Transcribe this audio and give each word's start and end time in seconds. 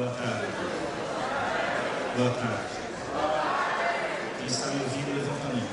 Boa 0.00 0.12
tarde. 0.12 0.46
Boa 2.16 2.30
tarde. 2.30 2.72
Quem 4.38 4.46
está 4.46 4.66
me 4.68 4.80
ouvindo, 4.82 5.14
levanta 5.14 5.44
a 5.44 5.52
mão. 5.52 5.68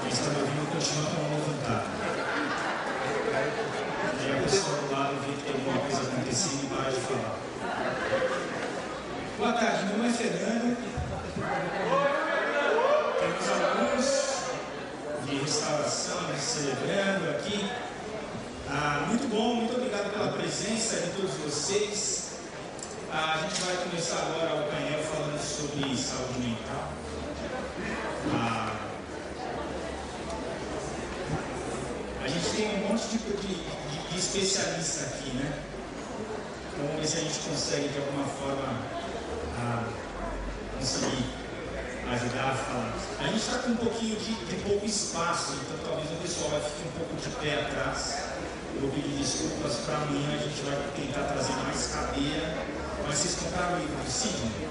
Quem 0.00 0.10
está 0.10 0.30
me 0.30 0.40
ouvindo, 0.40 0.66
continua 0.72 1.06
com 1.06 1.14
a 1.14 1.22
mão 1.22 1.38
levantada. 1.38 1.86
E 4.18 4.26
a 4.26 4.42
pessoa 4.42 4.76
do 4.76 4.90
lado 4.90 5.14
vê 5.24 5.32
que 5.34 5.42
tem 5.42 5.54
alguma 5.54 5.78
coisa 5.82 6.02
acontecendo 6.02 6.64
e 6.64 6.66
para 6.66 6.90
de 6.90 6.96
falar. 6.96 7.36
Boa 9.38 9.52
tarde, 9.52 9.84
meu 9.84 9.96
nome 9.98 10.08
é 10.08 10.12
Fernando. 10.12 10.76
Temos 13.20 13.46
alguns 13.62 14.08
de 15.30 15.34
restauração 15.36 16.18
celebrando 16.36 17.30
aqui. 17.30 17.83
Ah, 18.68 19.04
muito 19.08 19.28
bom, 19.28 19.56
muito 19.56 19.74
obrigado 19.74 20.10
pela 20.12 20.32
presença 20.32 20.96
de 20.96 21.10
todos 21.10 21.32
vocês. 21.34 22.30
Ah, 23.12 23.34
a 23.34 23.42
gente 23.42 23.60
vai 23.60 23.76
começar 23.76 24.16
agora 24.16 24.62
o 24.62 24.70
painel 24.70 25.00
falando 25.00 25.38
sobre 25.38 25.96
saúde 25.96 26.38
mental. 26.40 26.92
Ah, 28.34 28.72
a 32.24 32.28
gente 32.28 32.56
tem 32.56 32.74
um 32.74 32.88
monte 32.88 33.06
de, 33.08 33.18
de, 33.18 33.54
de 33.54 34.18
aqui, 35.04 35.36
né? 35.36 35.58
Então 36.72 36.86
vamos 36.86 37.00
ver 37.02 37.06
se 37.06 37.18
a 37.18 37.20
gente 37.20 37.38
consegue 37.40 37.88
de 37.88 37.98
alguma 37.98 38.24
forma 38.24 38.80
ah, 39.58 39.84
conseguir 40.78 41.24
ajudar 42.12 42.50
a 42.50 42.54
falar. 42.54 42.94
A 43.20 43.24
gente 43.24 43.36
está 43.36 43.58
com 43.58 43.70
um 43.70 43.76
pouquinho 43.76 44.16
de, 44.16 44.34
de 44.34 44.56
pouco 44.62 44.86
espaço, 44.86 45.52
então 45.52 45.78
talvez 45.86 46.10
o 46.10 46.16
pessoal 46.16 46.50
fique 46.62 46.88
um 46.88 46.98
pouco 46.98 47.14
de 47.16 47.28
pé 47.36 47.60
atrás. 47.60 48.34
Eu 48.82 48.90
pedi 48.90 49.16
desculpas 49.16 49.76
para 49.86 49.96
amanhã, 49.98 50.34
a 50.34 50.38
gente 50.38 50.62
vai 50.62 50.76
tentar 50.96 51.32
trazer 51.32 51.52
mais 51.62 51.86
cadeira. 51.86 52.54
Mas 53.06 53.16
vocês 53.16 53.34
compraram 53.36 53.76
o 53.76 53.80
livro 53.80 53.96
do 53.96 54.10
Sidney? 54.10 54.68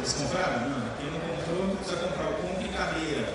Vocês 0.00 0.22
compraram? 0.22 0.68
Não. 0.68 0.96
Quem 0.96 1.10
não 1.10 1.20
comprou, 1.20 1.76
precisa 1.76 1.96
comprar. 1.96 2.24
Eu 2.24 2.34
compro 2.34 2.68
cadeira. 2.76 3.34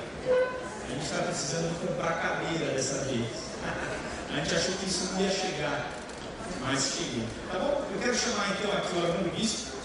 A 0.86 0.94
gente 0.94 1.04
está 1.04 1.24
precisando 1.24 1.88
comprar 1.88 2.22
cadeira 2.22 2.74
dessa 2.74 3.06
vez. 3.06 3.28
a 4.30 4.36
gente 4.36 4.56
achou 4.56 4.76
que 4.76 4.86
isso 4.86 5.14
não 5.14 5.22
ia 5.22 5.32
chegar, 5.32 5.90
mas 6.62 6.94
chegou. 6.96 7.28
Tá 7.52 7.60
bom? 7.60 7.88
Eu 7.92 8.00
quero 8.00 8.16
chamar 8.16 8.50
então 8.52 8.72
aqui 8.72 8.96
o 8.96 9.00
Armando 9.00 9.36
Bispo, 9.36 9.78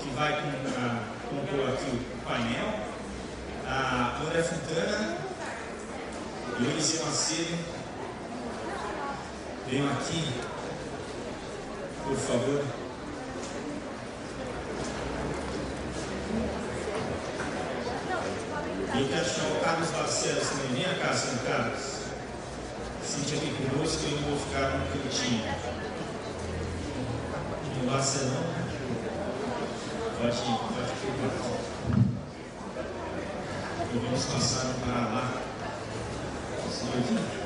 que 0.00 0.10
vai 0.10 0.32
compor 1.28 1.68
aqui 1.72 1.90
o 1.90 2.24
painel. 2.24 2.90
A 3.66 4.20
André 4.20 4.42
Fontana 4.42 5.16
e 6.58 6.62
o 6.62 6.70
Eliseu 6.70 7.06
Macedo 7.06 7.79
Venham 9.70 9.88
aqui, 9.92 10.24
por 12.02 12.16
favor. 12.16 12.64
Eu 18.92 19.08
quero 19.08 19.24
chamar 19.24 19.56
o 19.56 19.60
Carlos 19.62 19.90
Barcelos 19.90 20.48
também. 20.48 20.82
Vem 20.82 20.98
cá, 20.98 21.14
São 21.14 21.38
Carlos. 21.46 22.00
Sente 23.04 23.34
aqui 23.36 23.54
conosco 23.70 24.02
e 24.08 24.12
eu 24.12 24.18
vou 24.18 24.36
ficar 24.40 24.76
no 24.76 24.86
cantinho. 24.88 25.44
No 27.78 27.90
Barcelona. 27.92 28.66
Pode 30.18 30.36
ir, 30.36 30.58
pode 30.66 30.90
ir. 30.90 31.20
E 33.94 33.98
vamos 33.98 34.24
passar 34.24 34.74
para 34.84 35.00
lá. 35.14 35.24
Senhor, 36.72 37.39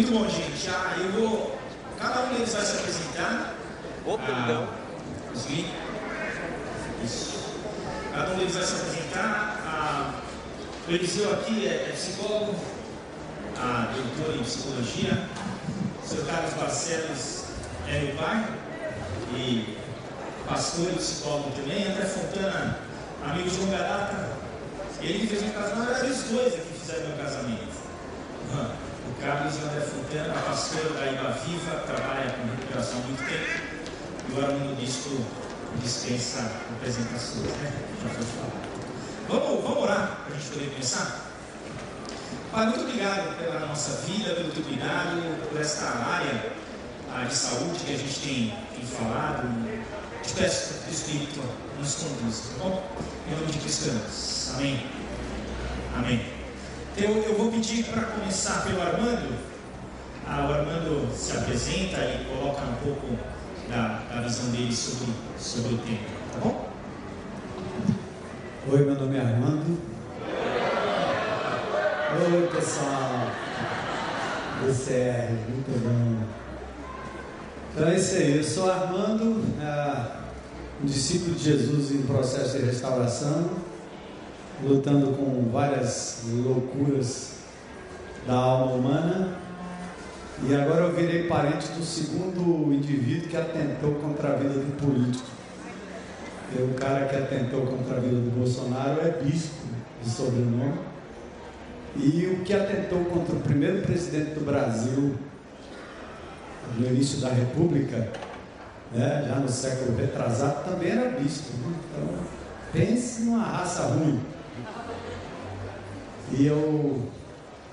Muito 0.00 0.12
bom, 0.12 0.26
gente. 0.30 0.66
Ah, 0.70 0.96
eu 0.96 1.12
vou. 1.12 1.58
Cada 2.00 2.22
um 2.22 2.28
deles 2.32 2.54
vai 2.54 2.64
se 2.64 2.78
apresentar. 2.78 3.54
Opa, 4.06 4.24
ah, 4.30 4.66
sim. 5.34 5.68
Isso. 7.04 7.52
Cada 8.10 8.32
um 8.32 8.38
deles 8.38 8.54
vai 8.54 8.64
se 8.64 8.76
apresentar. 8.76 9.60
Ah, 9.66 10.14
o 10.88 10.90
Eliseu 10.90 11.30
aqui 11.34 11.68
é, 11.68 11.90
é 11.90 11.92
psicólogo, 11.92 12.58
ah, 13.58 13.92
doutor 13.94 14.36
em 14.36 14.42
psicologia. 14.42 15.28
O 16.02 16.08
seu 16.08 16.24
Carlos 16.24 16.54
Barcelos 16.54 17.44
é 17.86 18.00
meu 18.00 18.16
pai 18.16 18.48
e 19.36 19.76
pastor 20.48 20.92
e 20.92 20.96
psicólogo 20.96 21.50
também. 21.50 21.86
André 21.86 22.06
Fontana, 22.06 22.78
amigo 23.22 23.50
de 23.50 23.56
longa 23.58 23.76
data. 23.76 24.30
Ele 25.02 25.18
que 25.18 25.26
fez 25.26 25.42
meu 25.42 25.52
casamento. 25.52 25.78
Na 25.78 25.84
verdade, 25.84 26.10
os 26.10 26.22
dois 26.22 26.54
aqui 26.54 26.72
fizeram 26.80 27.08
meu 27.08 27.18
casamento. 27.18 27.59
Carlos 29.20 29.54
André 29.62 29.80
Fontana, 29.82 30.34
pastor 30.46 30.92
da 30.94 31.12
Iba 31.12 31.30
Viva, 31.44 31.84
trabalha 31.86 32.30
com 32.30 32.50
recuperação 32.50 33.00
há 33.00 33.06
muito 33.06 33.22
tempo. 33.28 33.70
E 34.28 34.32
o 34.32 34.44
Armando 34.44 34.80
Disco 34.80 35.24
dispensa 35.82 36.50
apresentações, 36.76 37.52
né? 37.58 37.72
Já 38.02 38.08
foi 38.08 38.24
falado. 38.24 38.60
Vamos, 39.28 39.62
vamos 39.62 39.82
orar 39.82 40.20
para 40.24 40.34
a 40.34 40.38
gente 40.38 40.50
poder 40.52 40.70
começar? 40.70 41.30
Pai, 42.50 42.66
muito 42.66 42.80
obrigado 42.80 43.38
pela 43.38 43.60
nossa 43.60 44.06
vida, 44.06 44.34
pelo 44.34 44.50
teu 44.52 44.64
cuidado, 44.64 45.48
por 45.50 45.60
esta 45.60 45.84
área 45.84 46.52
a 47.14 47.24
de 47.24 47.34
saúde 47.34 47.78
que 47.84 47.94
a 47.94 47.98
gente 47.98 48.20
tem, 48.20 48.54
tem 48.74 48.86
falado. 48.86 49.46
Te 50.22 50.32
peço 50.32 50.74
que 50.84 50.90
o 50.90 50.92
Espírito 50.92 51.40
nos 51.78 51.94
conduza, 51.94 52.42
tá 52.56 52.64
bom? 52.64 52.90
Em 53.28 53.34
nome 53.34 53.52
de 53.52 53.58
Cristo, 53.58 53.90
amém. 54.54 54.86
Amém. 55.96 56.39
Eu, 57.02 57.16
eu 57.22 57.34
vou 57.34 57.50
pedir 57.50 57.84
para 57.84 58.02
começar 58.02 58.62
pelo 58.62 58.82
Armando. 58.82 59.34
Ah, 60.28 60.46
o 60.46 60.52
Armando 60.52 61.10
se 61.16 61.34
apresenta 61.34 61.96
e 61.96 62.26
coloca 62.26 62.60
um 62.60 62.74
pouco 62.74 63.18
da, 63.70 64.02
da 64.14 64.20
visão 64.20 64.50
dele 64.50 64.70
sobre, 64.70 65.10
sobre 65.38 65.74
o 65.76 65.78
tema, 65.78 65.98
tá 66.30 66.40
bom? 66.44 66.68
Oi, 68.70 68.84
meu 68.84 68.94
nome 68.96 69.16
é 69.16 69.20
Armando. 69.22 69.78
Oi, 72.20 72.48
pessoal. 72.54 73.30
DCR, 74.62 75.32
muito 75.48 75.80
bom. 75.82 76.26
Então 77.72 77.88
é 77.88 77.96
isso 77.96 78.16
aí, 78.16 78.36
eu 78.36 78.44
sou 78.44 78.70
Armando, 78.70 79.42
é, 79.58 80.06
um 80.82 80.84
discípulo 80.84 81.34
de 81.34 81.44
Jesus 81.44 81.92
em 81.92 82.02
processo 82.02 82.58
de 82.58 82.66
restauração 82.66 83.69
lutando 84.62 85.12
com 85.16 85.50
várias 85.50 86.22
loucuras 86.32 87.32
da 88.26 88.34
alma 88.34 88.72
humana. 88.72 89.38
E 90.48 90.54
agora 90.54 90.84
eu 90.84 90.94
virei 90.94 91.24
parente 91.24 91.68
do 91.72 91.84
segundo 91.84 92.72
indivíduo 92.72 93.28
que 93.28 93.36
atentou 93.36 93.94
contra 93.96 94.32
a 94.32 94.36
vida 94.36 94.54
do 94.54 94.76
político. 94.76 95.28
E 96.56 96.62
o 96.62 96.74
cara 96.74 97.06
que 97.06 97.16
atentou 97.16 97.66
contra 97.66 97.96
a 97.96 98.00
vida 98.00 98.16
do 98.16 98.30
Bolsonaro 98.36 99.00
é 99.02 99.10
bispo 99.22 99.66
de 100.02 100.10
sobrenome. 100.10 100.78
E 101.96 102.26
o 102.26 102.44
que 102.44 102.54
atentou 102.54 103.04
contra 103.04 103.36
o 103.36 103.40
primeiro 103.40 103.82
presidente 103.82 104.30
do 104.30 104.44
Brasil 104.44 105.14
no 106.78 106.86
início 106.86 107.18
da 107.18 107.28
República, 107.28 108.08
né, 108.92 109.26
já 109.28 109.36
no 109.36 109.48
século 109.48 109.96
retrasado, 109.96 110.64
também 110.64 110.90
era 110.90 111.10
bispo. 111.10 111.52
Né? 111.58 111.74
Então, 111.90 112.14
pense 112.72 113.22
numa 113.22 113.42
raça 113.42 113.82
ruim. 113.82 114.20
E 116.32 116.46
eu 116.46 117.02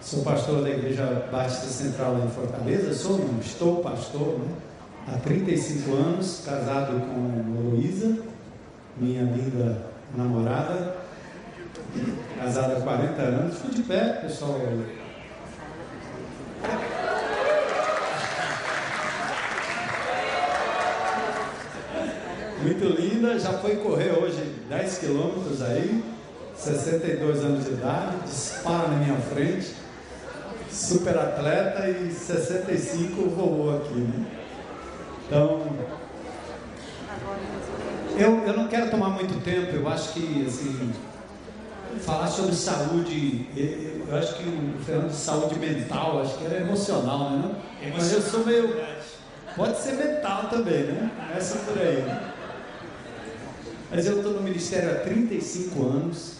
sou 0.01 0.23
pastor 0.23 0.63
da 0.63 0.69
Igreja 0.69 1.27
Batista 1.31 1.67
Central 1.67 2.17
em 2.25 2.29
Fortaleza, 2.29 2.93
sou, 2.93 3.17
não, 3.17 3.39
estou 3.39 3.81
pastor, 3.81 4.39
né? 4.39 4.55
há 5.07 5.17
35 5.19 5.93
anos, 5.93 6.43
casado 6.45 6.99
com 6.99 7.59
Heloísa, 7.59 8.17
minha 8.97 9.23
linda 9.23 9.85
namorada, 10.15 10.97
casada 12.37 12.77
há 12.77 12.81
40 12.81 13.21
anos, 13.21 13.57
fui 13.57 13.71
de 13.71 13.83
pé, 13.83 14.13
pessoal. 14.21 14.59
Muito 22.61 22.85
linda, 22.99 23.39
já 23.39 23.53
foi 23.53 23.77
correr 23.77 24.11
hoje 24.11 24.55
10 24.67 24.97
quilômetros 24.97 25.61
aí, 25.61 26.03
62 26.57 27.43
anos 27.43 27.65
de 27.65 27.71
idade, 27.71 28.17
dispara 28.25 28.87
na 28.87 28.97
minha 28.97 29.17
frente. 29.17 29.75
super 30.71 31.17
atleta 31.17 31.87
e 31.89 32.11
65 32.11 33.29
voou 33.29 33.77
aqui, 33.77 33.95
né? 33.95 34.25
Então, 35.25 35.61
eu, 38.17 38.43
eu 38.45 38.53
não 38.53 38.67
quero 38.67 38.89
tomar 38.89 39.09
muito 39.09 39.41
tempo, 39.43 39.75
eu 39.75 39.87
acho 39.87 40.13
que, 40.13 40.45
assim, 40.45 40.91
falar 41.99 42.27
sobre 42.27 42.53
saúde, 42.53 43.47
eu 43.55 44.17
acho 44.17 44.35
que 44.35 44.43
o 44.43 44.83
Fernando 44.83 45.09
de 45.09 45.15
saúde 45.15 45.59
mental, 45.59 46.21
acho 46.21 46.37
que 46.37 46.45
era 46.45 46.61
emocional, 46.61 47.31
né? 47.31 47.55
Mas 47.93 48.11
eu 48.11 48.21
sou 48.21 48.45
meio. 48.45 48.75
Pode 49.55 49.77
ser 49.79 49.93
mental 49.93 50.49
também, 50.49 50.83
né? 50.83 51.11
Começa 51.27 51.57
por 51.59 51.77
aí. 51.81 52.01
Né? 52.01 52.31
Mas 53.89 54.05
eu 54.05 54.17
estou 54.17 54.33
no 54.33 54.41
ministério 54.41 54.91
há 54.91 54.95
35 54.99 55.83
anos 55.83 56.36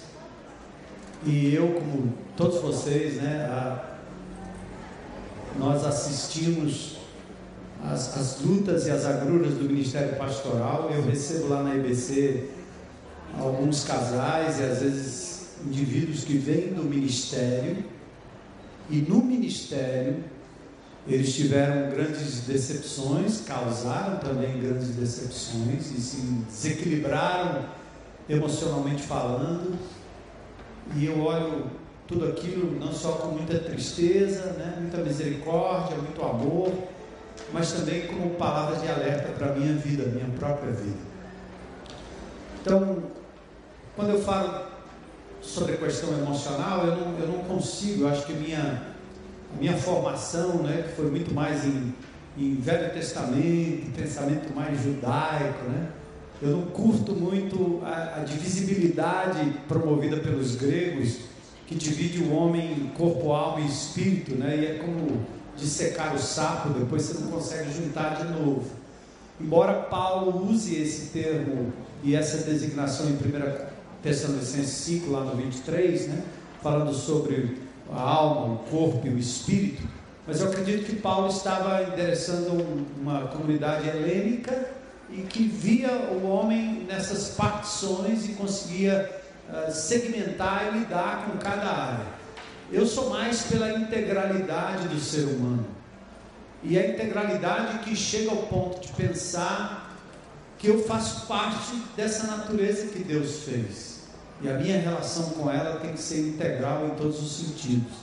e 1.26 1.54
eu, 1.54 1.68
como 1.74 2.14
todos 2.36 2.62
vocês, 2.62 3.16
né, 3.16 3.46
a, 3.50 3.98
nós 5.58 5.84
assistimos 5.84 6.98
as, 7.84 8.18
as 8.18 8.42
lutas 8.42 8.88
e 8.88 8.92
as 8.92 9.06
agruras 9.06 9.54
do 9.56 9.66
ministério 9.66 10.16
pastoral. 10.16 10.90
Eu 10.94 11.04
recebo 11.04 11.48
lá 11.50 11.64
na 11.64 11.76
IBC 11.76 12.50
alguns 13.38 13.84
casais 13.84 14.60
e 14.60 14.64
às 14.64 14.80
vezes 14.80 15.38
indivíduos 15.66 16.24
que 16.24 16.38
vêm 16.38 16.74
do 16.74 16.84
ministério 16.84 17.84
e 18.90 18.98
no 18.98 19.24
ministério 19.24 20.24
eles 21.08 21.34
tiveram 21.34 21.90
grandes 21.90 22.42
decepções, 22.42 23.42
causaram 23.42 24.18
também 24.18 24.60
grandes 24.60 24.90
decepções 24.90 25.90
e 25.92 26.02
se 26.02 26.18
desequilibraram 26.18 27.66
emocionalmente 28.30 29.04
falando. 29.04 29.78
E 30.96 31.06
eu 31.06 31.20
olho 31.24 31.66
tudo 32.08 32.26
aquilo 32.28 32.80
não 32.80 32.92
só 32.92 33.14
com 33.14 33.28
muita 33.30 33.60
tristeza, 33.60 34.54
né, 34.54 34.78
muita 34.80 34.98
misericórdia, 34.98 35.98
muito 35.98 36.22
amor, 36.22 36.72
mas 37.52 37.72
também 37.74 38.08
como 38.08 38.32
palavra 38.32 38.78
de 38.78 38.88
alerta 38.88 39.34
para 39.34 39.52
a 39.52 39.56
minha 39.56 39.74
vida, 39.74 40.06
minha 40.06 40.30
própria 40.38 40.72
vida. 40.72 41.00
Então, 42.62 43.04
quando 43.96 44.12
eu 44.12 44.22
falo 44.22 44.68
sobre 45.42 45.74
a 45.74 45.78
questão 45.78 46.18
emocional, 46.18 46.86
eu 46.86 46.96
não, 46.96 47.20
eu 47.20 47.28
não 47.28 47.44
consigo, 47.44 48.04
eu 48.04 48.10
acho 48.10 48.26
que 48.26 48.34
minha 48.34 48.96
minha 49.60 49.78
formação, 49.78 50.58
né, 50.58 50.84
que 50.88 50.96
foi 50.96 51.10
muito 51.10 51.34
mais 51.34 51.66
em, 51.66 51.94
em 52.38 52.56
Velho 52.56 52.92
Testamento, 52.92 53.92
pensamento 53.96 54.54
mais 54.54 54.82
judaico, 54.82 55.64
né? 55.70 55.90
Eu 56.42 56.52
não 56.52 56.62
curto 56.68 57.16
muito 57.16 57.82
a, 57.84 58.18
a 58.18 58.24
divisibilidade 58.24 59.54
promovida 59.68 60.18
pelos 60.18 60.56
gregos, 60.56 61.18
que 61.66 61.74
divide 61.74 62.22
o 62.24 62.34
homem 62.34 62.74
em 62.74 62.88
corpo, 62.90 63.32
alma 63.32 63.62
e 63.62 63.68
espírito, 63.68 64.36
né? 64.36 64.56
E 64.56 64.66
é 64.66 64.74
como 64.76 65.26
dissecar 65.58 66.16
o 66.16 66.20
sapo, 66.20 66.70
depois 66.70 67.02
você 67.02 67.24
não 67.24 67.32
consegue 67.32 67.72
juntar 67.74 68.16
de 68.16 68.32
novo. 68.32 68.64
Embora 69.42 69.74
Paulo 69.74 70.50
use 70.50 70.76
esse 70.76 71.08
termo 71.08 71.74
e 72.04 72.16
essa 72.16 72.38
designação 72.44 73.08
em 73.08 73.14
1 73.14 73.18
Tessalonicenses 74.04 74.70
5, 74.70 75.12
lá 75.12 75.22
no 75.22 75.36
23, 75.36 76.08
né? 76.08 76.24
falando 76.62 76.94
sobre 76.94 77.58
a 77.92 78.00
alma, 78.00 78.56
o 78.56 78.58
corpo 78.70 79.08
e 79.08 79.10
o 79.10 79.18
espírito, 79.18 79.82
mas 80.28 80.42
eu 80.42 80.50
acredito 80.50 80.86
que 80.86 80.96
Paulo 80.98 81.28
estava 81.28 81.84
endereçando 81.84 82.64
uma 83.00 83.22
comunidade 83.28 83.88
helênica 83.90 84.77
e 85.10 85.22
que 85.22 85.44
via 85.44 85.92
o 85.92 86.28
homem 86.28 86.86
nessas 86.88 87.30
partições 87.30 88.28
e 88.28 88.34
conseguia 88.34 89.22
uh, 89.50 89.72
segmentar 89.72 90.68
e 90.68 90.80
lidar 90.80 91.26
com 91.26 91.38
cada 91.38 91.70
área. 91.70 92.06
Eu 92.72 92.86
sou 92.86 93.10
mais 93.10 93.44
pela 93.44 93.72
integralidade 93.72 94.90
do 94.90 95.00
ser 95.00 95.24
humano. 95.24 95.66
E 96.62 96.78
a 96.78 96.90
integralidade 96.90 97.80
que 97.80 97.96
chega 97.96 98.32
ao 98.32 98.38
ponto 98.38 98.82
de 98.82 98.92
pensar 98.94 99.96
que 100.58 100.68
eu 100.68 100.84
faço 100.84 101.28
parte 101.28 101.82
dessa 101.96 102.28
natureza 102.28 102.88
que 102.88 103.04
Deus 103.04 103.44
fez. 103.44 104.02
E 104.42 104.50
a 104.50 104.54
minha 104.54 104.80
relação 104.80 105.30
com 105.32 105.50
ela 105.50 105.80
tem 105.80 105.94
que 105.94 106.02
ser 106.02 106.28
integral 106.28 106.88
em 106.88 106.90
todos 106.92 107.22
os 107.22 107.38
sentidos. 107.38 107.94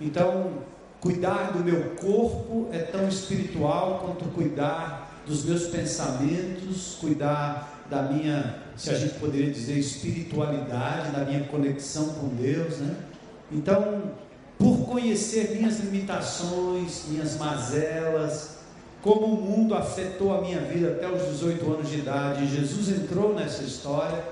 Então, 0.00 0.52
cuidar 1.00 1.52
do 1.52 1.58
meu 1.58 1.90
corpo 1.96 2.68
é 2.72 2.78
tão 2.78 3.06
espiritual 3.08 4.00
quanto 4.04 4.24
cuidar 4.32 5.11
dos 5.26 5.44
meus 5.44 5.64
pensamentos, 5.64 6.96
cuidar 7.00 7.84
da 7.90 8.02
minha, 8.02 8.62
se 8.76 8.90
a 8.90 8.94
gente 8.94 9.14
poderia 9.14 9.50
dizer, 9.50 9.78
espiritualidade, 9.78 11.12
da 11.12 11.24
minha 11.24 11.44
conexão 11.44 12.08
com 12.14 12.28
Deus, 12.28 12.78
né? 12.78 12.96
Então, 13.50 14.12
por 14.58 14.86
conhecer 14.86 15.56
minhas 15.56 15.80
limitações, 15.80 17.04
minhas 17.08 17.36
mazelas, 17.36 18.58
como 19.02 19.26
o 19.26 19.40
mundo 19.40 19.74
afetou 19.74 20.36
a 20.36 20.40
minha 20.40 20.60
vida 20.60 20.92
até 20.92 21.08
os 21.08 21.26
18 21.32 21.72
anos 21.72 21.88
de 21.88 21.98
idade, 21.98 22.46
Jesus 22.46 22.88
entrou 22.88 23.34
nessa 23.34 23.62
história 23.62 24.22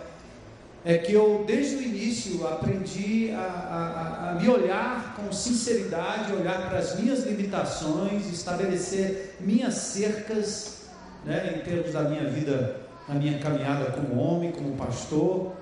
é 0.84 0.96
que 0.96 1.12
eu, 1.12 1.44
desde 1.46 1.76
o 1.76 1.82
início, 1.82 2.46
aprendi 2.46 3.30
a, 3.32 3.38
a, 3.38 4.30
a, 4.30 4.34
me 4.40 4.48
olhar 4.48 5.14
com 5.14 5.30
sinceridade, 5.30 6.32
olhar 6.32 6.68
para 6.68 6.78
as 6.78 6.98
minhas 6.98 7.24
limitações, 7.24 8.26
estabelecer 8.32 9.36
minhas 9.40 9.74
cercas, 9.74 10.78
né, 11.24 11.56
em 11.56 11.64
termos 11.64 11.92
da 11.92 12.02
minha 12.02 12.24
vida, 12.24 12.80
na 13.08 13.14
minha 13.14 13.38
caminhada 13.38 13.90
como 13.90 14.20
homem, 14.20 14.52
como 14.52 14.76
pastor, 14.76 15.52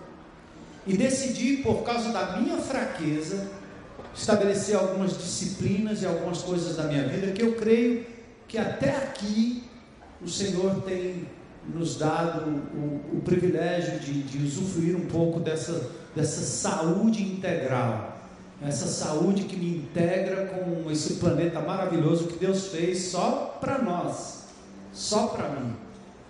e 0.87 0.97
decidi, 0.97 1.59
por 1.59 1.83
causa 1.83 2.11
da 2.11 2.39
minha 2.39 2.57
fraqueza, 2.59 3.49
estabelecer 4.15 4.77
algumas 4.77 5.17
disciplinas 5.17 6.03
e 6.03 6.07
algumas 6.07 6.43
coisas 6.43 6.77
da 6.77 6.85
minha 6.85 7.07
vida 7.07 7.33
que 7.33 7.43
eu 7.43 7.55
creio 7.57 8.07
que 8.49 8.57
até 8.57 8.97
aqui 8.97 9.65
o 10.23 10.29
Senhor 10.29 10.83
tem 10.83 11.27
nos 11.75 11.97
dado 11.97 12.51
o, 12.51 13.19
o 13.19 13.21
privilégio 13.23 13.99
de, 14.01 14.23
de 14.23 14.45
usufruir 14.45 14.97
um 14.97 15.07
pouco 15.07 15.39
dessa, 15.39 15.91
dessa 16.17 16.41
saúde 16.41 17.23
integral, 17.23 18.17
essa 18.67 18.87
saúde 18.87 19.45
que 19.45 19.57
me 19.57 19.77
integra 19.77 20.47
com 20.47 20.91
esse 20.91 21.15
planeta 21.15 21.61
maravilhoso 21.61 22.27
que 22.27 22.39
Deus 22.39 22.69
fez 22.69 23.11
só 23.11 23.59
para 23.61 23.79
nós, 23.79 24.38
só 24.93 25.29
para 25.29 25.49
mim. 25.49 25.75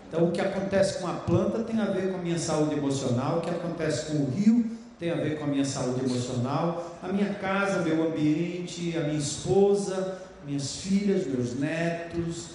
Então, 0.09 0.25
o 0.29 0.33
que 0.33 0.41
acontece 0.41 1.01
com 1.01 1.07
a 1.07 1.15
planta 1.15 1.65
tem 1.65 1.79
a 1.81 1.87
ver 1.87 2.13
com 2.13 2.19
a 2.19 2.23
minha 2.23 2.39
saúde 2.39 2.75
emocional, 2.75 3.39
o 3.39 3.41
que 3.43 3.51
acontece 3.51 4.07
com 4.07 4.25
o 4.25 4.31
rio 4.31 4.79
tem 4.99 5.11
a 5.11 5.15
ver 5.15 5.39
com 5.39 5.45
a 5.45 5.47
minha 5.47 5.65
saúde 5.65 6.05
emocional, 6.05 6.99
a 7.01 7.09
minha 7.09 7.33
casa, 7.35 7.83
meu 7.83 8.09
ambiente, 8.09 8.97
a 8.97 9.03
minha 9.03 9.19
esposa, 9.19 10.19
minhas 10.45 10.77
filhas, 10.77 11.25
meus 11.25 11.55
netos, 11.55 12.47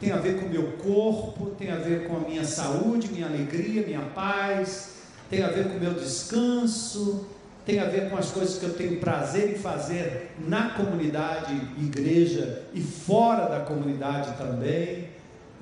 tem 0.00 0.10
a 0.10 0.16
ver 0.16 0.40
com 0.40 0.46
o 0.46 0.48
meu 0.48 0.72
corpo, 0.72 1.52
tem 1.56 1.70
a 1.70 1.76
ver 1.76 2.08
com 2.08 2.16
a 2.16 2.20
minha 2.20 2.44
saúde, 2.44 3.12
minha 3.12 3.26
alegria, 3.26 3.86
minha 3.86 4.00
paz, 4.00 4.94
tem 5.30 5.44
a 5.44 5.48
ver 5.48 5.68
com 5.68 5.76
o 5.76 5.80
meu 5.80 5.94
descanso, 5.94 7.28
tem 7.64 7.78
a 7.78 7.84
ver 7.84 8.10
com 8.10 8.16
as 8.16 8.30
coisas 8.30 8.58
que 8.58 8.64
eu 8.64 8.74
tenho 8.74 8.98
prazer 8.98 9.52
em 9.52 9.54
fazer 9.54 10.32
na 10.46 10.70
comunidade, 10.70 11.54
igreja 11.78 12.64
e 12.74 12.80
fora 12.80 13.48
da 13.48 13.60
comunidade 13.60 14.36
também. 14.36 15.13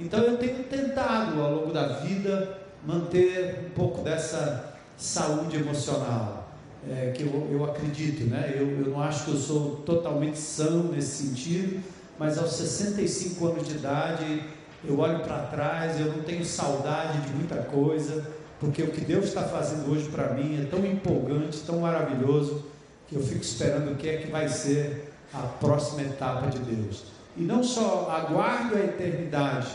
Então 0.03 0.21
eu 0.21 0.37
tenho 0.37 0.65
tentado 0.65 1.41
ao 1.41 1.55
longo 1.55 1.73
da 1.73 2.01
vida 2.01 2.59
manter 2.85 3.67
um 3.67 3.71
pouco 3.71 4.03
dessa 4.03 4.75
saúde 4.97 5.57
emocional, 5.57 6.51
é, 6.91 7.13
que 7.13 7.23
eu, 7.23 7.49
eu 7.53 7.65
acredito, 7.65 8.25
né? 8.25 8.53
Eu, 8.57 8.69
eu 8.81 8.91
não 8.91 9.01
acho 9.01 9.25
que 9.25 9.31
eu 9.31 9.37
sou 9.37 9.77
totalmente 9.87 10.39
são 10.39 10.85
nesse 10.85 11.29
sentido, 11.29 11.81
mas 12.19 12.37
aos 12.37 12.53
65 12.53 13.47
anos 13.47 13.69
de 13.69 13.75
idade, 13.75 14.43
eu 14.85 14.99
olho 14.99 15.21
para 15.21 15.39
trás, 15.45 16.01
eu 16.01 16.07
não 16.07 16.25
tenho 16.25 16.45
saudade 16.45 17.21
de 17.21 17.33
muita 17.35 17.57
coisa, 17.57 18.27
porque 18.59 18.83
o 18.83 18.91
que 18.91 19.01
Deus 19.01 19.27
está 19.27 19.45
fazendo 19.45 19.93
hoje 19.93 20.09
para 20.09 20.35
mim 20.35 20.61
é 20.61 20.67
tão 20.67 20.85
empolgante, 20.85 21.61
tão 21.61 21.79
maravilhoso, 21.79 22.65
que 23.09 23.15
eu 23.15 23.23
fico 23.23 23.43
esperando 23.43 23.93
o 23.93 23.95
que 23.95 24.09
é 24.09 24.17
que 24.17 24.31
vai 24.31 24.49
ser 24.49 25.13
a 25.33 25.43
próxima 25.43 26.03
etapa 26.03 26.49
de 26.49 26.59
Deus. 26.59 27.05
E 27.37 27.43
não 27.43 27.63
só 27.63 28.11
aguardo 28.11 28.75
a 28.75 28.81
eternidade, 28.81 29.69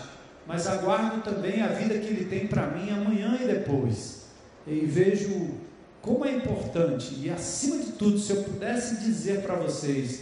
mas 0.48 0.66
aguardo 0.66 1.22
também 1.22 1.62
a 1.62 1.68
vida 1.68 1.98
que 2.00 2.08
Ele 2.08 2.26
tem 2.26 2.48
para 2.48 2.68
mim 2.68 2.90
amanhã 2.90 3.38
e 3.42 3.46
depois. 3.46 4.28
E 4.66 4.86
vejo 4.86 5.50
como 6.02 6.26
é 6.26 6.32
importante, 6.32 7.16
e 7.22 7.30
acima 7.30 7.78
de 7.78 7.92
tudo, 7.92 8.18
se 8.18 8.32
eu 8.32 8.44
pudesse 8.44 9.04
dizer 9.04 9.42
para 9.42 9.56
vocês, 9.56 10.22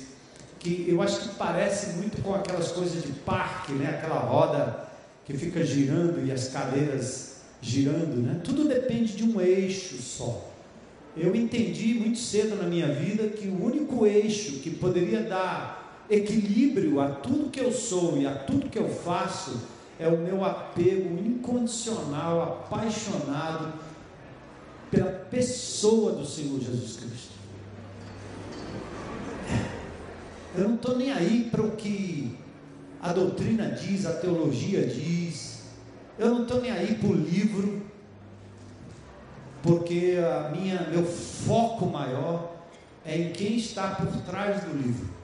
que 0.59 0.85
eu 0.87 0.99
acho 0.99 1.19
que 1.19 1.35
parece 1.35 1.97
muito 1.97 2.19
com 2.23 2.33
aquelas 2.33 2.71
coisas 2.71 3.03
de 3.03 3.11
parque, 3.11 3.71
né? 3.73 3.89
Aquela 3.89 4.19
roda 4.19 4.87
que 5.23 5.37
fica 5.37 5.63
girando 5.63 6.25
e 6.25 6.31
as 6.31 6.47
cadeiras 6.47 7.35
girando, 7.61 8.15
né? 8.15 8.41
Tudo 8.43 8.67
depende 8.67 9.13
de 9.15 9.23
um 9.23 9.39
eixo 9.39 9.97
só. 10.01 10.51
Eu 11.15 11.35
entendi 11.35 11.93
muito 11.93 12.17
cedo 12.17 12.55
na 12.55 12.67
minha 12.67 12.87
vida 12.87 13.27
que 13.29 13.47
o 13.47 13.63
único 13.63 14.07
eixo 14.07 14.53
que 14.53 14.71
poderia 14.71 15.21
dar 15.21 16.03
equilíbrio 16.09 16.99
a 16.99 17.09
tudo 17.09 17.49
que 17.49 17.59
eu 17.59 17.71
sou 17.71 18.17
e 18.17 18.25
a 18.25 18.33
tudo 18.33 18.69
que 18.69 18.77
eu 18.77 18.89
faço 18.89 19.74
é 19.99 20.07
o 20.07 20.17
meu 20.17 20.43
apego 20.43 21.17
incondicional, 21.17 22.43
apaixonado 22.43 23.73
pela 24.91 25.11
pessoa 25.11 26.13
do 26.13 26.25
Senhor 26.25 26.59
Jesus 26.59 26.97
Cristo. 26.97 27.35
Eu 30.55 30.69
não 30.69 30.75
estou 30.75 30.97
nem 30.97 31.11
aí 31.11 31.49
para 31.49 31.61
o 31.61 31.71
que 31.71 32.37
a 33.01 33.11
doutrina 33.13 33.71
diz, 33.71 34.05
a 34.05 34.13
teologia 34.13 34.85
diz. 34.85 35.63
Eu 36.17 36.29
não 36.29 36.43
estou 36.43 36.61
nem 36.61 36.71
aí 36.71 36.95
para 36.95 37.09
o 37.09 37.13
livro, 37.13 37.81
porque 39.61 40.17
a 40.17 40.49
minha, 40.49 40.87
meu 40.89 41.05
foco 41.05 41.85
maior 41.87 42.55
é 43.05 43.17
em 43.17 43.31
quem 43.31 43.57
está 43.57 43.95
por 43.95 44.07
trás 44.21 44.63
do 44.63 44.75
livro. 44.75 45.14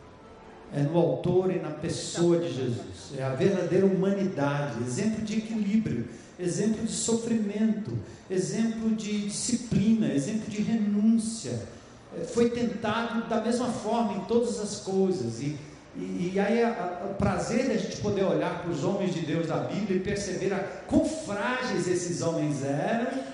É 0.73 0.81
no 0.81 0.97
autor 0.97 1.51
e 1.51 1.59
na 1.59 1.71
pessoa 1.71 2.37
de 2.39 2.53
Jesus. 2.53 3.11
É 3.17 3.23
a 3.23 3.29
verdadeira 3.29 3.85
humanidade, 3.85 4.81
exemplo 4.83 5.21
de 5.21 5.37
equilíbrio, 5.39 6.07
exemplo 6.39 6.85
de 6.85 6.91
sofrimento, 6.91 7.91
exemplo 8.29 8.89
de 8.95 9.27
disciplina, 9.27 10.13
exemplo 10.13 10.49
de 10.49 10.61
renúncia. 10.61 11.61
É, 12.17 12.23
foi 12.23 12.49
tentado 12.49 13.27
da 13.27 13.41
mesma 13.41 13.67
forma 13.67 14.17
em 14.17 14.21
todas 14.21 14.59
as 14.59 14.77
coisas. 14.77 15.41
E, 15.41 15.57
e, 15.95 16.31
e 16.33 16.39
aí 16.39 16.63
a, 16.63 17.01
a, 17.03 17.11
o 17.11 17.15
prazer 17.15 17.65
de 17.65 17.71
a 17.71 17.77
gente 17.77 17.97
poder 17.97 18.23
olhar 18.23 18.61
para 18.61 18.71
os 18.71 18.83
homens 18.83 19.13
de 19.13 19.21
Deus 19.21 19.47
da 19.47 19.57
Bíblia 19.57 19.97
e 19.97 19.99
perceber 19.99 20.53
a, 20.53 20.59
quão 20.87 21.03
frágeis 21.03 21.87
esses 21.87 22.21
homens 22.21 22.63
eram 22.63 23.31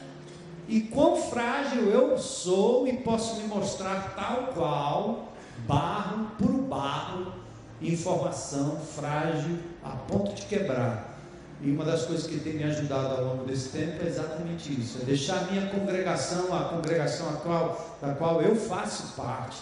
e 0.67 0.81
quão 0.81 1.15
frágil 1.15 1.89
eu 1.89 2.17
sou 2.17 2.87
e 2.87 2.93
posso 2.97 3.41
me 3.41 3.47
mostrar 3.47 4.13
tal 4.15 4.51
qual, 4.53 5.33
barro 5.65 6.31
por 6.37 6.56
barro, 6.67 7.33
informação 7.81 8.77
frágil 8.77 9.57
a 9.83 9.89
ponto 9.89 10.33
de 10.33 10.43
quebrar. 10.43 11.15
E 11.61 11.71
uma 11.71 11.83
das 11.83 12.03
coisas 12.03 12.27
que 12.27 12.39
tem 12.39 12.53
me 12.53 12.63
ajudado 12.63 13.15
ao 13.15 13.23
longo 13.23 13.45
desse 13.45 13.69
tempo 13.69 14.03
é 14.03 14.07
exatamente 14.07 14.71
isso: 14.79 14.99
é 15.01 15.05
deixar 15.05 15.39
a 15.39 15.51
minha 15.51 15.67
congregação, 15.67 16.55
a 16.55 16.65
congregação 16.65 17.29
a 17.29 17.33
qual, 17.33 17.97
da 18.01 18.13
qual 18.13 18.41
eu 18.41 18.55
faço 18.55 19.15
parte, 19.15 19.57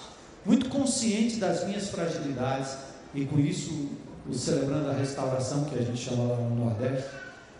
muito 0.45 0.67
consciente 0.69 1.37
das 1.37 1.65
minhas 1.65 1.89
fragilidades, 1.89 2.77
e 3.13 3.25
com 3.25 3.39
isso, 3.39 3.89
o 4.29 4.33
celebrando 4.33 4.89
a 4.89 4.93
restauração, 4.93 5.63
que 5.65 5.79
a 5.79 5.81
gente 5.81 5.97
chama 5.97 6.33
lá 6.33 6.35
no 6.37 6.55
Nordeste, 6.65 7.09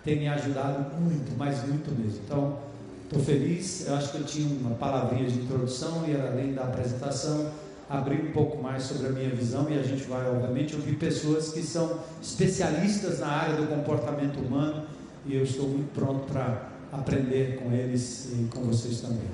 tem 0.04 0.20
me 0.20 0.28
ajudado 0.28 0.94
muito, 1.00 1.32
mas 1.38 1.66
muito 1.66 1.90
mesmo. 1.92 2.20
Então, 2.26 2.60
estou 3.06 3.24
feliz. 3.24 3.88
Eu 3.88 3.96
acho 3.96 4.12
que 4.12 4.18
eu 4.18 4.24
tinha 4.24 4.48
uma 4.60 4.76
palavrinha 4.76 5.30
de 5.30 5.40
introdução 5.40 6.04
e 6.08 6.12
era 6.12 6.32
além 6.32 6.54
da 6.54 6.64
apresentação 6.64 7.52
abrir 7.90 8.30
um 8.30 8.32
pouco 8.32 8.62
mais 8.62 8.84
sobre 8.84 9.08
a 9.08 9.10
minha 9.12 9.30
visão 9.30 9.70
e 9.70 9.78
a 9.78 9.84
gente 9.84 10.04
vai, 10.04 10.26
obviamente, 10.28 10.76
ouvir 10.76 10.96
pessoas 10.96 11.50
que 11.50 11.62
são 11.62 12.00
especialistas 12.22 13.20
na 13.20 13.28
área 13.28 13.56
do 13.56 13.68
comportamento 13.68 14.38
humano 14.40 14.86
e 15.26 15.36
eu 15.36 15.44
estou 15.44 15.68
muito 15.68 15.94
pronto 15.94 16.26
para 16.32 16.70
aprender 16.92 17.58
com 17.58 17.72
eles 17.72 18.32
e 18.34 18.46
com 18.46 18.62
vocês 18.62 19.02
também. 19.02 19.30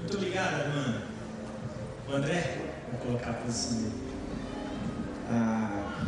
Muito 0.00 0.16
obrigado, 0.16 0.54
Armando. 0.54 1.02
O 2.08 2.12
André, 2.12 2.58
vou 2.90 3.00
colocar 3.00 3.30
a 3.30 3.34
posição 3.34 3.78
dele. 3.78 4.06
Ah, 5.28 6.06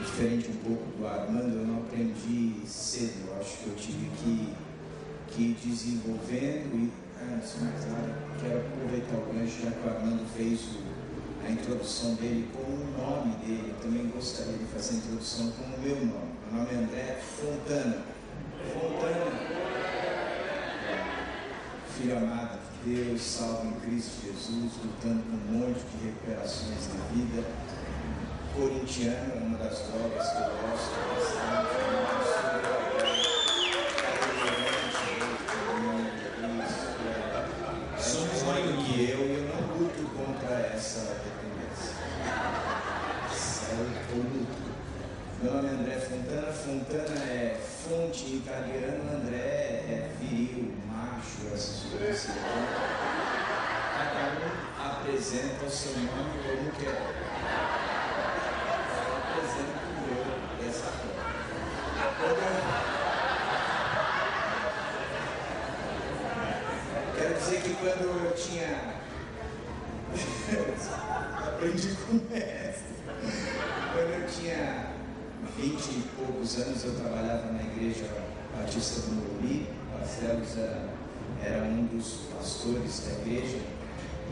diferente 0.00 0.50
um 0.50 0.56
pouco 0.56 0.98
do 0.98 1.06
Armando, 1.06 1.56
eu 1.56 1.66
não 1.66 1.78
aprendi 1.78 2.66
cedo. 2.66 3.28
Eu 3.28 3.40
acho 3.40 3.58
que 3.58 3.66
eu 3.66 3.74
tive 3.74 4.10
que, 4.18 4.52
que 5.28 5.42
ir 5.42 5.56
desenvolvendo 5.64 6.76
e 6.76 7.01
antes 7.34 7.54
de 7.54 7.64
mais 7.64 7.86
nada, 7.86 8.14
quero 8.40 8.58
aproveitar 8.58 9.16
o 9.16 9.32
gancho, 9.32 9.62
já 9.62 9.70
que 9.70 9.86
o 9.86 9.90
Armando 9.90 10.26
fez 10.36 10.60
o, 10.60 11.46
a 11.46 11.50
introdução 11.50 12.14
dele 12.14 12.48
com 12.52 12.62
o 12.62 12.86
nome 12.98 13.36
dele. 13.36 13.74
Eu 13.74 13.82
também 13.82 14.06
gostaria 14.08 14.56
de 14.58 14.64
fazer 14.66 14.94
a 14.94 14.98
introdução 14.98 15.50
com 15.52 15.64
o 15.64 15.80
meu 15.80 15.96
nome. 15.96 16.32
Meu 16.50 16.62
nome 16.62 16.74
é 16.74 16.76
André 16.78 17.20
Fontana. 17.20 18.02
Fontana. 18.72 19.32
Filho 21.96 22.16
amado 22.16 22.58
de 22.84 22.94
Deus, 22.94 23.22
salvo 23.22 23.68
em 23.68 23.72
Cristo 23.80 24.26
Jesus, 24.26 24.72
lutando 24.82 25.22
com 25.24 25.36
um 25.36 25.58
monte 25.58 25.80
de 25.80 26.06
recuperações 26.06 26.88
na 26.88 27.04
vida. 27.14 27.44
Corintiano 28.54 29.32
é 29.34 29.38
uma 29.46 29.58
das 29.58 29.78
drogas 29.78 30.28
que 30.28 30.36
eu 30.36 30.50
gosto 30.60 30.92
bastante. 31.08 31.82
Somos 37.98 38.42
mais 38.42 38.64
do 38.66 38.72
que 38.84 38.92
que 38.92 39.10
eu 39.10 39.20
e 39.20 39.34
eu 39.34 39.42
não 39.48 39.62
luto 39.78 40.02
contra 40.16 40.54
essa 40.74 41.00
dependência. 41.24 41.96
Eu 43.70 44.16
luto. 44.18 44.62
Meu 45.42 45.54
nome 45.54 45.68
é 45.68 45.72
André 45.72 45.96
Fontana. 45.96 46.52
Fontana 46.52 47.24
é 47.24 47.58
fonte 47.58 48.26
em 48.26 48.44
André 49.12 49.82
é 49.88 50.08
viril, 50.20 50.72
macho, 50.86 51.52
essas 51.52 51.90
coisas 51.90 52.10
assim. 52.10 52.38
Cada 53.98 54.22
um 54.38 54.50
apresenta 54.88 55.64
o 55.64 55.68
seu 55.68 55.94
nome 55.94 56.38
como 56.46 56.70
quer. 56.78 56.94
Eu 59.02 59.16
apresento 59.18 59.82
o 59.88 59.98
meu 60.06 60.22
dessa 60.64 60.90
forma. 60.92 62.48
Quero 67.18 67.34
dizer 67.34 67.62
que 67.62 67.74
quando 67.74 68.04
eu 68.26 68.32
tinha. 68.36 69.02
Aprendi 71.48 71.96
com 71.96 72.12
o 72.12 72.22
mestre. 72.30 72.92
Quando 73.92 74.10
eu 74.10 74.26
tinha 74.28 74.91
20 75.56 75.68
e 75.68 76.02
poucos 76.16 76.56
anos, 76.58 76.82
eu 76.84 76.94
trabalhava 76.94 77.52
na 77.52 77.62
igreja 77.62 78.08
Batista 78.56 79.02
do 79.02 79.16
Morumbi. 79.16 79.66
Barcelos 79.92 80.56
era, 80.56 80.88
era 81.42 81.64
um 81.64 81.84
dos 81.86 82.20
pastores 82.32 83.00
da 83.00 83.12
igreja. 83.20 83.58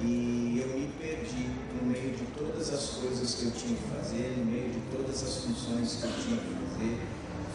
E 0.03 0.63
eu 0.63 0.79
me 0.79 0.87
perdi 0.99 1.51
no 1.77 1.89
meio 1.91 2.17
de 2.17 2.25
todas 2.39 2.73
as 2.73 2.87
coisas 3.03 3.35
que 3.35 3.45
eu 3.45 3.51
tinha 3.51 3.77
que 3.77 3.83
fazer, 3.97 4.35
no 4.39 4.47
meio 4.47 4.71
de 4.71 4.81
todas 4.97 5.23
as 5.23 5.45
funções 5.45 5.97
que 5.97 6.05
eu 6.05 6.13
tinha 6.25 6.37
que 6.39 6.55
fazer. 6.73 6.99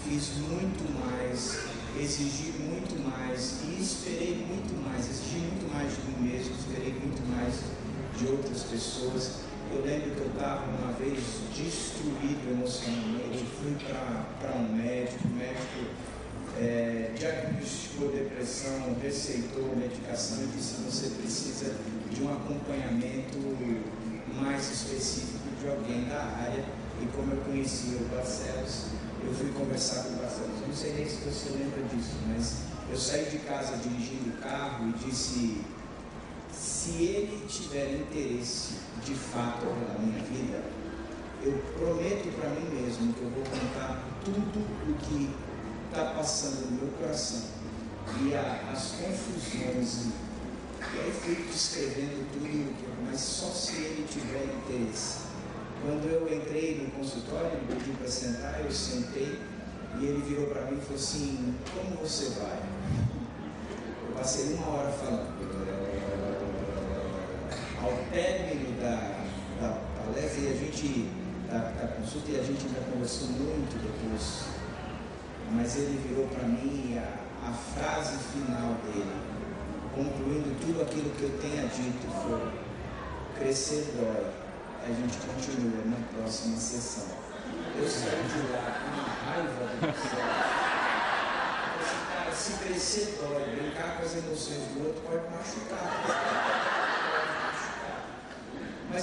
Fiz 0.04 0.38
muito 0.38 0.86
mais, 1.00 1.60
exigi 2.00 2.54
muito 2.60 3.02
mais 3.10 3.62
e 3.64 3.82
esperei 3.82 4.46
muito 4.48 4.80
mais, 4.88 5.10
exigi 5.10 5.40
muito 5.40 5.74
mais 5.74 5.92
de 5.96 6.02
mim 6.04 6.32
mesmo, 6.32 6.54
esperei 6.56 6.94
muito 6.94 7.28
mais 7.36 7.56
de 8.16 8.28
outras 8.28 8.62
pessoas. 8.64 9.45
Eu 9.72 9.84
lembro 9.84 10.12
que 10.12 10.22
eu 10.22 10.28
estava 10.28 10.66
uma 10.66 10.92
vez 10.94 11.20
destruído 11.56 12.52
emocionalmente, 12.52 13.46
fui 13.62 13.76
para 14.40 14.56
um 14.56 14.76
médico, 14.76 15.28
o 15.28 15.32
médico 15.32 15.86
é, 16.60 17.12
diagnosticou 17.16 18.12
depressão, 18.12 18.96
receitou 19.02 19.76
medicação 19.76 20.44
e 20.44 20.48
disse 20.48 20.82
você 20.82 21.10
precisa 21.22 21.76
de 22.12 22.24
um 22.24 22.32
acompanhamento 22.32 23.38
mais 24.40 24.72
específico 24.72 25.50
de 25.60 25.68
alguém 25.70 26.06
da 26.06 26.22
área. 26.22 26.64
E 27.02 27.06
como 27.08 27.34
eu 27.34 27.42
conhecia 27.42 27.98
o 27.98 28.06
Barcelos, 28.06 28.86
eu 29.24 29.34
fui 29.34 29.52
conversar 29.52 30.04
com 30.04 30.14
o 30.14 30.18
Barcelos. 30.18 30.62
Eu 30.62 30.68
não 30.68 30.76
sei 30.76 30.94
nem 30.94 31.08
se 31.08 31.18
você 31.18 31.50
lembra 31.50 31.84
disso, 31.84 32.16
mas 32.28 32.58
eu 32.90 32.98
saí 32.98 33.26
de 33.26 33.40
casa 33.40 33.78
dirigindo 33.78 34.30
o 34.30 34.42
carro 34.42 34.88
e 34.90 35.06
disse: 35.06 35.62
se 36.86 37.04
ele 37.04 37.48
tiver 37.48 37.96
interesse 37.96 38.76
de 39.04 39.16
fato 39.16 39.62
pela 39.62 39.98
minha 39.98 40.24
vida, 40.24 40.64
eu 41.42 41.54
prometo 41.80 42.32
para 42.40 42.50
mim 42.52 42.80
mesmo 42.80 43.12
que 43.14 43.22
eu 43.22 43.30
vou 43.32 43.44
contar 43.44 44.04
tudo 44.24 44.60
o 44.88 44.94
que 45.00 45.32
está 45.90 46.14
passando 46.14 46.70
no 46.70 46.82
meu 46.84 46.88
coração 47.00 47.42
e 48.22 48.36
a, 48.36 48.72
as 48.72 48.92
confusões. 48.92 50.12
E 50.94 51.00
aí 51.00 51.12
fui 51.12 51.36
descrevendo 51.52 52.32
tudo, 52.32 52.76
mas 53.10 53.20
só 53.20 53.48
se 53.48 53.78
ele 53.78 54.08
tiver 54.08 54.44
interesse. 54.44 55.26
Quando 55.82 56.06
eu 56.08 56.32
entrei 56.32 56.84
no 56.84 56.92
consultório, 56.92 57.48
ele 57.48 57.80
pediu 57.80 57.96
para 57.96 58.08
sentar, 58.08 58.64
eu 58.64 58.72
sentei 58.72 59.40
e 60.00 60.06
ele 60.06 60.22
virou 60.22 60.48
para 60.48 60.70
mim 60.70 60.78
e 60.78 60.82
falou 60.82 60.96
assim: 60.96 61.56
Como 61.74 61.96
você 61.98 62.30
vai? 62.40 62.60
Eu 64.08 64.16
passei 64.16 64.54
uma 64.54 64.68
hora 64.68 64.92
falando. 64.92 65.55
Ao 67.86 67.94
término 68.12 68.82
da, 68.82 69.26
da 69.62 69.78
palestra, 69.96 70.42
e 70.42 70.48
a 70.48 70.56
gente, 70.56 71.08
da, 71.48 71.60
da 71.70 71.88
consulta, 71.90 72.32
e 72.32 72.40
a 72.40 72.44
gente 72.44 72.66
ainda 72.66 72.82
conversou 72.92 73.28
muito 73.28 73.78
depois, 73.80 74.46
mas 75.52 75.76
ele 75.76 76.02
virou 76.08 76.28
para 76.28 76.48
mim 76.48 76.98
a, 76.98 77.48
a 77.48 77.54
frase 77.54 78.18
final 78.34 78.74
dele, 78.86 79.16
concluindo 79.94 80.60
tudo 80.60 80.82
aquilo 80.82 81.12
que 81.12 81.24
eu 81.24 81.38
tenha 81.40 81.68
dito, 81.68 82.08
foi: 82.24 82.52
Crescer 83.38 83.94
dói 83.96 84.46
a 84.86 84.88
gente 84.88 85.18
continua 85.26 85.84
na 85.86 85.98
próxima 86.16 86.58
sessão. 86.58 87.08
Eu 87.76 87.90
saí 87.90 88.22
de 88.24 88.52
lá 88.52 88.80
com 88.80 88.88
uma 88.94 89.08
raiva 89.26 89.66
do 89.82 89.90
céu. 90.10 90.30
Se 92.36 92.52
crescer 92.64 93.18
dói, 93.20 93.56
brincar 93.56 93.98
com 93.98 94.04
as 94.04 94.16
emoções 94.16 94.62
do 94.74 94.86
outro 94.86 95.02
pode 95.02 95.24
machucar. 95.36 96.65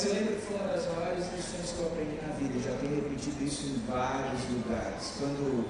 Mas 0.02 0.10
eu 0.10 0.18
lembro 0.18 0.34
que 0.34 0.42
foi 0.42 0.56
uma 0.56 0.66
das 0.66 0.86
maiores 0.96 1.26
lições 1.30 1.70
que 1.70 1.78
eu 1.78 1.86
aprendi 1.86 2.18
na 2.26 2.34
vida. 2.34 2.58
Eu 2.58 2.62
já 2.62 2.76
tenho 2.80 2.96
repetido 2.96 3.44
isso 3.44 3.66
em 3.66 3.78
vários 3.86 4.42
lugares. 4.50 5.12
Quando 5.16 5.64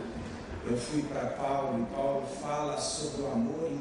eu 0.65 0.75
fui 0.75 1.03
para 1.03 1.37
Paulo, 1.37 1.83
e 1.83 1.95
Paulo 1.95 2.27
fala 2.41 2.81
sobre 2.81 3.25
o 3.25 3.27
amor 3.27 3.69
em 3.69 3.77
1 3.77 3.81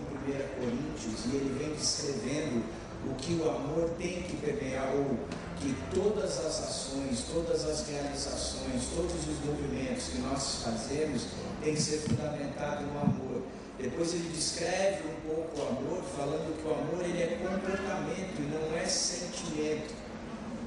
Coríntios, 0.60 1.24
e 1.31 1.38
ele 1.38 1.58
vem 1.58 1.74
descrevendo 1.74 2.65
o 3.10 3.15
que 3.15 3.36
o 3.36 3.50
amor 3.50 3.91
tem 3.98 4.24
que 4.24 4.36
permear, 4.43 4.91
ou 4.93 5.17
que 5.55 5.74
todas 5.96 6.38
as 6.46 6.60
ações, 6.67 7.24
todas 7.31 7.63
as 7.63 7.88
realizações, 7.88 8.89
todos 8.93 9.13
os 9.13 9.46
movimentos 9.46 10.10
que 10.10 10.20
nós 10.20 10.63
fazemos 10.65 11.27
tem 11.63 11.75
que 11.75 11.81
ser 11.81 12.00
fundamentado 12.00 12.84
no 12.88 13.00
amor. 13.00 13.41
Depois 13.79 14.13
ele 14.13 14.27
descreve 14.27 15.03
um 15.08 15.29
pouco 15.29 15.62
o 15.62 15.67
amor, 15.70 16.03
falando 16.17 16.62
que 16.62 16.67
o 16.67 16.74
amor 16.74 17.05
ele 17.05 17.24
é 17.24 17.39
comportamento 17.41 18.36
e 18.38 18.51
não 18.51 18.77
é 18.77 18.86
sentimento. 18.86 20.00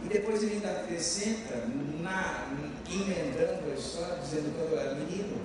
E 0.05 0.09
depois 0.09 0.43
ele 0.43 0.55
ainda 0.55 0.71
acrescenta, 0.71 1.67
na, 2.01 2.47
emendando 2.91 3.71
a 3.71 3.75
história, 3.75 4.19
dizendo 4.23 4.55
que 4.55 4.73
eu 4.73 4.79
era 4.79 4.95
menino, 4.95 5.39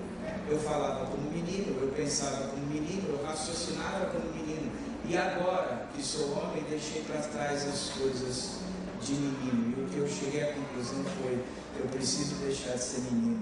eu 0.48 0.58
falava 0.58 1.06
como 1.06 1.30
menino, 1.30 1.80
eu 1.80 1.88
pensava 1.96 2.48
como 2.48 2.66
menino, 2.66 3.08
eu 3.08 3.24
raciocinava 3.24 4.06
como 4.06 4.30
menino. 4.34 4.70
E 5.08 5.16
agora 5.16 5.88
que 5.94 6.02
sou 6.02 6.32
homem, 6.36 6.62
deixei 6.68 7.02
para 7.02 7.20
trás 7.20 7.66
as 7.66 7.90
coisas 7.98 8.58
de 9.02 9.14
menino. 9.14 9.78
E 9.78 9.82
o 9.82 9.88
que 9.88 9.98
eu 9.98 10.08
cheguei 10.08 10.42
à 10.42 10.52
conclusão 10.52 11.04
foi: 11.22 11.42
eu 11.78 11.86
preciso 11.88 12.34
deixar 12.36 12.74
de 12.74 12.82
ser 12.82 13.00
menino 13.10 13.40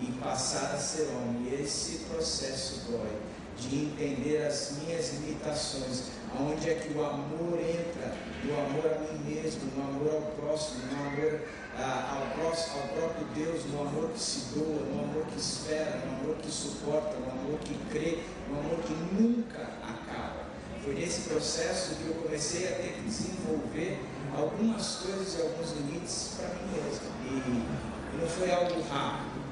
e 0.00 0.06
passar 0.20 0.74
a 0.74 0.78
ser 0.78 1.08
homem. 1.14 1.48
E 1.48 1.62
esse 1.62 1.98
processo 2.10 2.82
dói 2.90 3.35
de 3.58 3.76
entender 3.76 4.44
as 4.46 4.72
minhas 4.78 5.14
limitações, 5.14 6.04
aonde 6.36 6.68
é 6.68 6.74
que 6.74 6.96
o 6.96 7.04
amor 7.04 7.58
entra, 7.58 8.14
no 8.44 8.54
amor 8.54 8.92
a 8.92 8.98
mim 9.00 9.34
mesmo, 9.34 9.70
no 9.74 9.82
amor 9.82 10.14
ao 10.14 10.22
próximo, 10.32 10.82
no 10.92 11.06
amor 11.06 11.40
ah, 11.78 12.20
ao, 12.20 12.38
próximo, 12.38 12.82
ao 12.82 12.88
próprio 12.88 13.26
Deus, 13.34 13.64
no 13.66 13.80
amor 13.80 14.10
que 14.10 14.20
se 14.20 14.54
doa, 14.54 14.84
no 14.84 15.04
amor 15.04 15.26
que 15.26 15.38
espera, 15.38 16.02
no 16.04 16.20
amor 16.20 16.36
que 16.36 16.50
suporta, 16.50 17.16
no 17.16 17.30
amor 17.30 17.58
que 17.60 17.74
crê, 17.90 18.18
no 18.48 18.58
amor 18.58 18.78
que 18.84 18.92
nunca 18.92 19.62
acaba. 19.82 20.46
Foi 20.84 20.94
nesse 20.94 21.28
processo 21.28 21.96
que 21.96 22.08
eu 22.08 22.14
comecei 22.22 22.68
a 22.68 22.72
ter 22.76 22.92
que 22.92 23.00
desenvolver 23.00 23.98
algumas 24.36 24.96
coisas 24.96 25.38
e 25.38 25.42
alguns 25.42 25.72
limites 25.72 26.34
para 26.36 26.48
mim 26.48 26.72
mesmo. 26.72 27.06
E, 27.24 27.86
não 28.20 28.26
foi 28.26 28.50
algo 28.50 28.80
rápido, 28.82 29.42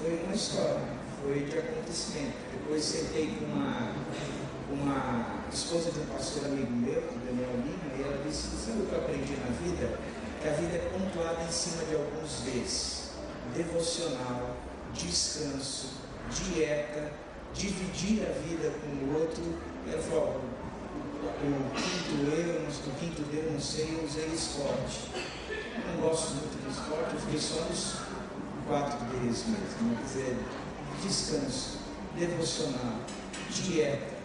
foi 0.00 0.22
uma 0.24 0.34
história 0.34 0.97
foi 1.28 1.40
de 1.44 1.58
acontecimento. 1.58 2.36
Depois 2.52 2.82
sentei 2.82 3.36
com 3.38 3.44
uma, 3.44 3.92
uma 4.70 5.44
esposa 5.52 5.90
de 5.90 6.00
um 6.00 6.06
pastor 6.06 6.46
amigo 6.46 6.72
meu, 6.72 7.02
Daniel 7.26 7.52
Lima, 7.52 7.98
e 7.98 8.02
ela 8.02 8.22
disse, 8.26 8.48
sabe 8.56 8.80
o 8.80 8.86
que 8.86 8.92
eu 8.94 8.98
aprendi 8.98 9.36
na 9.36 9.50
vida? 9.62 9.98
Que 10.40 10.48
a 10.48 10.52
vida 10.52 10.76
é 10.76 10.90
pontuada 10.90 11.42
em 11.42 11.50
cima 11.50 11.84
de 11.84 11.96
alguns 11.96 12.40
V's. 12.40 13.10
Devocional, 13.54 14.56
descanso, 14.94 15.88
dieta, 16.30 17.12
dividir 17.52 18.22
a 18.22 18.32
vida 18.48 18.72
com 18.80 19.04
o 19.04 19.20
outro. 19.20 19.42
Ela 19.86 20.02
falou, 20.02 20.40
o 21.14 21.70
quinto 21.74 22.30
eu, 22.30 22.62
o 22.62 22.96
quinto 22.98 23.22
D 23.30 23.50
não 23.52 23.60
sei, 23.60 23.98
eu 23.98 24.04
usei 24.04 24.26
esporte. 24.28 25.10
Eu 25.50 25.94
não 25.94 26.08
gosto 26.08 26.30
muito 26.36 26.62
de 26.64 26.70
esporte, 26.70 27.14
eu 27.14 27.20
fiquei 27.20 27.38
só 27.38 27.60
nos 27.64 27.96
quatro 28.66 28.98
Ds 29.06 29.44
mesmo. 29.46 29.96
Quer 29.96 30.04
dizer, 30.04 30.36
descanso, 31.02 31.78
devocional, 32.16 33.00
dieta 33.50 34.18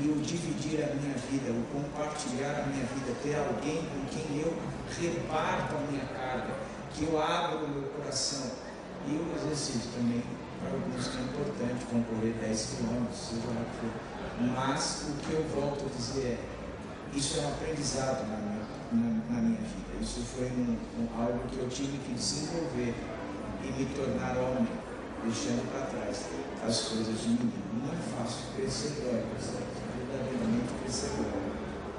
e 0.00 0.08
o 0.08 0.16
dividir 0.16 0.82
a 0.82 0.94
minha 0.94 1.14
vida, 1.30 1.52
o 1.52 1.64
compartilhar 1.72 2.62
a 2.62 2.66
minha 2.66 2.84
vida, 2.84 3.14
ter 3.22 3.36
alguém 3.36 3.76
com 3.76 4.04
quem 4.06 4.40
eu 4.40 4.56
reparto 5.00 5.76
a 5.76 5.90
minha 5.90 6.04
carga, 6.06 6.54
que 6.92 7.04
eu 7.04 7.20
abro 7.20 7.64
o 7.64 7.68
meu 7.68 7.82
coração. 7.90 8.50
E 9.06 9.12
o 9.12 9.34
exercício 9.36 9.90
também, 9.94 10.22
para 10.60 10.72
alguns 10.72 11.06
que 11.06 11.18
é 11.18 11.20
importante, 11.20 11.84
concorrer 11.86 12.34
10 12.40 12.76
quilômetros, 12.76 13.18
seja 13.18 13.46
lá 13.48 13.64
que 13.64 13.76
for. 13.80 14.14
Mas 14.56 15.04
o 15.08 15.26
que 15.26 15.32
eu 15.34 15.44
volto 15.54 15.84
a 15.84 15.96
dizer 15.96 16.26
é, 16.26 17.16
isso 17.16 17.38
é 17.38 17.42
um 17.42 17.48
aprendizado 17.48 18.26
na 18.28 18.36
minha, 18.38 18.62
na, 18.92 19.34
na 19.34 19.42
minha 19.42 19.60
vida. 19.60 20.00
Isso 20.00 20.22
foi 20.34 20.46
um, 20.46 20.76
um, 20.98 21.22
algo 21.22 21.38
que 21.50 21.58
eu 21.58 21.68
tive 21.68 21.98
que 21.98 22.14
desenvolver 22.14 22.94
e 23.62 23.66
me 23.66 23.86
tornar 23.94 24.36
homem 24.38 24.66
deixando 25.24 25.70
para 25.72 25.86
trás 25.86 26.26
as 26.66 26.80
coisas 26.88 27.20
de 27.20 27.28
menino. 27.28 27.52
Não 27.82 27.92
é 27.92 27.96
fácil 28.16 28.44
crescer 28.56 29.00
glória, 29.00 29.24
verdadeiramente 30.08 30.72
crescer 30.82 31.10
glória, 31.16 31.52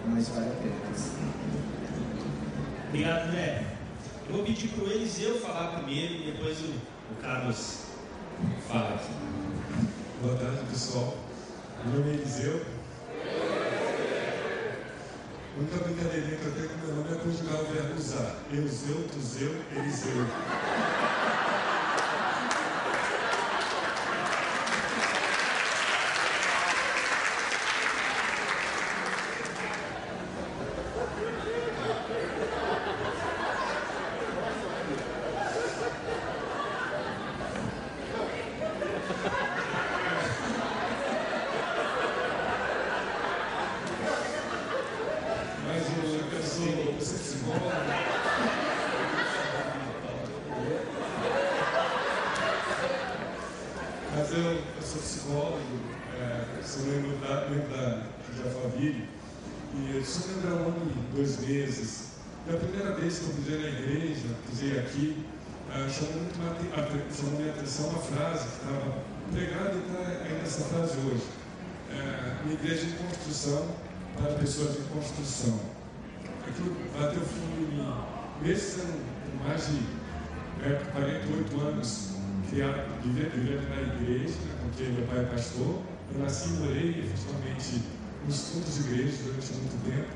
mas 0.07 0.29
vale 0.29 0.47
a 0.47 0.55
pena 0.61 0.75
crescer. 0.87 1.11
Obrigado, 2.89 3.27
André. 3.27 3.65
Eu 4.27 4.35
vou 4.35 4.45
pedir 4.45 4.69
para 4.69 4.83
o 4.83 4.91
Eliseu 4.91 5.39
falar 5.39 5.79
primeiro 5.79 6.13
e 6.13 6.31
depois 6.31 6.59
o, 6.61 6.69
o 7.11 7.15
Carlos 7.21 7.81
fala 8.67 8.95
aqui. 8.95 9.13
Boa 10.21 10.35
tarde, 10.35 10.65
pessoal. 10.69 11.17
Meu 11.83 11.99
nome 11.99 12.11
é 12.11 12.13
Eliseu. 12.15 12.65
A 15.55 15.59
única 15.59 15.77
brincadeirinha 15.77 16.37
que 16.37 16.45
eu 16.45 16.51
tenho 16.51 16.69
com 16.69 16.87
meu 16.87 16.95
nome 16.95 17.15
é 17.15 17.19
conjugar 17.19 17.61
o 17.61 17.65
verbo 17.65 17.97
usar. 17.97 18.35
Euseu, 18.51 19.07
Tuzeu, 19.07 19.55
Eliseu. 19.75 20.25
vivendo 83.35 83.69
na 83.69 83.81
igreja, 83.93 84.33
porque 84.61 84.83
meu 84.83 85.05
pai 85.07 85.19
é 85.19 85.23
pastor. 85.23 85.81
Eu 86.13 86.19
nasci 86.21 86.49
e 86.49 86.53
morei 86.53 86.89
efetivamente 86.99 87.83
nos 88.25 88.49
fundos 88.49 88.75
de 88.75 88.91
igreja 88.91 89.17
durante 89.23 89.53
muito 89.53 89.77
tempo. 89.89 90.09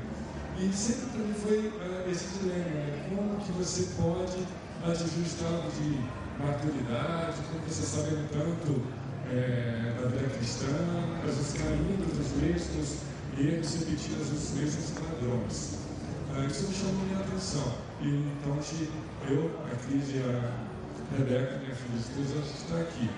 E 0.58 0.72
sempre 0.72 1.06
para 1.06 1.20
mim 1.20 1.34
foi 1.34 1.58
uh, 1.68 2.10
esse 2.10 2.38
dilema, 2.38 2.64
né? 2.64 3.08
como 3.08 3.40
que 3.40 3.52
você 3.52 3.88
pode 4.00 4.46
atingir 4.84 5.20
o 5.20 5.26
estado 5.26 5.70
de 5.78 5.98
maturidade, 6.42 7.36
como 7.50 7.62
você 7.66 7.82
sabendo 7.82 8.28
tanto 8.30 8.82
é, 9.30 9.94
da 10.00 10.08
vida 10.08 10.28
cristã, 10.36 10.66
às 11.26 11.36
vezes 11.36 11.54
dos 12.52 12.66
mesmos 12.66 12.98
erros, 13.38 13.74
repetindo 13.74 14.20
os 14.22 14.50
mesmos 14.58 14.90
padrões. 14.90 15.78
Uh, 16.30 16.46
isso 16.50 16.68
me 16.68 16.74
chamou 16.74 17.06
minha 17.06 17.20
atenção. 17.20 17.74
E 18.00 18.08
então 18.08 18.58
eu, 19.28 19.50
a 19.70 19.76
Cris 19.86 20.14
e 20.14 20.18
a 20.18 21.16
Rebeca, 21.16 21.58
minha 21.58 21.74
filha 21.74 21.98
esposa, 21.98 22.40
está 22.40 22.80
aqui. 22.80 23.10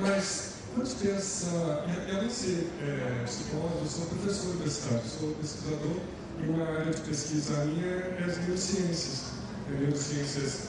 Mas, 0.00 0.54
quando 0.74 1.00
pensa, 1.00 1.84
além 2.08 2.28
de 2.28 2.32
ser 2.32 2.70
é, 2.82 3.24
eu 3.24 3.86
sou 3.86 4.06
professor 4.06 4.50
universitário, 4.50 5.02
sou 5.08 5.34
pesquisador 5.34 5.96
e 6.40 6.48
uma 6.48 6.64
área 6.64 6.92
de 6.92 7.00
pesquisa 7.00 7.64
minha 7.64 7.86
é 7.86 8.24
as 8.26 8.38
neurociências. 8.38 9.32
É 9.68 9.80
neurociências 9.80 10.68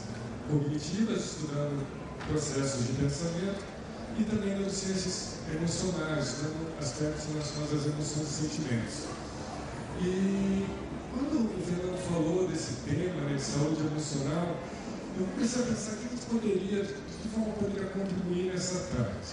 cognitivas, 0.50 1.26
estudando 1.26 1.86
processos 2.28 2.88
de 2.88 2.94
pensamento, 2.94 3.64
e 4.20 4.24
também 4.26 4.56
neurociências 4.56 5.40
emocionais, 5.50 6.28
estudando 6.28 6.78
aspectos 6.80 7.26
relacionados 7.32 7.74
às 7.74 7.86
emoções 7.88 8.28
e 8.28 8.34
sentimentos. 8.34 8.96
E 10.02 10.66
quando 11.14 11.48
o 11.48 11.64
Fernando 11.64 11.98
falou 12.12 12.48
desse 12.48 12.74
tema, 12.84 13.22
né, 13.22 13.36
de 13.36 13.42
saúde 13.42 13.82
emocional, 13.82 14.58
eu 15.18 15.26
comecei 15.26 15.64
a 15.64 15.66
pensar 15.66 15.96
que 15.96 16.06
a 16.06 16.34
poderia, 16.34 16.84
de 16.84 16.94
que 16.94 17.30
forma 17.30 17.54
poderia 17.54 17.88
contribuir 17.88 18.54
nessa 18.54 18.80
tarde. 18.96 19.30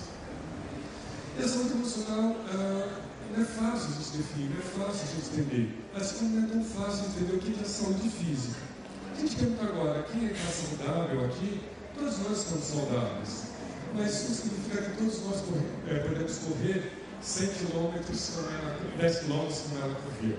E 1.38 1.42
a 1.42 1.48
saúde 1.48 1.72
emocional 1.72 2.36
ah, 2.48 3.00
não 3.34 3.42
é 3.42 3.44
fácil 3.44 3.90
de 3.90 4.18
definir, 4.18 4.50
não 4.50 4.58
é 4.58 4.86
fácil 4.86 5.06
de 5.08 5.40
entender. 5.40 5.84
Assim 5.94 6.16
como 6.16 6.36
não 6.36 6.44
é 6.44 6.50
tão 6.50 6.64
fácil 6.64 7.02
de 7.02 7.16
entender 7.16 7.34
o 7.34 7.38
que 7.38 7.60
é 7.60 7.64
saúde 7.64 8.08
física. 8.08 8.60
A 9.12 9.20
gente 9.20 9.36
pergunta 9.36 9.64
agora, 9.64 10.02
quem 10.04 10.26
é 10.26 10.28
que 10.28 10.34
está 10.34 10.50
saudável 10.50 11.24
aqui? 11.26 11.60
Todos 11.98 12.18
nós 12.18 12.38
estamos 12.38 12.64
saudáveis. 12.64 13.55
Mas 13.94 14.14
isso 14.14 14.42
significa 14.42 14.82
que 14.82 14.96
todos 14.96 15.22
nós 15.24 15.42
é, 15.88 15.98
podemos 16.00 16.38
correr 16.38 16.92
100 17.22 17.46
km, 17.48 17.92
10 18.98 19.18
km 19.18 19.28
como 19.28 19.82
ela 19.82 19.96
correu. 19.96 20.38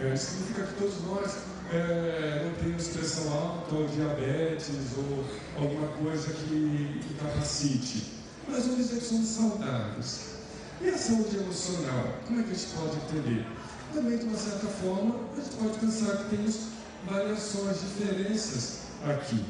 É, 0.00 0.16
significa 0.16 0.66
que 0.66 0.74
todos 0.74 1.02
nós 1.04 1.36
é, 1.72 2.44
não 2.44 2.54
temos 2.62 2.88
pressão 2.88 3.32
alta, 3.32 3.74
ou 3.74 3.86
diabetes, 3.88 4.70
ou 4.96 5.24
alguma 5.62 5.88
coisa 5.88 6.32
que 6.32 7.00
incapacite. 7.10 8.12
Mas 8.48 8.66
vamos 8.66 8.88
dizer 8.88 9.00
que 9.00 9.06
somos 9.06 9.28
saudáveis. 9.28 10.34
E 10.80 10.88
a 10.88 10.98
saúde 10.98 11.36
emocional? 11.36 12.18
Como 12.26 12.40
é 12.40 12.42
que 12.42 12.50
a 12.50 12.54
gente 12.54 12.66
pode 12.74 12.96
entender? 12.96 13.46
Também, 13.94 14.18
de 14.18 14.24
uma 14.24 14.36
certa 14.36 14.66
forma, 14.66 15.14
a 15.32 15.40
gente 15.40 15.56
pode 15.56 15.78
pensar 15.78 16.16
que 16.16 16.36
temos 16.36 16.60
variações, 17.08 17.76
diferenças 17.80 18.78
aqui. 19.04 19.44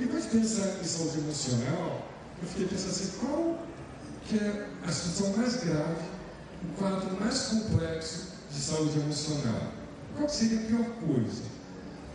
E 0.00 0.06
quando 0.06 0.16
a 0.16 0.20
gente 0.20 0.30
pensa 0.30 0.78
em 0.80 0.84
saúde 0.84 1.18
emocional, 1.18 2.08
eu 2.42 2.48
fiquei 2.48 2.66
pensando 2.66 2.90
assim, 2.90 3.10
qual 3.20 3.58
que 4.26 4.36
é 4.36 4.68
a 4.84 4.92
situação 4.92 5.36
mais 5.36 5.56
grave, 5.64 6.02
o 6.64 6.78
quadro 6.78 7.20
mais 7.20 7.38
complexo 7.46 8.28
de 8.50 8.60
saúde 8.60 8.98
emocional? 8.98 9.72
Qual 10.16 10.28
seria 10.28 10.58
a 10.58 10.62
pior 10.62 10.84
coisa? 11.06 11.42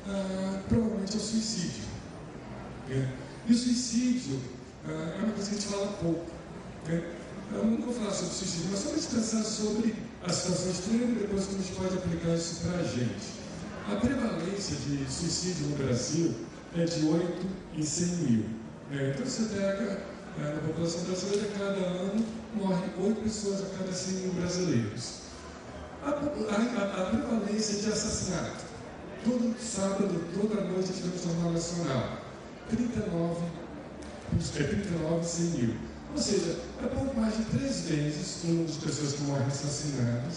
Ah, 0.07 0.59
provavelmente 0.67 1.13
é 1.13 1.17
o 1.17 1.21
suicídio. 1.21 1.83
Né? 2.89 3.13
E 3.47 3.53
o 3.53 3.57
suicídio 3.57 4.39
ah, 4.85 5.15
é 5.17 5.23
uma 5.23 5.33
coisa 5.33 5.49
que 5.49 5.55
a 5.55 5.59
gente 5.59 5.67
fala 5.67 5.87
pouco. 6.01 6.25
Né? 6.87 7.03
Eu 7.53 7.65
não 7.65 7.77
vou 7.77 7.93
falar 7.93 8.11
sobre 8.11 8.33
suicídio, 8.33 8.69
mas 8.71 8.81
para 8.81 8.91
pensar 8.93 9.43
sobre 9.43 9.95
a 10.23 10.29
situação 10.31 10.71
extrema 10.71 11.11
e 11.11 11.15
depois 11.15 11.45
como 11.45 11.59
a 11.59 11.61
gente 11.61 11.75
pode 11.75 11.97
aplicar 11.97 12.35
isso 12.35 12.61
para 12.65 12.79
a 12.79 12.83
gente. 12.83 13.43
A 13.91 13.95
prevalência 13.95 14.77
de 14.77 15.11
suicídio 15.11 15.67
no 15.67 15.75
Brasil 15.75 16.33
é 16.75 16.85
de 16.85 17.05
8 17.05 17.47
em 17.75 17.83
100 17.83 18.07
mil. 18.07 18.45
É, 18.91 19.09
então 19.11 19.25
você 19.25 19.43
pega 19.55 20.12
na 20.37 20.61
população 20.67 21.01
brasileira, 21.03 21.47
cada 21.57 21.85
ano 21.85 22.25
morrem 22.55 22.89
8 22.99 23.21
pessoas 23.21 23.61
a 23.61 23.77
cada 23.77 23.91
100 23.91 24.13
mil 24.15 24.33
brasileiros. 24.33 25.23
A, 26.03 26.09
a, 26.09 27.01
a 27.01 27.05
prevalência 27.11 27.81
de 27.81 27.91
assassinato. 27.91 28.65
Todo 29.23 29.55
sábado, 29.59 30.21
toda 30.33 30.61
noite, 30.61 30.91
tivemos 30.91 31.25
no 31.25 31.33
Jornal 31.33 31.53
Nacional. 31.53 32.17
39, 32.69 33.41
é 34.33 34.63
39 34.63 35.15
em 35.15 35.23
100 35.23 35.45
mil. 35.45 35.75
Ou 36.15 36.21
seja, 36.21 36.59
é 36.83 36.87
pouco 36.87 37.19
mais 37.19 37.37
de 37.37 37.43
três 37.45 37.81
vezes 37.81 38.43
o 38.43 38.47
número 38.47 38.71
de 38.71 38.79
pessoas 38.79 39.13
que 39.13 39.21
morrem 39.23 39.47
assassinadas 39.47 40.35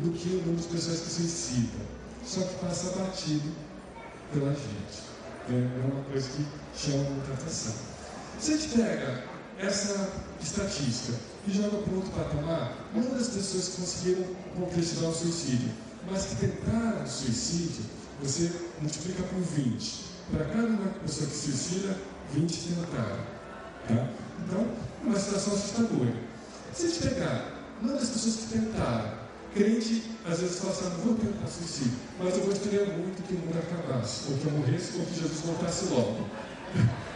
do 0.00 0.10
que 0.12 0.28
o 0.28 0.40
número 0.46 0.56
de 0.56 0.68
pessoas 0.68 1.00
que 1.00 1.10
suicidam. 1.10 1.86
Só 2.24 2.40
que 2.40 2.54
passa 2.56 2.98
batido 2.98 3.52
pela 4.32 4.52
gente. 4.52 5.08
É 5.50 5.92
uma 5.92 6.04
coisa 6.04 6.28
que 6.30 6.44
chama 6.76 7.10
muita 7.10 7.32
atenção. 7.32 7.87
Se 8.38 8.52
a 8.52 8.56
gente 8.56 8.68
pega 8.76 9.24
essa 9.58 10.10
estatística 10.40 11.18
e 11.46 11.52
joga 11.52 11.78
para 11.78 11.94
outro 11.94 12.10
patamar, 12.12 12.72
uma 12.94 13.10
das 13.10 13.28
pessoas 13.28 13.68
que 13.68 13.80
conseguiram 13.80 14.24
concretizar 14.56 15.10
o 15.10 15.14
suicídio, 15.14 15.70
mas 16.08 16.26
que 16.26 16.36
tentaram 16.36 17.02
o 17.02 17.08
suicídio, 17.08 17.82
você 18.22 18.52
multiplica 18.80 19.24
por 19.24 19.40
20. 19.40 20.04
Para 20.30 20.44
cada 20.44 20.68
uma 20.68 20.90
pessoa 21.02 21.26
que 21.26 21.36
suicida, 21.36 21.96
20 22.32 22.68
tentaram. 22.68 23.16
Tá? 23.88 24.08
Então, 24.46 24.66
é 25.04 25.08
uma 25.08 25.18
situação 25.18 25.54
assustadora. 25.54 26.14
Se 26.72 26.86
a 26.86 26.88
gente 26.90 27.08
pegar 27.08 27.58
das 27.82 28.08
pessoas 28.08 28.36
que 28.36 28.58
tentaram, 28.58 29.18
crente 29.52 30.04
às 30.24 30.40
vezes 30.40 30.58
fala 30.58 30.72
assim, 30.72 30.84
ah, 30.86 30.90
não 30.90 31.04
vou 31.04 31.14
tentar 31.16 31.46
suicídio, 31.48 31.98
mas 32.20 32.36
eu 32.36 32.44
gostaria 32.44 32.84
muito 32.84 33.26
que 33.26 33.34
o 33.34 33.38
mundo 33.38 33.58
acabasse, 33.58 34.30
ou 34.30 34.38
que 34.38 34.44
eu 34.44 34.52
morresse, 34.52 34.98
ou 34.98 35.06
que 35.06 35.20
Jesus 35.20 35.40
voltasse 35.40 35.86
logo. 35.86 36.24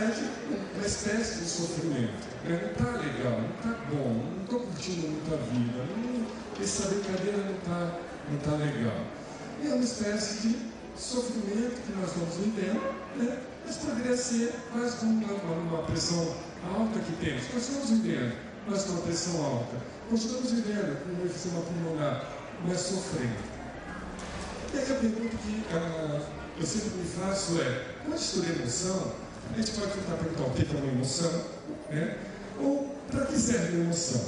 reflete 0.00 0.30
uma 0.74 0.86
espécie 0.86 1.40
de 1.40 1.44
sofrimento. 1.44 2.12
Né? 2.44 2.60
Não 2.62 2.70
está 2.70 2.98
legal, 2.98 3.40
não 3.40 3.50
está 3.50 3.84
bom, 3.90 4.24
não 4.36 4.44
estou 4.44 4.60
curtindo 4.60 5.08
muito 5.08 5.34
a 5.34 5.36
vida, 5.36 5.84
não, 5.96 6.62
essa 6.62 6.88
brincadeira 6.88 7.38
não 7.38 7.56
está 7.56 7.98
não 8.30 8.38
tá 8.38 8.52
legal. 8.52 9.04
E 9.62 9.66
é 9.66 9.74
uma 9.74 9.84
espécie 9.84 10.48
de 10.48 10.56
sofrimento 10.96 11.80
que 11.86 11.92
nós 11.98 12.08
estamos 12.10 12.36
vivendo, 12.36 12.80
né? 13.16 13.38
mas 13.66 13.76
poderia 13.76 14.16
ser 14.16 14.54
quase 14.72 14.96
como 14.96 15.24
uma, 15.24 15.82
pressão 15.82 16.34
alta 16.74 16.98
que 17.00 17.12
temos. 17.24 17.42
Nós 17.52 17.68
estamos 17.68 17.90
vivendo, 17.90 18.36
mas 18.66 18.84
com 18.84 18.92
uma 18.92 19.02
pressão 19.02 19.44
alta. 19.44 19.76
Continuamos 20.08 20.50
vivendo 20.52 21.04
com 21.04 21.12
uma 21.12 21.24
efizema 21.24 21.60
pulmonar, 21.62 22.24
mas 22.66 22.80
sofrendo. 22.80 23.50
E 24.72 24.78
aí 24.78 24.84
a 24.84 24.94
pergunta 24.94 25.36
que 25.36 25.64
ah, 25.72 26.20
eu 26.58 26.66
sempre 26.66 26.90
me 26.90 27.04
faço 27.04 27.60
é, 27.60 27.94
quando 28.04 28.18
estudar 28.18 28.50
emoção, 28.50 29.12
a 29.52 29.56
gente 29.56 29.70
pode 29.72 29.92
tentar 29.92 30.14
é 30.14 30.82
uma 30.82 30.92
emoção, 30.92 31.44
né? 31.90 32.18
Ou 32.60 32.94
para 33.10 33.26
que 33.26 33.38
serve 33.38 33.76
a 33.76 33.80
emoção? 33.80 34.20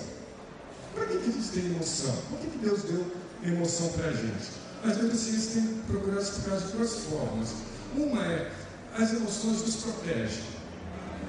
Para 0.94 1.06
que, 1.06 1.18
que 1.18 1.30
a 1.30 1.32
gente 1.32 1.48
tem 1.48 1.66
emoção? 1.66 2.14
Por 2.28 2.38
que, 2.38 2.46
que 2.48 2.58
Deus 2.58 2.82
deu 2.82 3.06
emoção 3.44 3.88
para 3.90 4.08
a 4.08 4.12
gente? 4.12 4.50
As 4.84 4.96
vezes 4.96 5.46
têm 5.54 5.80
procurado 5.86 6.22
explicar 6.22 6.56
de 6.58 6.72
duas 6.72 6.94
formas. 7.04 7.48
Uma 7.96 8.26
é, 8.26 8.50
as 8.98 9.12
emoções 9.12 9.62
nos 9.62 9.76
protegem. 9.76 10.44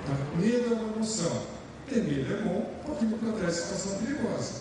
Tá? 0.07 0.37
Medo 0.39 0.73
é 0.73 0.75
uma 0.75 0.95
emoção. 0.95 1.43
Ter 1.87 2.03
medo 2.03 2.33
é 2.33 2.41
bom 2.41 2.73
porque 2.85 3.05
me 3.05 3.17
protege 3.17 3.47
de 3.47 3.53
situação 3.53 3.97
perigosa. 3.99 4.53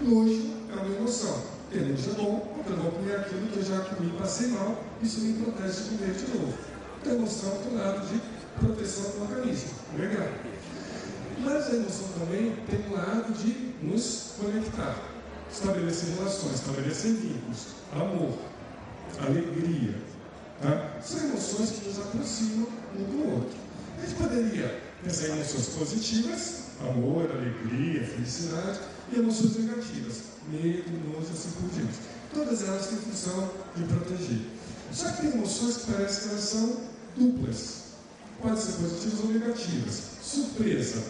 Nojo 0.00 0.50
é 0.70 0.74
uma 0.74 0.96
emoção 0.96 1.52
Tênis 1.72 2.06
é 2.06 2.12
bom, 2.22 2.52
porque 2.54 2.70
eu 2.70 2.76
vou 2.76 2.92
comer 2.92 3.16
aquilo 3.16 3.46
que 3.46 3.56
eu 3.56 3.64
já 3.64 3.80
comi 3.80 4.10
e 4.10 4.18
passei 4.18 4.48
mal, 4.48 4.84
isso 5.02 5.20
me 5.20 5.42
protege 5.42 5.84
de 5.84 5.96
comer 5.96 6.12
de 6.12 6.38
novo. 6.38 6.54
Então, 7.00 7.14
emoção 7.14 7.50
do 7.50 7.78
lado 7.78 8.06
de 8.06 8.20
proteção 8.60 9.10
do 9.12 9.22
organismo. 9.22 9.70
Legal. 9.98 10.28
Mas 11.38 11.66
a 11.66 11.74
emoção 11.74 12.08
também 12.18 12.56
tem 12.68 12.86
um 12.88 12.94
lado 12.94 13.32
de 13.32 13.74
nos 13.82 14.34
conectar, 14.38 14.96
estabelecer 15.50 16.14
relações, 16.16 16.54
estabelecer 16.54 17.12
vínculos, 17.12 17.66
amor, 17.92 18.38
alegria. 19.20 19.94
Tá? 20.60 21.00
São 21.02 21.28
emoções 21.28 21.70
que 21.70 21.88
nos 21.88 21.98
aproximam 21.98 22.68
um 22.96 23.04
do 23.04 23.32
outro. 23.34 23.58
A 23.98 24.06
gente 24.06 24.14
poderia 24.14 24.80
pensar 25.02 25.28
em 25.28 25.32
emoções 25.32 25.66
positivas, 25.70 26.62
amor, 26.80 27.30
alegria, 27.30 28.04
felicidade, 28.06 28.80
e 29.12 29.18
emoções 29.18 29.56
negativas, 29.56 30.20
medo, 30.48 30.90
nojo, 31.08 31.32
assim 31.32 31.50
por 31.50 31.68
diante. 31.70 31.98
Todas 32.32 32.62
elas 32.62 32.86
têm 32.86 32.98
função 32.98 33.50
de 33.76 33.84
proteger. 33.84 34.40
Só 34.92 35.10
que 35.10 35.22
tem 35.22 35.32
emoções 35.32 35.78
que 35.78 35.92
parecem 35.92 36.22
que 36.22 36.28
elas 36.30 36.44
são 36.44 36.80
duplas. 37.16 37.82
Podem 38.40 38.56
ser 38.56 38.72
positivas 38.72 39.20
ou 39.20 39.32
negativas. 39.32 40.02
Surpresa. 40.22 41.02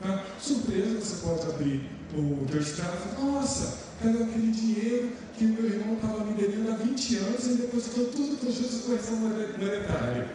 Tá? 0.00 0.24
Surpresa, 0.40 1.00
você 1.00 1.26
pode 1.26 1.46
abrir 1.46 1.90
o 2.14 2.46
teu 2.50 2.60
estado 2.60 2.92
e 2.94 3.14
falar, 3.14 3.32
nossa, 3.32 3.78
cadê 4.02 4.22
aquele 4.22 4.50
dinheiro 4.50 5.12
que 5.36 5.44
meu 5.44 5.64
irmão 5.64 5.94
estava 5.94 6.24
me 6.24 6.34
devendo 6.34 6.70
há 6.70 6.76
20 6.76 7.16
anos 7.16 7.46
e 7.46 7.54
depois 7.54 7.86
ficou 7.86 8.06
tudo 8.06 8.36
com 8.38 8.50
de 8.50 8.78
correção 8.82 9.16
monetária. 9.16 10.28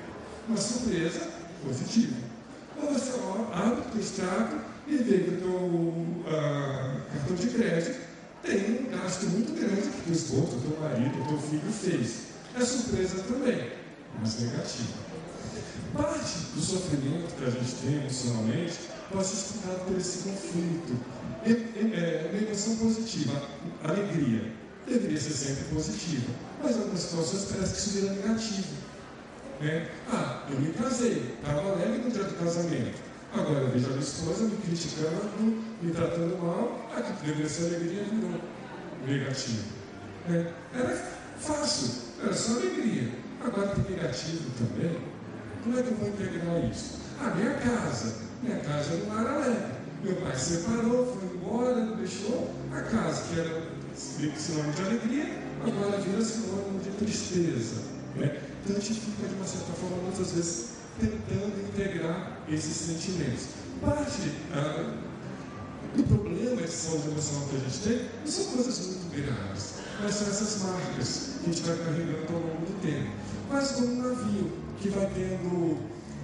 Uma 0.48 0.58
surpresa 0.58 1.28
positiva. 1.64 2.16
Ou 2.82 2.94
você 2.94 3.12
abre 3.54 3.82
o 3.82 3.92
teu 3.92 4.02
extrato 4.02 4.56
e 4.88 4.98
vê 4.98 5.18
que 5.20 5.30
o 5.32 5.38
teu 5.38 5.50
uh, 5.50 7.02
cartão 7.12 7.36
de 7.36 7.48
crédito 7.48 8.00
tem 8.44 8.88
um 8.88 8.98
gasto 8.98 9.26
muito 9.26 9.60
grande 9.60 9.82
que 9.82 10.00
o 10.00 10.04
teu 10.04 10.14
esposo, 10.14 10.58
o 10.58 10.62
teu 10.62 10.80
marido, 10.80 11.22
o 11.22 11.28
teu 11.28 11.38
filho 11.40 11.72
fez. 11.72 12.28
É 12.56 12.64
surpresa 12.64 13.24
também, 13.24 13.72
mas 14.20 14.40
negativa. 14.40 15.07
Parte 15.94 16.38
do 16.54 16.62
sofrimento 16.62 17.36
que 17.36 17.46
a 17.46 17.50
gente 17.50 17.76
tem 17.76 17.96
emocionalmente 17.96 18.80
pode 19.12 19.26
ser 19.26 19.36
explicado 19.36 19.80
por 19.86 19.98
esse 19.98 20.30
conflito. 20.30 21.00
É, 21.46 21.52
é, 21.52 22.30
uma 22.32 22.42
emoção 22.42 22.76
positiva, 22.76 23.42
alegria, 23.84 24.52
deveria 24.86 25.20
ser 25.20 25.32
sempre 25.32 25.64
positiva, 25.74 26.28
mas 26.62 26.76
em 26.76 26.80
algumas 26.80 27.00
situações 27.00 27.46
parece 27.52 27.74
que 27.74 27.80
isso 27.80 27.90
vira 27.92 28.14
negativo. 28.14 28.68
Né? 29.62 29.90
Ah, 30.12 30.46
eu 30.50 30.60
me 30.60 30.74
casei, 30.74 31.36
estava 31.42 31.72
alegre 31.72 32.00
no 32.00 32.12
dia 32.12 32.24
do 32.24 32.36
casamento. 32.36 33.00
Agora 33.34 33.60
eu 33.60 33.72
vejo 33.72 33.86
a 33.86 33.90
minha 33.90 34.02
esposa 34.02 34.44
me 34.46 34.58
criticando, 34.58 35.64
me 35.82 35.92
tratando 35.92 36.38
mal, 36.42 36.90
aqui 36.96 37.26
deveria 37.26 37.50
ser 37.50 37.68
alegria 37.68 38.04
virou 38.04 38.42
negativo. 39.06 39.64
É, 40.30 40.52
era 40.74 40.96
fácil, 41.38 41.92
era 42.22 42.34
só 42.34 42.54
alegria. 42.54 43.10
Agora 43.42 43.68
tem 43.68 43.96
negativo 43.96 44.50
também. 44.58 44.98
Como 45.68 45.80
é 45.80 45.84
que 45.84 45.90
eu 45.90 45.98
vou 45.98 46.08
integrar 46.08 46.64
isso? 46.72 46.96
Ah, 47.20 47.36
minha 47.36 47.54
casa. 47.56 48.16
Minha 48.42 48.58
casa 48.60 48.94
era 48.94 49.34
alegre. 49.34 49.66
Meu 50.02 50.16
pai 50.16 50.34
separou, 50.38 51.20
foi 51.20 51.36
embora, 51.36 51.86
deixou 51.98 52.54
a 52.72 52.82
casa, 52.84 53.24
que 53.24 53.38
era 53.38 53.64
sinônimo 53.94 54.72
de 54.72 54.82
alegria, 54.84 55.26
agora 55.62 56.00
vira 56.00 56.24
sinônimo 56.24 56.80
de 56.80 56.90
tristeza. 56.92 57.82
Né? 58.16 58.40
Então 58.64 58.78
a 58.78 58.80
gente 58.80 59.02
fica, 59.02 59.28
de 59.28 59.36
uma 59.36 59.46
certa 59.46 59.74
forma, 59.74 59.98
muitas 60.04 60.32
vezes 60.32 60.68
tentando 61.02 61.60
integrar 61.68 62.40
esses 62.48 62.74
sentimentos. 62.74 63.48
Parte 63.82 64.32
ah, 64.54 64.94
do 65.98 66.04
problema 66.04 66.62
de 66.62 66.72
saúde 66.72 67.10
emocional 67.10 67.50
que 67.50 67.56
a 67.58 67.60
gente 67.60 67.80
tem 67.80 68.10
não 68.24 68.32
são 68.32 68.46
coisas 68.54 68.88
muito 68.88 69.16
graves, 69.18 69.74
mas 70.02 70.16
são 70.16 70.28
essas 70.30 70.64
marcas 70.64 71.30
que 71.44 71.50
a 71.50 71.54
gente 71.54 71.68
vai 71.68 71.78
carregando 71.78 72.34
ao 72.34 72.40
longo 72.40 72.66
do 72.66 72.82
tempo. 72.82 73.12
Quase 73.50 73.74
como 73.74 73.88
um 73.88 74.02
navio 74.02 74.67
que 74.80 74.90
vai 74.90 75.10
tendo 75.14 75.78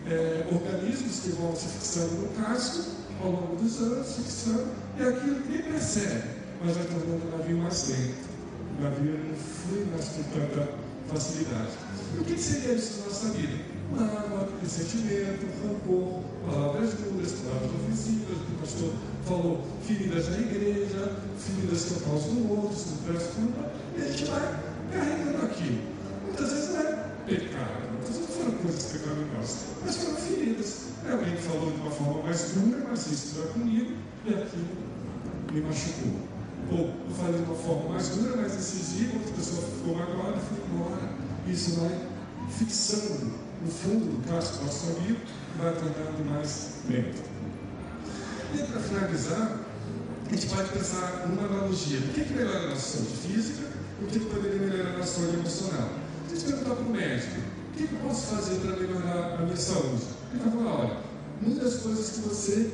é, 0.07 0.45
organismos 0.51 1.19
que 1.19 1.29
vão 1.29 1.55
se 1.55 1.67
fixando 1.67 2.13
no 2.21 2.29
casco 2.29 2.83
ao 3.21 3.31
longo 3.31 3.55
dos 3.55 3.81
anos, 3.81 4.15
fixando, 4.15 4.67
e 4.97 5.03
aquilo 5.03 5.39
ninguém 5.39 5.61
percebe, 5.63 6.23
mas 6.63 6.75
vai 6.75 6.85
tornando 6.85 7.27
o 7.27 7.37
navio 7.37 7.57
mais 7.57 7.89
lento. 7.89 8.33
O 8.77 8.83
navio 8.83 9.19
não 9.19 9.35
flui 9.35 9.85
mais 9.91 10.09
com 10.09 10.23
tanta 10.23 10.69
facilidade. 11.07 11.71
E 12.15 12.19
o 12.19 12.23
que 12.23 12.37
seria 12.37 12.73
isso 12.73 12.99
na 12.99 13.05
nossa 13.05 13.29
vida? 13.29 13.73
Mágoa, 13.91 14.49
ressentimento, 14.61 15.45
rancor, 15.61 16.23
palavras 16.45 16.93
duras, 16.93 17.31
palavras 17.33 17.71
ofensivas, 17.71 18.37
o 18.37 18.59
pastor 18.59 18.93
falou, 19.25 19.61
feridas 19.85 20.29
na 20.29 20.37
igreja, 20.37 21.17
feridas 21.37 21.85
que 21.85 21.91
eu 21.91 21.99
causo 22.01 22.29
no 22.31 22.51
outro, 22.51 22.75
se 22.75 22.89
não 22.89 23.13
culpa, 23.13 23.71
e 23.97 24.01
a 24.01 24.05
gente 24.05 24.25
vai 24.25 24.59
carregando 24.91 25.45
aquilo. 25.45 25.81
Muitas 26.25 26.51
vezes 26.51 26.69
não 26.69 26.79
é 26.79 26.83
pecado, 27.27 27.91
muitas 27.91 28.17
vezes 28.17 28.35
foram 28.35 28.51
coisas 28.51 28.82
mas 29.83 29.97
foram 29.97 30.15
feridas. 30.15 30.83
Alguém 31.09 31.35
falou 31.37 31.71
de 31.71 31.81
uma 31.81 31.91
forma 31.91 32.23
mais 32.23 32.51
dura, 32.51 32.85
mas 32.89 33.07
isso 33.07 33.39
está 33.39 33.53
comigo, 33.53 33.93
e 34.25 34.33
aquilo 34.33 34.67
me 35.51 35.61
machucou. 35.61 36.33
Ou 36.71 36.79
eu 36.79 37.15
falei 37.15 37.41
de 37.41 37.43
uma 37.43 37.55
forma 37.55 37.89
mais 37.89 38.09
dura, 38.09 38.37
mais 38.37 38.53
decisiva, 38.53 39.17
outra 39.17 39.33
pessoa 39.33 39.61
ficou 39.61 39.95
magoada 39.95 40.37
e 40.37 40.55
foi 40.55 40.65
embora. 40.73 41.09
Isso 41.47 41.79
vai 41.79 41.99
fixando 42.49 43.33
no 43.61 43.71
fundo 43.71 44.05
do 44.05 44.29
casco 44.29 44.57
do 44.57 44.65
nosso 44.65 44.85
amigo, 44.97 45.19
vai 45.57 45.73
tornando 45.73 46.31
mais 46.31 46.69
lento. 46.89 47.23
E 48.53 48.57
para 48.57 48.79
finalizar, 48.79 49.59
a 50.25 50.29
gente 50.29 50.47
pode 50.47 50.69
pensar 50.69 51.27
numa 51.27 51.47
analogia. 51.47 51.99
O 51.99 52.13
que, 52.13 52.23
que 52.23 52.33
melhora 52.33 52.67
a 52.67 52.69
nossa 52.69 52.97
saúde 52.97 53.13
física 53.17 53.73
o 54.03 54.05
que, 54.07 54.19
que 54.19 54.25
poderia 54.25 54.59
melhorar 54.59 54.89
a 54.89 54.97
nossa 54.97 55.21
saúde 55.21 55.37
emocional? 55.37 55.89
A 56.25 56.29
gente 56.29 56.45
perguntar 56.45 56.75
para 56.75 56.83
o 56.83 56.89
médico, 56.89 57.41
o 57.73 57.75
que, 57.75 57.83
eu 57.91 57.99
posso 58.07 58.35
fazer 58.35 58.59
para 58.59 58.77
melhorar 58.77 59.39
a 59.39 59.41
minha 59.41 59.57
saúde? 59.57 60.03
Ele 60.31 60.43
vai 60.43 60.51
falar, 60.51 60.79
olha, 60.79 60.97
muitas 61.41 61.77
coisas 61.77 62.09
que 62.11 62.19
você 62.21 62.71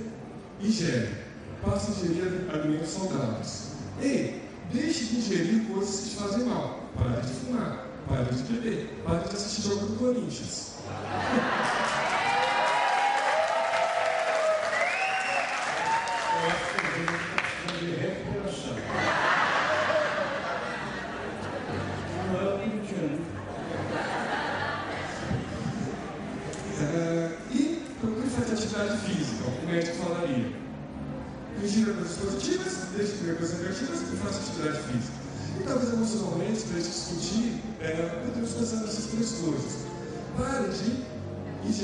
ingere, 0.60 1.16
passe 1.64 1.92
a 1.92 2.06
ingerir 2.06 2.54
alimentos 2.54 2.90
saudáveis. 2.90 3.70
E 4.02 4.42
deixe 4.74 5.06
de 5.06 5.18
ingerir 5.20 5.68
coisas 5.68 6.02
que 6.02 6.10
te 6.10 6.16
fazem 6.18 6.46
mal. 6.46 6.80
Pare 6.98 7.22
de 7.22 7.34
fumar, 7.34 7.88
pare 8.10 8.26
de 8.26 8.44
beber, 8.44 9.02
pare 9.06 9.30
de 9.30 9.36
assistir 9.36 9.70
jogo 9.70 9.86
do 9.86 9.96
Corinthians. 9.98 10.74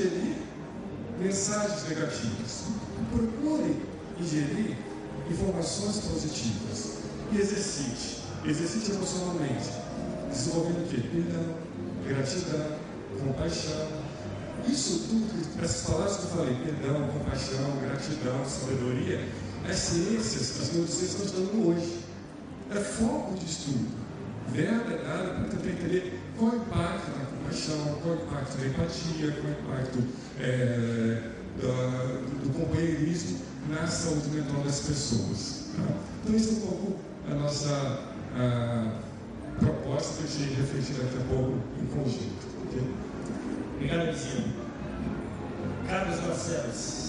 ingerir 0.06 0.36
mensagens 1.20 1.88
negativas. 1.89 2.63
Procure 3.12 3.82
ingerir 4.20 4.78
informações 5.30 6.00
positivas. 6.00 6.98
E 7.32 7.38
exercite. 7.39 8.22
Exercite 8.46 8.91
emocionalmente. 8.91 9.70
Desenvolvendo 10.30 10.86
o 10.86 10.88
quê? 10.88 11.02
Perdão, 11.02 11.56
gratidão, 12.08 12.78
compaixão. 13.24 14.06
Isso 14.68 15.08
tudo, 15.10 15.63
essas 15.63 15.89
palavras 15.89 16.18
que 16.18 16.24
eu 16.24 16.30
falei, 16.30 16.56
perdão, 16.56 17.08
compaixão, 17.10 17.78
gratidão, 17.82 18.46
sabedoria, 18.46 19.28
as 19.70 19.76
ciências, 19.76 20.62
as 20.62 20.74
neurociências 20.74 21.22
estão 21.22 21.26
estudando 21.26 21.68
hoje. 21.70 22.00
É 22.72 22.80
foco 22.80 23.36
de 23.36 23.46
estudo. 23.46 23.88
Verba 24.52 24.94
é 24.94 24.98
para 24.98 25.72
entender 25.72 26.14
qual 26.38 26.52
o 26.52 26.56
impacto 26.56 27.12
da 27.12 27.26
compaixão, 27.26 28.00
qual 28.02 28.15
o 28.15 28.24
impacto 28.24 28.58
da 28.58 28.67
empatia, 28.67 29.32
qual 29.32 29.54
o 29.54 29.74
impacto 29.74 30.04
é, 30.39 31.32
da, 31.62 32.21
do, 32.43 32.54
companheirismo 32.54 33.39
na 33.69 33.88
saúde 33.88 34.30
mental 34.30 34.62
das 34.63 34.82
pessoas. 34.82 35.69
Tá? 35.76 35.95
Então, 36.24 36.36
isso 36.36 36.50
é 36.50 36.54
um 36.54 36.67
pouco 36.67 36.95
a 37.30 37.36
nossa 37.36 38.15
a 38.38 39.00
proposta 39.60 40.24
de 40.28 40.43
refletir 40.56 40.95
daqui 40.95 41.17
a 41.17 41.34
pouco 41.34 41.58
em 41.82 41.86
conjunto. 41.88 42.45
Okay? 42.67 42.84
Obrigado, 43.76 44.12
vizinho. 44.12 44.54
Carlos 45.88 46.19
Barcelos. 46.19 47.06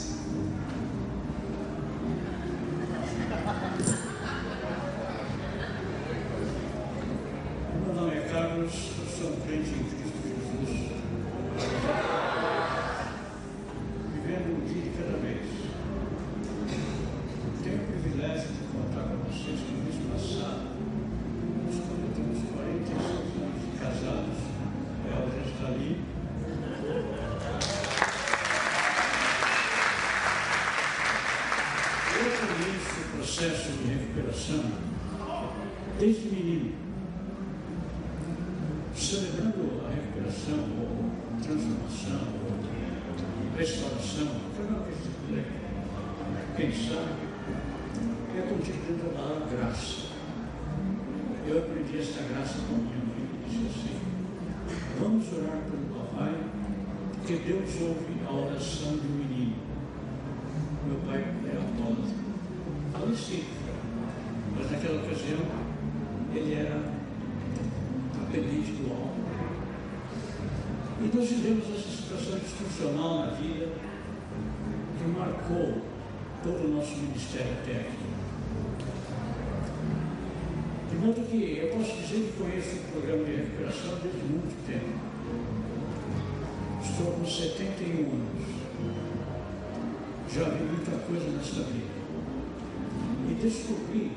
Descobri 93.47 94.11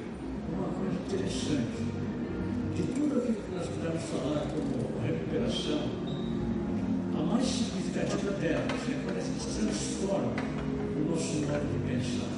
uma 0.51 0.69
coisa 0.73 0.97
interessante 1.05 1.85
de 2.75 2.83
tudo 2.97 3.19
aquilo 3.19 3.37
que 3.37 3.55
nós 3.55 3.67
podemos 3.67 4.01
falar 4.09 4.47
como 4.49 5.05
recuperação, 5.05 5.85
a 7.13 7.21
mais 7.21 7.45
significativa 7.45 8.31
delas 8.31 8.65
é 8.89 8.97
quando 9.05 9.17
a 9.17 9.21
gente 9.21 9.45
transforma 9.45 10.33
o 10.33 11.11
nosso 11.11 11.45
modo 11.45 11.61
de 11.69 11.77
pensar. 11.85 12.33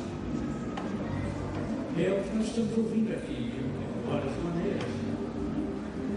É 1.95 2.11
o 2.11 2.23
que 2.23 2.35
nós 2.35 2.47
estamos 2.47 2.77
ouvindo 2.77 3.11
aqui, 3.13 3.35
de 3.35 4.09
várias 4.09 4.35
maneiras. 4.43 4.91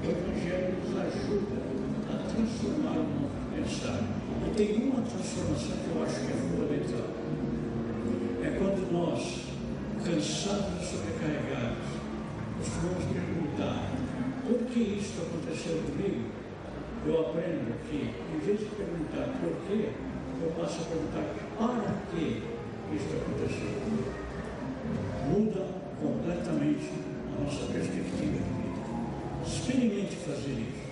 O 0.02 0.10
Evangelho 0.10 0.74
nos 0.82 0.98
ajuda 0.98 1.56
a 2.10 2.34
transformar 2.34 2.98
o 2.98 3.06
modo 3.14 3.30
de 3.30 3.62
pensar. 3.62 4.02
E 4.44 4.50
tem 4.56 4.90
uma 4.90 5.02
transformação 5.02 5.76
que 5.78 5.94
eu 5.94 6.02
acho 6.02 6.18
que 6.18 6.32
é 6.32 6.34
fundamental. 6.34 7.06
É 8.42 8.58
quando 8.58 8.90
nós, 8.90 9.53
cansados 10.04 10.82
e 10.82 10.84
sobrecarregados, 10.84 11.88
nos 12.58 12.68
vamos 12.68 13.04
perguntar 13.08 13.88
por 14.44 14.58
que 14.68 14.80
isso 15.00 15.22
aconteceu 15.22 15.80
comigo? 15.80 16.28
Eu 17.06 17.20
aprendo 17.20 17.72
que, 17.88 18.12
em 18.12 18.38
vez 18.38 18.60
de 18.60 18.66
perguntar 18.66 19.32
por 19.40 19.56
quê, 19.66 19.88
eu 20.42 20.50
passo 20.60 20.82
a 20.82 20.84
perguntar 20.84 21.24
para 21.56 21.94
que 22.12 22.42
isso 22.92 23.08
aconteceu 23.16 23.80
comigo. 23.80 24.12
Muda 25.30 25.66
completamente 25.98 26.92
a 27.32 27.44
nossa 27.44 27.72
perspectiva 27.72 28.12
de 28.12 28.28
vida. 28.28 28.84
Experimente 29.46 30.16
fazer 30.16 30.52
isso. 30.52 30.84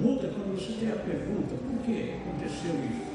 Muda 0.00 0.28
quando 0.28 0.56
você 0.56 0.72
tem 0.80 0.88
a 0.88 0.96
pergunta, 0.96 1.54
por 1.54 1.84
que 1.84 2.14
aconteceu 2.16 2.72
isso? 2.88 3.12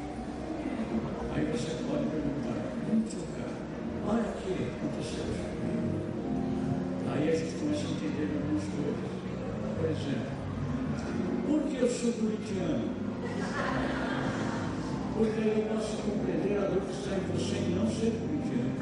Aí 1.33 1.45
você 1.45 1.71
pode 1.89 2.05
perguntar, 2.05 2.69
trocar? 3.09 3.38
Olha 4.09 4.21
aqui, 4.21 4.53
aconteceu 4.73 5.23
isso 5.29 5.45
comigo. 5.53 6.01
Aí 7.13 7.29
a 7.29 7.35
gente 7.35 7.53
começa 7.59 7.85
a 7.85 7.91
entender 7.91 8.25
algumas 8.33 8.63
coisas. 8.73 9.05
Por 9.77 9.85
exemplo, 9.85 10.33
por 11.45 11.59
que 11.69 11.77
eu 11.77 11.87
sou 11.87 12.13
corintiano? 12.13 12.89
Porque 15.13 15.41
eu 15.45 15.61
posso 15.69 15.97
compreender 16.01 16.57
a 16.57 16.61
dor 16.69 16.81
que 16.81 16.91
está 16.91 17.17
em 17.17 17.25
você 17.37 17.55
em 17.57 17.75
não 17.75 17.85
ser 17.85 18.17
corintiano. 18.17 18.73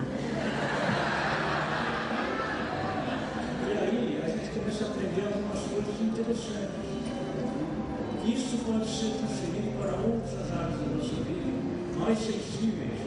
E 3.67 3.71
aí 3.83 4.21
a 4.23 4.29
gente 4.29 4.49
começa 4.57 4.85
a 4.85 4.87
aprender 4.87 5.25
algumas 5.27 5.59
coisas 5.67 5.95
interessantes. 6.07 6.87
Isso 8.23 8.57
pode 8.65 8.87
ser 8.87 9.11
transferido 9.19 9.75
para 9.77 9.91
outras 9.91 10.47
áreas 10.55 10.79
da 10.79 10.87
nossa 10.95 11.15
vida, 11.23 11.51
mais 11.99 12.17
sensíveis, 12.17 13.06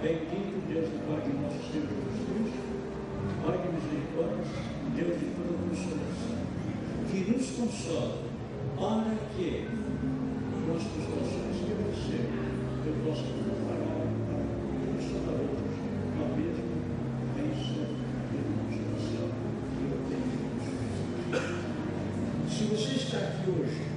Bendito 0.00 0.62
Deus 0.68 0.86
e 0.86 0.98
Pai 1.10 1.20
de 1.26 1.32
nosso 1.42 1.58
Senhor 1.72 1.90
Jesus 1.90 2.54
Pai 3.44 3.58
de 3.58 3.68
misericórdia, 3.74 4.46
Deus 4.94 5.18
de 5.18 5.26
toda 5.34 5.58
consolação, 5.58 6.38
que 7.10 7.18
nos 7.32 7.50
consola 7.50 8.22
para 8.78 9.16
que 9.34 9.66
nós 10.68 10.82
possamos 10.84 11.34
obedecer, 11.64 12.30
eu 12.86 12.94
possa 13.04 13.26
preparar 13.26 14.06
para 14.28 14.38
consolar 14.86 15.34
outros 15.42 15.74
com 16.14 16.22
a 16.22 16.30
mesma 16.36 16.78
bênção 17.34 17.82
de 18.30 18.38
consolação 18.54 19.26
que 19.74 19.82
eu 19.82 19.98
tenho. 20.08 20.38
Se 22.48 22.62
você 22.64 22.92
está 22.94 23.18
aqui 23.18 23.50
hoje 23.50 23.87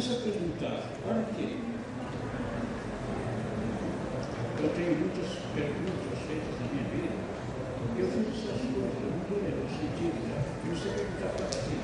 Começa 0.00 0.16
a 0.16 0.32
perguntar, 0.32 0.80
para 1.04 1.22
quê? 1.36 1.56
Eu 4.62 4.68
tenho 4.70 4.96
muitas 4.96 5.28
perguntas 5.52 6.18
feitas 6.24 6.56
na 6.56 6.72
minha 6.72 6.88
vida. 6.88 7.20
Eu 7.98 8.08
fiz 8.08 8.48
essas 8.48 8.64
coisas, 8.64 8.96
eu 8.96 9.12
não 9.12 9.20
estou 9.20 9.68
sentido 9.76 10.16
já. 10.24 10.40
E 10.40 10.72
você 10.72 10.88
perguntar 10.88 11.36
para 11.36 11.44
quê? 11.52 11.76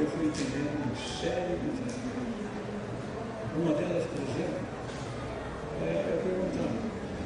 Eu 0.00 0.06
fui 0.10 0.26
entendendo 0.26 0.84
uma 0.84 0.96
série 1.00 1.56
de. 1.56 1.70
Uma 3.56 3.72
delas, 3.72 4.04
por 4.04 4.20
exemplo, 4.20 4.60
é 5.80 6.12
eu 6.12 6.20
perguntando, 6.20 6.76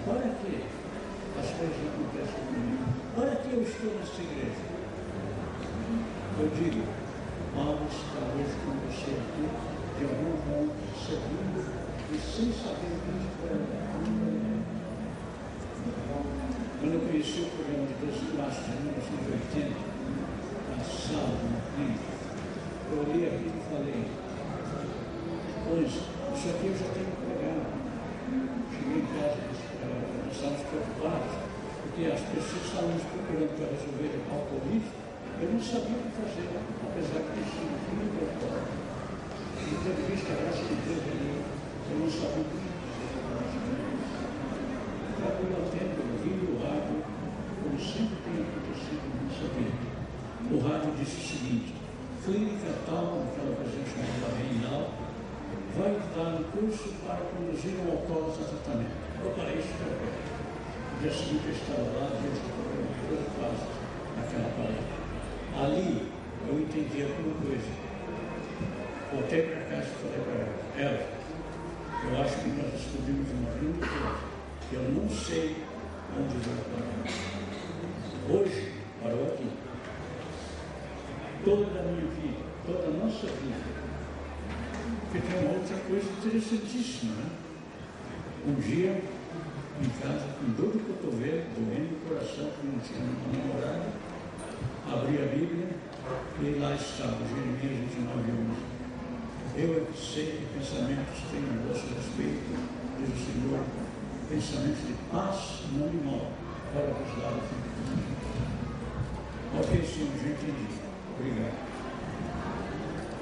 para 0.07 0.31
que 0.31 0.63
as 1.41 1.51
coisas 1.59 1.83
acontecem 1.91 2.39
comigo? 2.47 2.87
Para 3.17 3.35
que 3.35 3.53
eu 3.53 3.63
estou 3.65 3.99
nessa 3.99 4.23
igreja? 4.23 4.63
Eu 6.39 6.49
digo, 6.55 7.04
Hoje 7.57 8.03
com 8.67 8.75
você 8.83 9.15
aqui, 9.15 9.47
de 9.97 10.05
algum 10.05 10.35
modo, 10.43 10.75
segundo 10.99 11.63
e 12.11 12.19
sem 12.19 12.51
saber 12.51 12.91
o 12.91 12.99
que 12.99 13.15
esperar. 13.31 13.63
Quando 16.81 16.95
eu 16.95 17.01
conheci 17.07 17.43
o 17.43 17.55
programa 17.55 17.87
de 17.87 17.95
12 17.95 18.27
classes 18.35 18.67
de 18.67 18.75
1980, 18.75 19.71
na 20.67 20.83
sala 20.83 21.31
de 21.31 21.47
uma 21.47 21.63
clínica, 21.71 22.11
eu 22.91 22.99
olhei 23.07 23.23
aquilo 23.31 23.55
e 23.55 23.63
falei, 23.71 24.03
pois, 25.63 25.95
isso 25.95 26.51
aqui 26.51 26.67
eu 26.67 26.75
já 26.75 26.91
tenho 26.91 27.15
pregado. 27.23 27.71
Cheguei 28.75 28.99
em 28.99 29.07
casa, 29.15 29.39
nós 29.47 30.35
estávamos 30.35 30.67
preocupados, 30.75 31.39
porque 31.87 32.03
as 32.11 32.19
pessoas 32.19 32.67
estavam 32.67 32.91
nos 32.99 33.07
procurando 33.07 33.55
para 33.55 33.71
resolver 33.71 34.11
o 34.11 34.35
alcoolismo, 34.35 35.04
eu 35.41 35.51
não 35.51 35.61
sabia 35.61 35.99
o 35.99 36.03
que 36.07 36.15
fazer, 36.15 36.47
apesar 36.47 37.21
de 37.21 37.31
ter 37.35 37.47
sido 37.51 37.75
do 37.75 38.19
alcoólatra. 38.23 38.79
E 39.59 39.75
tendo 39.83 40.03
visto 40.07 40.31
a 40.31 40.37
graça 40.39 40.63
de 40.63 40.77
Deus 40.87 41.03
ali, 41.11 41.43
eu 41.91 41.97
não 41.99 42.11
sabia 42.11 42.39
o 42.39 42.49
que 42.49 42.59
fazer. 42.63 43.19
Acabei 45.19 45.51
atendo, 45.59 45.99
ouvindo 46.07 46.55
o 46.55 46.63
rádio, 46.63 47.03
como 47.03 47.75
sempre 47.83 48.17
tem 48.23 48.47
acontecido 48.47 49.03
na 49.11 49.27
nossa 49.27 49.47
vida. 49.59 49.85
O 50.55 50.57
rádio 50.63 50.95
disse 51.03 51.17
o 51.19 51.27
seguinte, 51.35 51.75
clínica 52.25 52.71
tal, 52.87 53.27
naquela 53.27 53.59
ocasião 53.59 53.85
chamada 53.91 54.39
Reinal, 54.39 54.95
vai 55.75 55.99
dar 56.15 56.39
um 56.39 56.45
curso 56.55 56.95
para 57.03 57.27
conduzir 57.35 57.75
um 57.83 57.91
alcoólatra 57.91 58.39
a 58.39 58.49
tratamento. 58.55 58.97
Eu 59.19 59.31
parei 59.35 59.59
isso 59.59 59.75
ver. 59.83 59.99
No 59.99 61.01
dia 61.03 61.11
seguinte 61.11 61.43
eu 61.43 61.57
estava 61.59 61.91
lá, 61.99 62.07
diante 62.23 62.39
do 62.39 62.49
programa 62.55 62.87
de 62.87 63.03
12 63.13 63.29
passos, 63.35 63.75
naquela 64.17 64.49
palestra. 64.55 65.04
Ali 65.57 66.11
eu 66.49 66.61
entendi 66.61 67.03
alguma 67.03 67.35
coisa. 67.47 67.71
Voltei 69.13 69.43
para 69.43 69.61
casa 69.67 69.87
e 69.87 70.03
falei 70.03 70.21
para 70.25 70.83
ela, 70.83 70.91
ela, 70.91 71.25
eu 72.05 72.23
acho 72.23 72.37
que 72.41 72.49
nós 72.49 72.73
descobrimos 72.73 73.31
uma 73.31 73.51
grande 73.51 73.79
coisa, 73.79 74.19
que 74.69 74.75
eu 74.75 74.83
não 74.83 75.09
sei 75.09 75.57
onde 76.19 76.37
vai 76.39 76.57
parar. 76.75 76.95
Hoje, 78.35 78.73
parou 79.01 79.27
aqui. 79.27 79.49
Toda 81.45 81.79
a 81.79 81.83
minha 81.85 82.11
vida, 82.11 82.43
toda 82.67 82.89
a 82.89 82.91
nossa 82.91 83.27
vida. 83.27 83.85
Porque 85.03 85.19
tem 85.21 85.39
uma 85.41 85.55
outra 85.55 85.77
coisa 85.87 86.11
interessantíssima, 86.19 87.15
né? 87.15 87.31
Um 88.49 88.55
dia, 88.55 89.03
em 89.81 89.89
casa, 90.03 90.27
com 90.41 90.51
dor 90.61 90.73
de 90.73 90.79
cotovelo, 90.81 91.45
doendo 91.57 91.95
o 91.95 92.09
coração, 92.09 92.51
que 92.61 92.67
não 92.67 92.79
tinha 92.81 93.01
namorada, 93.01 93.93
abri 94.93 95.17
a 95.17 95.27
Bíblia 95.27 95.69
e 96.41 96.59
lá 96.61 96.75
estava, 96.75 97.17
Jeremias 97.27 97.89
29, 97.95 98.33
11. 98.33 98.75
Eu 99.57 99.87
sei 99.95 100.27
que 100.27 100.59
pensamentos 100.59 101.23
tenho 101.31 101.47
a 101.47 101.69
vosso 101.69 101.87
respeito, 101.95 102.43
diz 102.99 103.09
o 103.09 103.19
Senhor, 103.25 103.61
pensamentos 104.29 104.87
de 104.87 104.95
paz, 105.11 105.63
não 105.73 105.89
de 105.89 105.97
mal, 106.05 106.33
para 106.73 106.93
vos 106.93 107.23
dar 107.23 107.33
o 107.33 107.41
fim. 107.41 107.63
Ok, 109.59 109.71
Senhor, 109.87 110.11
já 110.21 110.29
entendi. 110.31 110.69
Obrigado. 111.17 111.55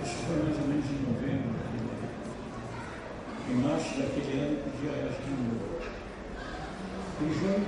Isso 0.02 0.16
foi 0.26 0.36
mais 0.42 0.58
ou 0.58 0.66
menos 0.66 0.86
em 0.86 1.12
novembro. 1.12 1.62
Em 3.50 3.54
março 3.56 3.98
daquele 3.98 4.40
ano, 4.40 4.56
pedi 4.64 4.88
a 4.88 4.96
ela 4.98 5.12
de 5.12 5.30
novo. 5.30 5.82
Em 7.20 7.34
junho, 7.34 7.66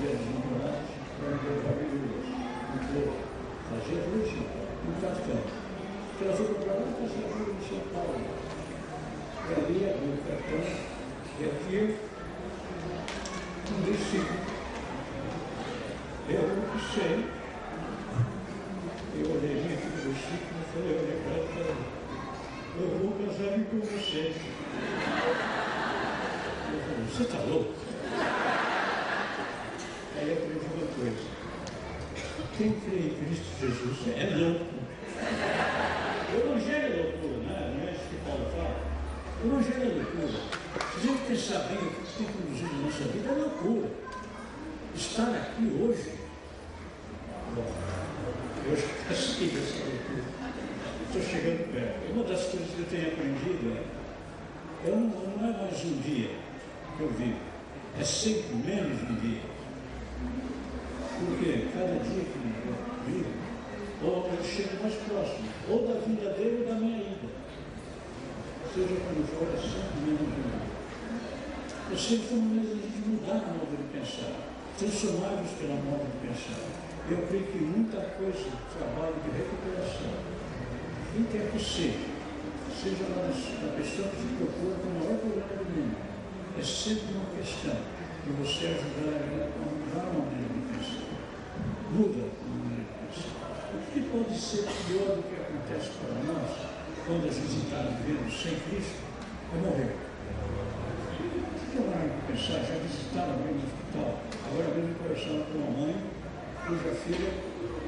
dia 0.00 0.10
dos 0.10 0.26
namorados, 0.34 0.90
foi 1.16 1.28
um 1.32 1.38
dia 1.38 1.62
maravilhoso. 1.62 2.30
Muito 2.74 3.29
Fazia 3.70 4.02
luz 4.02 4.28
no. 4.32 4.44
Ela 6.22 6.36
foi 6.36 6.54
para 6.54 6.72
lá 6.72 6.80
luz 6.80 7.12
em 7.12 7.68
São 7.68 7.78
Paulo. 7.94 8.20
E 9.48 9.50
ali 9.54 9.78
abriu 9.88 10.10
o 10.10 10.18
cartão, 10.26 10.62
e 11.38 11.44
aqui 11.44 11.96
um 13.70 13.80
versículo. 13.84 14.40
Eu 16.28 16.42
não 16.48 16.78
sei. 16.92 17.16
Eu 19.14 19.26
olhei 19.30 19.54
aquele 19.54 19.76
versículo 19.78 20.58
e 20.58 20.66
falei, 20.72 20.92
olha 20.98 21.14
para 21.22 21.30
ela 21.30 21.44
e 21.44 21.52
falei, 21.54 21.74
eu 22.80 22.90
vou 22.98 23.12
casar 23.24 23.54
com 23.70 23.78
você. 23.78 24.24
Eu 26.72 26.80
falei, 26.80 27.04
você 27.08 27.22
está 27.22 27.38
louco? 27.38 27.72
Aí 30.16 30.26
eu 30.28 30.34
aprendi 30.34 30.66
uma 30.74 30.86
coisa. 30.96 31.39
Quem 32.60 32.72
crê 32.72 32.98
em 32.98 33.14
Cristo 33.24 33.58
Jesus 33.58 34.14
é 34.18 34.36
louco. 34.36 34.66
O 36.28 36.36
Evangelho 36.36 36.92
é 36.92 37.02
loucura, 37.04 37.36
né? 37.46 37.74
não 37.74 37.88
é 37.88 37.92
isso 37.92 38.04
que 38.10 38.16
Paulo 38.22 38.44
fala. 38.54 38.76
O 39.42 39.46
Evangelho 39.46 39.82
é 39.82 39.94
loucura. 39.94 40.42
Se 40.92 40.98
a 40.98 41.00
gente 41.00 41.26
pensar 41.26 41.58
bem 41.68 41.78
o 41.78 41.90
que 41.90 42.18
tem 42.18 42.26
conduzido 42.26 42.70
a 42.70 42.84
nossa 42.84 43.04
vida, 43.04 43.28
é 43.30 43.32
loucura. 43.32 43.88
estar 44.94 45.30
aqui 45.30 45.64
hoje, 45.80 46.12
bom, 47.54 47.72
eu 48.66 48.76
já 48.76 48.88
cansei 49.08 49.48
dessa 49.48 49.82
leitura. 49.82 50.24
Estou 51.06 51.22
chegando 51.22 51.72
perto. 51.72 52.12
Uma 52.12 52.24
das 52.24 52.44
coisas 52.44 52.68
que 52.68 52.78
eu 52.78 52.86
tenho 52.90 53.08
aprendido 53.08 53.74
é, 53.74 54.86
eu 54.86 54.96
não, 54.96 55.08
não 55.08 55.48
é 55.48 55.62
mais 55.62 55.82
um 55.82 55.98
dia 56.02 56.30
que 56.98 57.02
eu 57.02 57.08
vivo, 57.08 57.40
é 57.98 58.04
sempre 58.04 58.54
menos 58.54 59.00
um 59.08 59.14
dia. 59.14 59.40
Porque 61.20 61.66
cada 61.74 62.02
dia 62.02 62.24
que 62.24 62.34
eu 62.34 62.50
vivo, 63.06 63.28
ou 64.02 64.30
eu 64.32 64.39
chego 64.50 64.82
mais 64.82 64.94
próximo, 65.06 65.48
ou 65.70 65.86
da 65.86 66.00
vida 66.00 66.30
dele 66.34 66.66
ou 66.66 66.74
da 66.74 66.80
minha 66.80 66.98
ida. 66.98 67.30
Seja 68.74 68.96
como 69.06 69.26
for, 69.26 69.46
é 69.46 69.58
sempre 69.58 69.94
menos 70.02 70.20
um 70.20 70.30
dia. 70.34 70.70
Eu 71.90 71.98
sempre 71.98 72.26
foi 72.26 72.38
uma 72.38 72.54
maneira 72.54 72.74
de 72.74 73.08
mudar 73.08 73.38
a 73.38 73.52
modo 73.54 73.74
de 73.78 73.86
pensar, 73.94 74.34
transformar-nos 74.78 75.50
pela 75.58 75.74
modo 75.86 76.06
de 76.06 76.18
pensar. 76.26 76.58
Eu 77.10 77.26
creio 77.26 77.46
que 77.46 77.58
muita 77.58 77.98
coisa, 78.18 78.50
trabalho 78.74 79.14
de 79.22 79.30
recuperação, 79.30 80.14
quer 81.30 81.50
que 81.50 81.58
seja, 81.58 82.06
seja 82.70 83.04
lá 83.10 83.26
na 83.26 83.72
pessoa 83.74 84.08
que 84.08 84.22
se 84.22 84.34
procura 84.38 84.74
com 84.78 84.88
o 84.88 84.94
maior 84.98 85.18
problema 85.18 85.54
do 85.58 85.66
mundo, 85.70 85.96
é 86.58 86.62
sempre 86.62 87.14
uma 87.14 87.26
questão 87.36 87.76
de 88.24 88.30
você 88.38 88.66
ajudar 88.66 89.18
a 89.18 89.58
mudar 89.58 90.06
a 90.06 90.12
maneira 90.12 90.54
de 90.54 90.62
pensar. 90.70 91.10
Muda 91.90 92.22
a 92.22 92.46
maneira 92.46 92.84
de 92.84 93.10
pensar. 93.10 93.59
O 93.70 93.78
que 93.92 94.00
pode 94.10 94.34
ser 94.38 94.66
pior 94.86 95.14
do 95.14 95.22
que 95.22 95.38
acontece 95.38 95.90
para 96.02 96.14
nós 96.26 96.50
quando 97.06 97.22
a 97.22 97.32
gente 97.32 97.66
está 97.66 97.86
vivendo 98.02 98.26
sem 98.30 98.58
Cristo 98.66 98.98
é 99.54 99.58
morrer. 99.62 99.94
É 101.70 101.78
hora 101.78 102.08
de 102.10 102.18
pensar? 102.26 102.66
Já 102.66 102.74
visitaram 102.82 103.32
alguém 103.38 103.54
no 103.54 103.62
hospital? 103.62 104.18
Agora 104.50 104.74
mesmo 104.74 104.94
conversando 104.98 105.46
com 105.52 105.58
uma 105.58 105.70
mãe 105.86 105.96
cuja 106.66 106.94
filha 106.98 107.30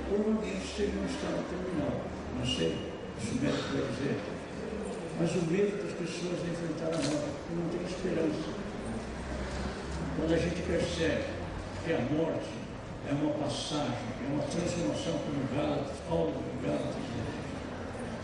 provavelmente 0.06 0.64
esteve 0.64 0.92
no 0.94 1.06
estado 1.06 1.42
terminal. 1.50 1.98
Não 2.38 2.46
sei 2.46 2.78
se 3.18 3.30
o 3.32 3.42
médico 3.42 3.74
vai 3.74 3.82
dizer. 3.90 4.16
Mas 5.18 5.30
o 5.34 5.42
medo 5.50 5.82
das 5.82 5.92
pessoas 5.98 6.38
de 6.42 6.50
enfrentar 6.50 6.94
a 6.94 7.02
morte, 7.10 7.42
não 7.58 7.66
tem 7.74 7.82
esperança. 7.82 8.54
Quando 10.16 10.32
a 10.32 10.38
gente 10.38 10.62
percebe 10.62 11.24
que 11.84 11.92
a 11.92 12.00
morte 12.14 12.62
é 13.08 13.12
uma 13.12 13.32
passagem, 13.34 13.98
é 14.22 14.32
uma 14.32 14.42
transformação 14.44 15.18
como 15.24 15.42
Gálatas, 15.50 15.96
Paulo 16.08 16.32
de 16.32 16.66
Gálatas 16.66 16.94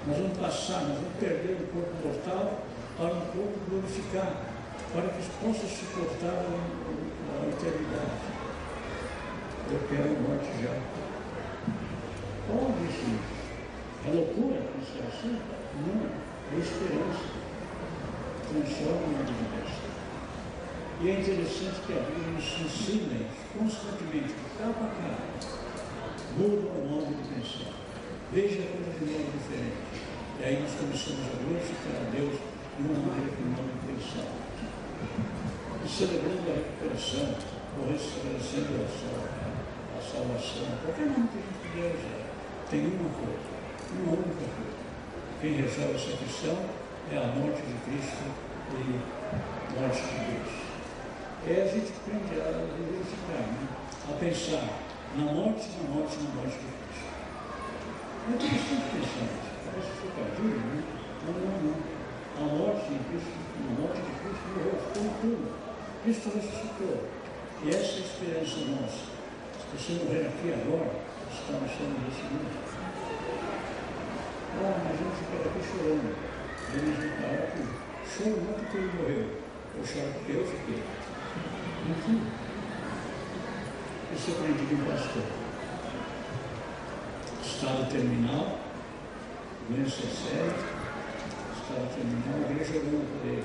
Nós 0.07 0.17
vamos 0.19 0.39
passar, 0.39 0.81
nós 0.87 0.99
vamos 0.99 1.19
perder 1.19 1.59
o 1.61 1.67
corpo 1.73 1.95
mortal 2.07 2.63
para 2.97 3.15
um 3.15 3.27
corpo 3.35 3.59
glorificado, 3.69 4.37
para 4.95 5.09
que 5.09 5.23
possa 5.43 5.67
suportar 5.67 6.47
a, 6.47 6.55
a 6.55 7.49
eternidade. 7.49 8.39
Eu 9.71 9.81
quero 9.89 10.17
a 10.17 10.21
morte 10.29 10.63
já. 10.63 10.75
Qual 12.47 12.73
isso? 12.89 13.19
É 14.07 14.15
loucura 14.15 14.63
pensar 14.73 15.07
assim? 15.09 15.39
Não, 15.85 16.07
é 16.07 16.61
esperança. 16.61 17.39
Transforma 18.49 19.19
a 19.19 19.23
vida 19.23 19.78
e 21.01 21.11
é 21.11 21.21
interessante 21.21 21.79
que 21.87 21.93
a 21.93 22.03
Bíblia 22.03 22.35
nos 22.35 22.59
ensina 22.59 23.23
constantemente, 23.55 24.35
capa 24.59 24.83
a 24.83 24.91
capa, 24.99 25.23
muda 26.35 26.67
o 26.75 26.91
modo 26.91 27.15
de 27.15 27.23
pensar. 27.39 27.71
Veja 28.35 28.67
coisa 28.67 28.91
de 28.99 29.07
modo 29.07 29.31
diferente. 29.31 29.79
E 30.41 30.45
aí 30.45 30.59
nós 30.59 30.75
começamos 30.75 31.23
a 31.23 31.39
glorificar 31.39 32.03
a 32.03 32.11
Deus 32.11 32.35
de 32.35 32.83
uma 32.83 32.99
maneira 32.99 33.31
que 33.31 33.43
não 33.47 33.63
pensar. 33.87 34.27
E 35.79 35.89
celebrando 35.89 36.51
a 36.51 36.55
recuperação, 36.67 37.31
ou 37.79 37.87
restabelecendo 37.95 38.83
a, 38.83 40.03
salvação, 40.03 40.67
qualquer 40.83 41.07
nome 41.15 41.29
que 41.31 41.39
a 41.39 41.47
gente 41.47 41.63
puder 41.63 41.95
usar, 41.95 42.27
tem 42.71 42.87
uma 42.91 43.11
coisa, 43.23 43.55
uma 44.03 44.13
única 44.19 44.51
coisa. 44.51 44.83
Quem 45.41 45.63
resolve 45.63 45.95
essa 45.95 46.17
questão 46.19 46.59
é 47.13 47.19
a 47.19 47.27
morte 47.39 47.63
de 47.63 47.75
Cristo 47.87 48.35
e 48.75 49.79
morte 49.79 50.03
de 50.03 50.19
Deus 50.27 50.68
é 51.47 51.63
a 51.63 51.67
gente 51.67 51.93
aprende 51.93 52.41
a 52.41 52.51
verificar, 52.75 53.45
né? 53.47 53.69
a 54.09 54.13
pensar 54.19 54.65
na 55.17 55.33
morte, 55.33 55.69
na 55.79 55.89
morte, 55.95 56.17
na 56.19 56.31
morte 56.35 56.59
de 56.59 56.69
Cristo. 56.75 57.09
É 58.27 58.35
interessante 58.35 58.85
pensar 58.91 59.25
isso. 59.29 59.49
Parece 59.65 59.91
trocadilho, 60.03 60.59
né? 60.59 60.83
Não, 61.27 61.33
não, 61.33 61.57
não. 61.63 61.79
A 62.39 62.45
morte 62.57 62.93
em 62.93 63.03
Cristo, 63.09 63.39
na 63.65 63.81
morte 63.81 64.03
de 64.03 64.13
Cristo, 64.19 64.45
morreu, 64.57 64.77
ficou 64.83 65.03
em 65.03 65.15
tudo. 65.21 65.47
Cristo 66.03 66.27
ressuscitou. 66.35 67.19
E 67.65 67.71
essa 67.71 67.79
é 67.79 67.99
a 67.99 68.07
esperança 68.07 68.57
nossa. 68.75 69.03
Se 69.59 69.77
você 69.77 70.05
morrer 70.05 70.27
aqui 70.27 70.53
agora, 70.53 70.91
está 71.31 71.55
achando 71.65 71.99
desse 72.05 72.23
mundo. 72.29 72.51
Ah, 74.61 74.75
mas 74.85 74.99
gente 74.99 75.17
fica 75.23 75.49
aqui 75.49 75.61
chorando. 75.63 76.17
Vamos 76.69 76.99
reparar 76.99 77.47
que 77.53 77.89
choro 78.09 78.41
não 78.43 78.55
porque 78.55 78.77
ele 78.77 78.93
morreu, 78.99 79.29
eu 79.77 79.87
choro 79.87 80.13
porque 80.15 80.33
eu 80.33 80.47
fiquei. 80.47 80.83
Enfim, 81.87 82.21
eu 84.11 84.19
sou 84.19 84.35
aprendido 84.35 84.75
em 84.75 84.91
pastor. 84.91 85.23
Estado 87.45 87.91
terminal, 87.91 88.59
doença 89.69 90.03
séria, 90.03 90.55
estado 91.55 91.95
terminal, 91.95 92.49
a 92.49 92.51
igreja 92.51 92.79
orando 92.79 93.07
por 93.13 93.29
ele. 93.29 93.45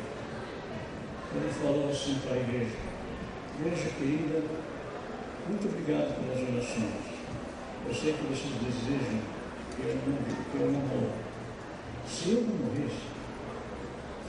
Ele 1.36 1.54
falou 1.62 1.90
assim 1.90 2.20
para 2.26 2.36
a 2.36 2.40
igreja, 2.40 2.78
igreja 3.60 3.90
querida, 3.98 4.44
muito 5.48 5.68
obrigado 5.68 6.16
pelas 6.16 6.50
orações. 6.50 7.14
Eu 7.88 7.94
sei 7.94 8.14
que 8.14 8.24
vocês 8.24 8.54
desejam 8.62 9.20
que 9.76 9.82
eu 9.82 9.96
não, 9.96 10.18
que 10.24 10.60
eu 10.60 10.72
não 10.72 10.80
morra. 10.80 11.16
Se 12.08 12.32
eu 12.32 12.42
não 12.42 12.56
morresse, 12.56 13.14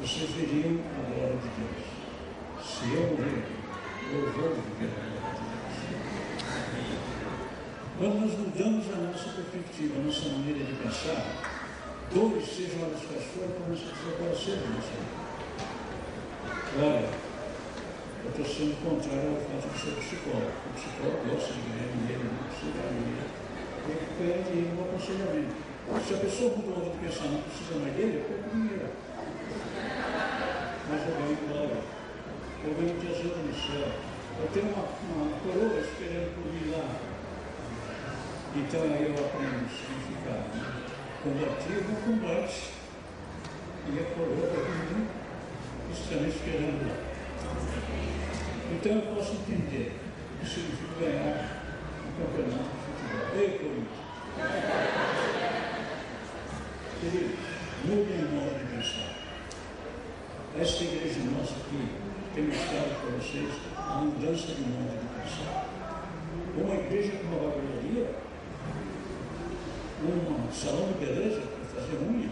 vocês 0.01 0.31
veriam 0.31 0.81
a 0.81 1.11
glória 1.11 1.37
de 1.37 1.49
Deus. 1.49 1.95
Se 2.65 2.93
eu 2.95 3.17
morrer, 3.17 3.64
quando 7.99 8.21
nós 8.21 8.39
mudamos 8.39 8.85
a 8.93 8.97
nossa 8.97 9.31
perspectiva, 9.33 9.99
a 9.99 10.03
nossa 10.05 10.29
maneira 10.29 10.65
de 10.65 10.73
pensar, 10.75 11.25
dores, 12.13 12.45
sejam 12.45 12.85
elas 12.85 13.01
quais 13.01 13.25
forem, 13.33 13.51
começam 13.57 13.89
a 13.89 13.97
desaparecer 13.97 14.61
nossa 14.69 14.93
vida. 14.93 15.25
Olha, 16.85 17.09
eu 18.25 18.31
estou 18.31 18.45
sendo 18.45 18.77
contrário 18.85 19.31
ao 19.31 19.41
fato 19.41 19.73
de 19.73 19.79
ser 19.81 19.95
psicólogo. 19.97 20.53
O 20.53 20.73
psicólogo 20.77 21.25
gosta 21.25 21.53
de 21.55 21.61
ganhar 21.65 21.89
dinheiro, 21.97 22.25
não 22.29 22.45
precisa 22.45 22.77
ganhar 22.77 22.93
dinheiro. 22.93 23.31
Tem 23.85 23.97
que 23.97 24.13
ganhar 24.21 24.43
dinheiro 24.45 24.73
no 24.75 24.85
aconselhamento. 24.85 25.55
Se 26.05 26.13
a 26.13 26.19
pessoa 26.19 26.57
mudou 26.57 26.93
de 26.93 26.99
pensamento, 26.99 27.45
precisa 27.49 27.81
mais 27.81 27.95
dele, 27.97 28.21
eu 28.21 28.25
perco 28.29 28.53
dinheiro. 28.53 28.89
Mas 30.91 31.01
eu 31.09 31.15
ganho 31.15 31.39
glória 31.49 32.04
eu 32.67 32.75
venho 32.75 32.99
te 32.99 33.07
ajuda 33.09 33.37
no 33.37 33.55
céu. 33.55 33.93
Eu 34.41 34.49
tenho 34.53 34.73
uma, 34.73 34.85
uma 34.85 35.39
coroa 35.41 35.81
esperando 35.81 36.35
por 36.35 36.51
mim 36.51 36.73
lá. 36.73 36.97
Então 38.57 38.83
aí 38.83 39.05
eu 39.05 39.27
aprendo 39.27 39.67
o 39.67 39.69
significado. 39.69 40.49
Né? 40.57 40.65
Combativo 41.23 41.93
é 41.93 42.07
combate. 42.07 42.73
E 43.87 44.01
a 44.01 44.05
coroa 44.15 44.49
está 44.49 44.61
mim 44.97 45.09
estão 45.93 46.27
esperando 46.27 46.89
lá. 46.89 46.97
Então 48.73 48.93
eu 48.93 49.15
posso 49.15 49.33
entender 49.33 49.93
o 50.35 50.41
que 50.41 50.51
significa 50.51 51.01
ganhar 51.01 51.63
um 52.01 52.13
campeonato 52.17 52.65
de 52.65 52.81
futebol. 52.81 53.29
Ei, 53.37 53.59
Corinthians! 53.59 54.05
Queridos, 57.01 57.39
mudem 57.85 58.25
o 58.25 58.29
modo 58.33 58.59
de 58.59 58.65
pensar. 58.75 59.13
Esta 60.59 60.85
igreja 60.85 61.21
nossa 61.31 61.53
aqui 61.53 62.04
tem 62.35 62.47
mostrado 62.47 62.91
para 63.01 63.11
vocês 63.17 63.49
a 63.77 63.95
mudança 63.99 64.47
de 64.49 64.63
modo 64.63 64.91
de 64.91 65.07
pensar. 65.23 65.69
Uma 66.59 66.75
igreja 66.75 67.13
com 67.19 67.27
uma 67.29 67.49
barbearia, 67.49 68.11
um 70.03 70.53
salão 70.53 70.89
de 70.89 70.95
beleza 70.95 71.43
para 71.43 71.81
fazer 71.81 71.97
unha, 72.03 72.31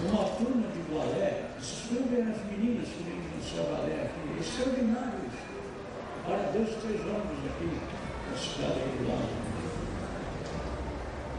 uma 0.00 0.24
turma 0.24 0.66
de 0.74 0.82
balé, 0.92 1.50
vocês 1.56 1.86
foram 1.86 2.08
ver 2.08 2.22
as 2.22 2.44
meninas 2.50 2.88
que 2.88 3.04
vêm 3.04 3.22
dançar 3.30 3.70
balé 3.70 4.02
aqui, 4.02 4.40
extraordinário 4.40 5.20
isso. 5.30 5.46
Para 6.26 6.50
Deus, 6.50 6.70
três 6.82 7.00
homens 7.02 7.46
aqui, 7.46 7.78
na 8.28 8.36
cidade 8.36 8.80
do 8.98 9.08
lado. 9.08 9.50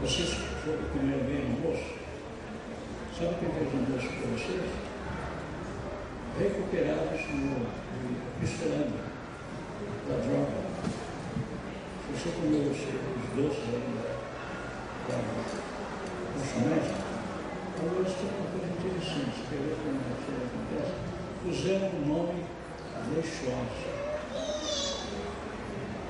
Vocês 0.00 0.30
foram 0.64 0.82
comer 0.88 1.22
bem 1.24 1.52
almoço? 1.52 2.00
Sabe 3.18 3.34
quem 3.40 3.50
fez 3.50 3.68
almoço 3.74 4.08
para 4.08 4.28
vocês? 4.30 4.81
Recuperados 6.38 7.20
no 7.30 7.66
misturando 8.40 8.98
da 10.08 10.16
droga. 10.16 10.72
Você 12.12 12.28
comeu 12.30 12.70
os, 12.70 12.78
doces 13.34 13.64
ainda 13.72 14.04
da 15.08 15.16
lanchonete, 16.36 16.92
agora 17.80 18.04
tem 18.04 18.28
uma 18.28 18.50
coisa 18.50 18.68
interessante, 18.72 19.36
quer 19.48 19.56
ver 19.56 19.76
como 19.82 19.98
a 19.98 20.16
coisa 20.24 20.42
acontece? 20.46 20.92
Puseram 21.42 21.88
o 21.88 22.06
nome 22.06 22.44
Leixosa. 23.14 23.92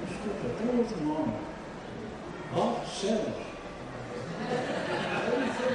desculpa, 0.06 0.46
tem 0.58 0.78
outro 0.78 1.04
nome. 1.04 1.34
Ó, 2.54 2.84
células. 2.84 3.52
Eu 5.24 5.40
não 5.40 5.50
sei. 5.54 5.72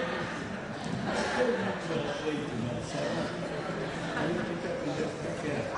Eu 1.40 1.48
não 1.58 1.72
aceito, 2.12 2.54
não, 2.62 2.78
sabe? 2.84 3.48
Aí 4.18 4.30
eu 4.30 4.42
tenho 4.44 4.58
que 4.58 4.68
aprender 4.68 5.04
a 5.04 5.10
ficar 5.10 5.34
quieto. 5.42 5.74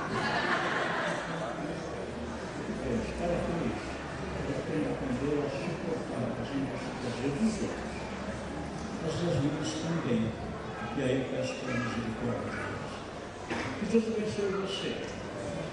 É, 2.83 2.91
os 2.95 3.09
caras 3.19 3.41
com 3.45 3.55
isso. 3.67 3.89
Eu 4.47 4.55
aprendo 4.59 4.87
a 4.87 4.93
aprender 4.95 5.35
a 5.39 5.47
suportar 5.49 6.23
as 6.39 6.49
injustiças 6.55 7.15
dos 7.19 7.63
outros. 7.63 7.99
Mas 9.01 9.13
das 9.23 9.35
minhas 9.43 9.71
também. 9.83 10.23
E 10.95 11.01
aí 11.01 11.15
eu 11.19 11.25
peço 11.29 11.53
pela 11.55 11.79
misericórdia 11.79 12.49
de 12.49 12.59
Deus. 12.59 12.93
Que 13.78 13.78
Deus 13.89 14.03
abençoe 14.05 14.53
você. 14.61 15.01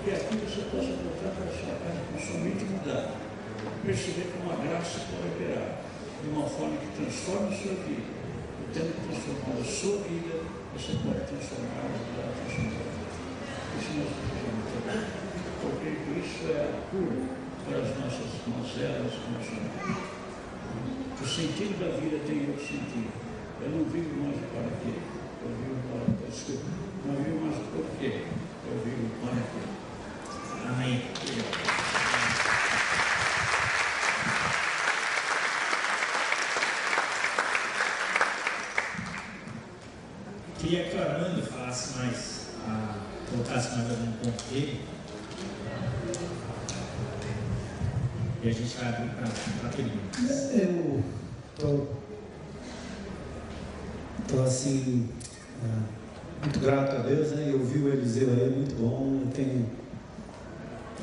E 0.06 0.10
aqui 0.10 0.40
você 0.40 0.64
possa 0.72 0.88
voltar 1.04 1.36
para 1.36 1.52
sua 1.52 1.76
casa 1.84 2.00
com 2.08 2.16
somente 2.16 2.64
mudar. 2.64 3.12
Perceber 3.84 4.32
que 4.32 4.40
uma 4.40 4.56
graça 4.56 5.04
pode 5.12 5.36
operar 5.36 5.84
de 6.24 6.28
uma 6.32 6.48
forma 6.48 6.80
que 6.80 6.96
transforme 6.96 7.52
a 7.52 7.58
sua 7.60 7.76
vida. 7.84 8.08
E 8.08 8.72
tendo 8.72 8.96
transformado 9.04 9.60
a 9.60 9.68
sua 9.68 10.00
vida, 10.08 10.32
você 10.72 10.96
pode 11.04 11.28
transformar 11.28 11.84
a 11.84 11.92
vida 11.92 12.16
da. 12.16 12.32
Isso 13.76 13.92
nós 14.00 14.08
precisamos 14.08 14.64
Porque 15.60 15.92
isso 16.16 16.40
é 16.56 16.72
a 16.72 16.88
cura 16.88 17.20
para 17.68 17.84
as 17.84 17.92
nossas 18.00 18.32
mazelas 18.48 19.12
emocionais. 19.12 19.92
O 21.20 21.26
sentido 21.28 21.76
da 21.84 21.92
vida 22.00 22.16
tem 22.24 22.48
outro 22.48 22.64
sentido. 22.64 23.12
Eu 23.60 23.68
não 23.76 23.84
vivo 23.92 24.08
mais 24.24 24.40
para 24.56 24.72
quê? 24.80 25.04
Eu 25.44 25.52
vivo 25.52 25.84
para 25.92 26.16
desculpa. 26.24 26.95
Não 27.06 27.14
vivo 27.22 27.40
mais 27.46 27.56
por 27.56 27.84
quê? 27.98 28.24
Eu 28.68 28.80
vivo 28.84 29.08
para 29.20 29.34
quê? 29.34 29.62
Amém. 30.68 31.02
Queria 40.58 40.90
que 40.90 40.96
o 40.96 41.00
Armando 41.00 41.42
falasse 41.46 41.96
mais, 41.96 42.46
ah, 42.66 42.96
colocasse 43.30 43.76
mais 43.76 43.90
algum 43.90 44.12
ponto 44.12 44.44
dele. 44.50 44.84
E 48.42 48.48
a 48.48 48.52
gente 48.52 48.76
vai 48.76 48.88
abrir 48.88 49.10
para 49.60 49.68
perguntas. 49.68 50.52
Eu 50.54 51.04
tô, 51.56 51.86
tô 54.26 54.42
assim, 54.42 55.08
ah, 55.62 55.82
muito 56.42 56.60
grato 56.60 56.95
a 56.95 56.95
Deus, 57.06 57.30
né? 57.30 57.50
Eu 57.52 57.64
vi 57.64 57.78
o 57.78 57.88
Eliseu 57.88 58.28
aí, 58.30 58.50
muito 58.50 58.74
bom. 58.80 59.20
Eu 59.22 59.30
tenho 59.32 59.66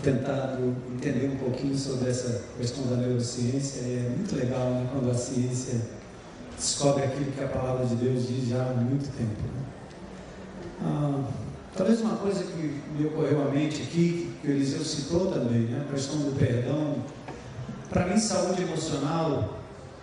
tentado 0.04 0.76
entender 0.94 1.28
um 1.28 1.38
pouquinho 1.38 1.78
sobre 1.78 2.10
essa 2.10 2.42
questão 2.58 2.86
da 2.88 2.98
neurociência. 2.98 3.82
É 3.82 4.14
muito 4.16 4.36
legal 4.36 4.70
né? 4.72 4.90
quando 4.92 5.10
a 5.10 5.14
ciência 5.14 5.80
descobre 6.58 7.04
aquilo 7.04 7.32
que 7.32 7.44
a 7.44 7.48
palavra 7.48 7.86
de 7.86 7.96
Deus 7.96 8.28
diz 8.28 8.50
já 8.50 8.62
há 8.62 8.74
muito 8.74 9.10
tempo. 9.18 9.42
Né? 9.42 9.64
Ah, 10.82 11.24
talvez 11.76 12.02
uma 12.02 12.18
coisa 12.18 12.44
que 12.44 12.82
me 12.98 13.08
ocorreu 13.08 13.42
à 13.48 13.52
mente 13.52 13.82
aqui, 13.82 14.30
que 14.42 14.48
o 14.48 14.52
Eliseu 14.52 14.84
citou 14.84 15.32
também, 15.32 15.62
né? 15.62 15.86
a 15.88 15.94
questão 15.94 16.18
do 16.18 16.38
perdão. 16.38 16.96
Para 17.90 18.08
mim, 18.08 18.18
saúde 18.18 18.64
emocional, 18.64 19.60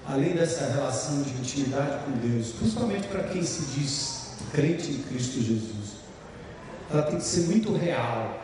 além 0.06 0.34
dessa 0.34 0.64
relação 0.72 1.22
de 1.22 1.30
intimidade 1.30 2.04
com 2.04 2.12
Deus, 2.26 2.52
principalmente 2.52 3.06
para 3.08 3.24
quem 3.24 3.42
se 3.42 3.78
diz 3.78 4.20
crente 4.52 4.90
em 4.90 5.02
Cristo 5.02 5.40
Jesus, 5.40 5.79
ela 6.92 7.02
tem 7.02 7.18
que 7.18 7.24
ser 7.24 7.42
muito 7.42 7.72
real. 7.72 8.38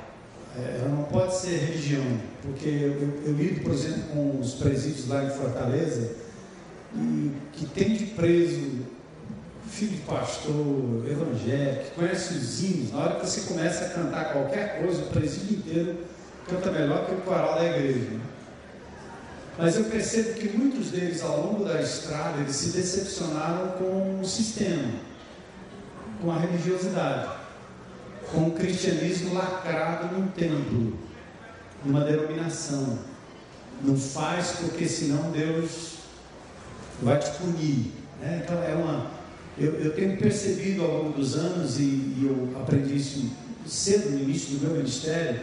É, 0.56 0.78
ela 0.80 0.88
não 0.88 1.02
pode 1.04 1.36
ser 1.36 1.56
religião, 1.56 2.04
porque 2.42 2.68
eu, 2.68 3.22
eu 3.26 3.32
lido, 3.32 3.62
por 3.62 3.72
exemplo, 3.72 4.02
com 4.12 4.40
os 4.40 4.54
presídios 4.54 5.08
lá 5.08 5.24
em 5.24 5.30
Fortaleza, 5.30 6.12
e 6.94 7.32
que 7.52 7.66
tem 7.66 7.94
de 7.94 8.06
preso 8.06 8.86
filho 9.68 9.96
de 9.96 10.02
pastor, 10.02 11.04
evangélico, 11.06 11.96
conhece 11.96 12.34
os 12.34 12.62
hinos, 12.62 12.92
na 12.92 12.98
hora 13.00 13.14
que 13.16 13.26
você 13.26 13.52
começa 13.52 13.84
a 13.84 13.88
cantar 13.90 14.32
qualquer 14.32 14.80
coisa, 14.80 15.02
o 15.02 15.06
presídio 15.06 15.58
inteiro 15.58 15.96
canta 16.48 16.70
melhor 16.70 17.04
que 17.06 17.14
o 17.14 17.20
coral 17.22 17.56
da 17.56 17.64
igreja. 17.64 18.10
Né? 18.10 18.20
Mas 19.58 19.76
eu 19.76 19.84
percebo 19.84 20.34
que 20.34 20.56
muitos 20.56 20.90
deles, 20.90 21.22
ao 21.22 21.40
longo 21.40 21.64
da 21.64 21.80
estrada, 21.80 22.40
eles 22.40 22.54
se 22.54 22.70
decepcionaram 22.70 23.68
com 23.72 24.20
o 24.20 24.24
sistema, 24.24 24.92
com 26.22 26.30
a 26.30 26.38
religiosidade, 26.38 27.28
com 28.36 28.48
o 28.48 28.52
cristianismo 28.52 29.32
lacrado 29.32 30.14
num 30.14 30.28
templo, 30.28 30.92
numa 31.82 32.04
denominação. 32.04 32.98
Não 33.82 33.96
faz 33.96 34.58
porque 34.60 34.86
senão 34.86 35.30
Deus 35.30 35.94
vai 37.02 37.18
te 37.18 37.30
punir. 37.38 37.92
Né? 38.20 38.42
Então 38.44 38.62
é 38.62 38.74
uma. 38.74 39.10
Eu, 39.58 39.72
eu, 39.76 39.94
tenho 39.94 40.18
percebido 40.18 40.82
ao 40.82 41.04
longo 41.04 41.12
dos 41.18 41.34
anos, 41.34 41.78
e, 41.78 41.82
e 41.82 42.28
eu 42.28 42.60
aprendi 42.60 42.96
isso 42.96 43.30
cedo 43.66 44.10
no 44.10 44.20
início 44.20 44.58
do 44.58 44.66
meu 44.66 44.76
ministério, 44.76 45.40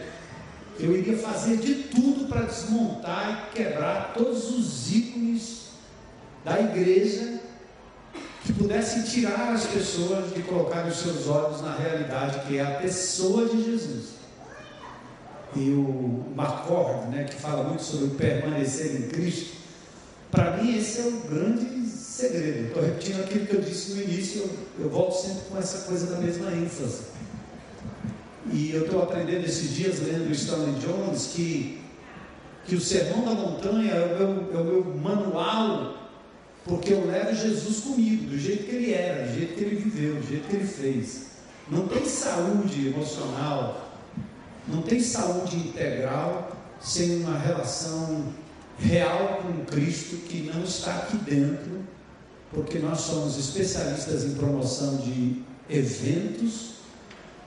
eu 0.78 0.96
iria 0.96 1.16
fazer 1.18 1.56
de 1.56 1.74
tudo 1.74 2.28
para 2.28 2.42
desmontar 2.42 3.50
e 3.52 3.56
quebrar 3.56 4.12
todos 4.14 4.50
os 4.56 4.94
ícones 4.94 5.70
da 6.44 6.60
igreja 6.60 7.40
que 8.44 8.52
pudessem 8.52 9.02
tirar 9.04 9.54
as 9.54 9.64
pessoas 9.64 10.34
de 10.34 10.42
colocar 10.42 10.86
os 10.86 10.96
seus 10.98 11.26
olhos 11.26 11.62
na 11.62 11.74
realidade, 11.74 12.46
que 12.46 12.58
é 12.58 12.62
a 12.62 12.78
pessoa 12.78 13.48
de 13.48 13.64
Jesus. 13.64 14.14
E 15.56 15.70
o 15.70 16.24
McCord, 16.36 17.08
né, 17.08 17.24
que 17.24 17.36
fala 17.36 17.64
muito 17.64 17.82
sobre 17.82 18.08
permanecer 18.16 18.96
em 18.96 19.08
Cristo, 19.08 19.56
para 20.30 20.58
mim 20.58 20.76
esse 20.76 21.00
é 21.00 21.04
o 21.04 21.20
grande 21.28 21.86
segredo. 21.88 22.66
Estou 22.66 22.82
repetindo 22.82 23.20
aquilo 23.22 23.46
que 23.46 23.54
eu 23.54 23.60
disse 23.62 23.94
no 23.94 24.02
início, 24.02 24.42
eu, 24.42 24.84
eu 24.84 24.90
volto 24.90 25.14
sempre 25.14 25.42
com 25.48 25.56
essa 25.56 25.86
coisa 25.86 26.06
da 26.06 26.20
mesma 26.20 26.52
ênfase. 26.52 27.14
E 28.52 28.72
eu 28.72 28.84
estou 28.84 29.02
aprendendo 29.02 29.44
esses 29.46 29.74
dias, 29.74 30.00
lendo 30.00 30.30
Stanley 30.32 30.74
Jones, 30.80 31.30
que, 31.34 31.80
que 32.66 32.74
o 32.74 32.80
Sermão 32.80 33.24
da 33.24 33.30
Montanha 33.30 33.92
é 33.92 34.14
o, 34.14 34.18
meu, 34.18 34.58
é 34.58 34.60
o 34.60 34.64
meu 34.64 34.84
manual, 34.96 36.03
porque 36.64 36.92
eu 36.92 37.06
levo 37.06 37.34
Jesus 37.34 37.80
comigo, 37.80 38.26
do 38.30 38.38
jeito 38.38 38.64
que 38.64 38.74
ele 38.74 38.92
era, 38.92 39.26
do 39.26 39.34
jeito 39.34 39.54
que 39.54 39.64
ele 39.64 39.76
viveu, 39.76 40.16
do 40.16 40.26
jeito 40.26 40.48
que 40.48 40.56
ele 40.56 40.66
fez. 40.66 41.26
Não 41.70 41.86
tem 41.88 42.04
saúde 42.06 42.88
emocional, 42.88 43.92
não 44.66 44.82
tem 44.82 45.00
saúde 45.00 45.56
integral 45.56 46.56
sem 46.80 47.22
uma 47.22 47.38
relação 47.38 48.32
real 48.78 49.42
com 49.42 49.64
Cristo 49.64 50.16
que 50.28 50.50
não 50.52 50.64
está 50.64 50.96
aqui 50.96 51.16
dentro, 51.18 51.84
porque 52.52 52.78
nós 52.78 53.00
somos 53.00 53.38
especialistas 53.38 54.24
em 54.24 54.34
promoção 54.34 54.96
de 54.96 55.42
eventos 55.68 56.74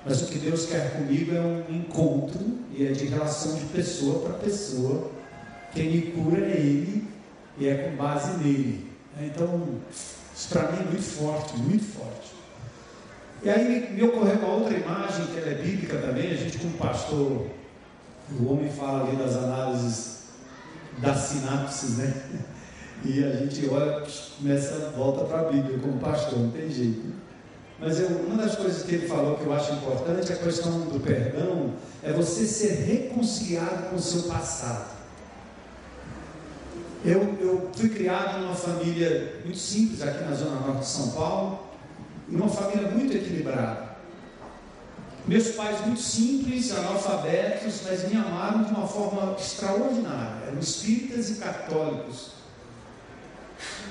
mas 0.08 0.22
o 0.22 0.28
que 0.28 0.40
Deus 0.40 0.66
quer 0.68 0.94
comigo 0.94 1.36
é 1.36 1.42
um 1.42 1.76
encontro 1.76 2.40
e 2.74 2.86
é 2.86 2.94
de 2.94 3.08
relação 3.08 3.56
de 3.56 3.66
pessoa 3.66 4.20
para 4.20 4.34
pessoa. 4.36 5.12
Quem 5.74 5.92
me 5.92 6.02
cura 6.14 6.46
é 6.46 6.58
Ele 6.58 7.04
e 7.58 7.68
é 7.68 7.76
com 7.76 7.96
base 7.98 8.38
nele. 8.38 8.87
Então, 9.20 9.68
isso 10.36 10.50
para 10.50 10.72
mim 10.72 10.80
é 10.82 10.92
muito 10.92 11.04
forte, 11.04 11.58
muito 11.58 11.86
forte. 11.86 12.36
E 13.44 13.50
aí 13.50 13.94
me 13.94 14.04
ocorreu 14.04 14.36
uma 14.38 14.56
outra 14.56 14.78
imagem, 14.78 15.28
que 15.28 15.40
ela 15.40 15.50
é 15.50 15.56
bíblica 15.56 15.98
também, 15.98 16.32
a 16.32 16.36
gente 16.36 16.58
como 16.58 16.78
pastor, 16.78 17.48
o 18.40 18.52
homem 18.52 18.70
fala 18.72 19.08
ali 19.08 19.16
das 19.16 19.36
análises 19.36 20.18
das 20.98 21.18
sinapses, 21.18 21.98
né? 21.98 22.14
E 23.06 23.24
a 23.24 23.32
gente 23.36 23.70
olha, 23.70 24.04
começa, 24.38 24.92
volta 24.96 25.26
para 25.26 25.42
a 25.42 25.52
Bíblia 25.52 25.78
como 25.80 26.00
pastor, 26.00 26.40
não 26.40 26.52
tem 26.52 26.70
jeito. 26.70 27.14
Mas 27.80 28.00
eu, 28.00 28.08
uma 28.08 28.44
das 28.44 28.56
coisas 28.56 28.84
que 28.84 28.96
ele 28.96 29.08
falou 29.08 29.38
que 29.38 29.46
eu 29.46 29.54
acho 29.54 29.74
importante, 29.74 30.32
é 30.32 30.36
a 30.36 30.40
questão 30.40 30.80
do 30.82 31.00
perdão, 31.00 31.74
é 32.02 32.12
você 32.12 32.46
ser 32.46 32.74
reconciliado 32.86 33.90
com 33.90 33.98
o 33.98 34.02
seu 34.02 34.24
passado. 34.24 34.97
Eu, 37.06 37.38
eu 37.40 37.70
fui 37.76 37.90
criado 37.90 38.40
numa 38.40 38.56
família 38.56 39.40
muito 39.44 39.58
simples 39.58 40.02
aqui 40.02 40.24
na 40.24 40.34
Zona 40.34 40.60
Norte 40.62 40.80
de 40.80 40.88
São 40.88 41.12
Paulo, 41.12 41.60
uma 42.28 42.50
família 42.50 42.90
muito 42.90 43.16
equilibrada. 43.16 43.88
Meus 45.28 45.50
pais 45.50 45.86
muito 45.86 46.02
simples, 46.02 46.72
analfabetos, 46.72 47.82
mas 47.86 48.10
me 48.10 48.16
amaram 48.16 48.64
de 48.64 48.72
uma 48.72 48.88
forma 48.88 49.36
extraordinária. 49.38 50.48
Eram 50.48 50.60
espíritas 50.60 51.30
e 51.32 51.36
católicos. 51.36 52.32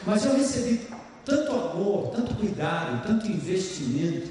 Mas 0.06 0.24
eu 0.24 0.34
recebi 0.34 0.88
tanto 1.24 1.52
amor, 1.52 2.10
tanto 2.14 2.34
cuidado, 2.34 3.06
tanto 3.06 3.26
investimento, 3.26 4.30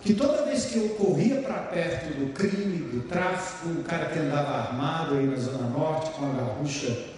que 0.00 0.14
toda 0.14 0.44
vez 0.44 0.64
que 0.64 0.78
eu 0.78 0.88
corria 0.90 1.42
para 1.42 1.58
perto 1.58 2.18
do 2.18 2.32
crime, 2.32 2.88
do 2.88 3.08
tráfico, 3.08 3.68
um 3.68 3.82
cara 3.82 4.06
que 4.06 4.18
andava 4.18 4.50
armado 4.50 5.14
aí 5.14 5.26
na 5.26 5.36
Zona 5.36 5.68
Norte 5.68 6.10
com 6.10 6.24
a 6.24 6.32
garrucha 6.32 7.11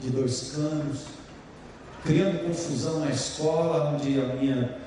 de 0.00 0.10
dois 0.10 0.52
canos, 0.54 1.04
criando 2.04 2.46
confusão 2.46 3.00
na 3.00 3.10
escola, 3.10 3.94
onde 3.94 4.20
a 4.20 4.34
minha, 4.34 4.78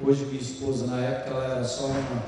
hoje 0.00 0.24
minha 0.26 0.40
esposa, 0.40 0.86
na 0.86 0.98
época, 0.98 1.30
ela 1.30 1.44
era 1.56 1.64
só 1.64 1.86
uma, 1.86 2.22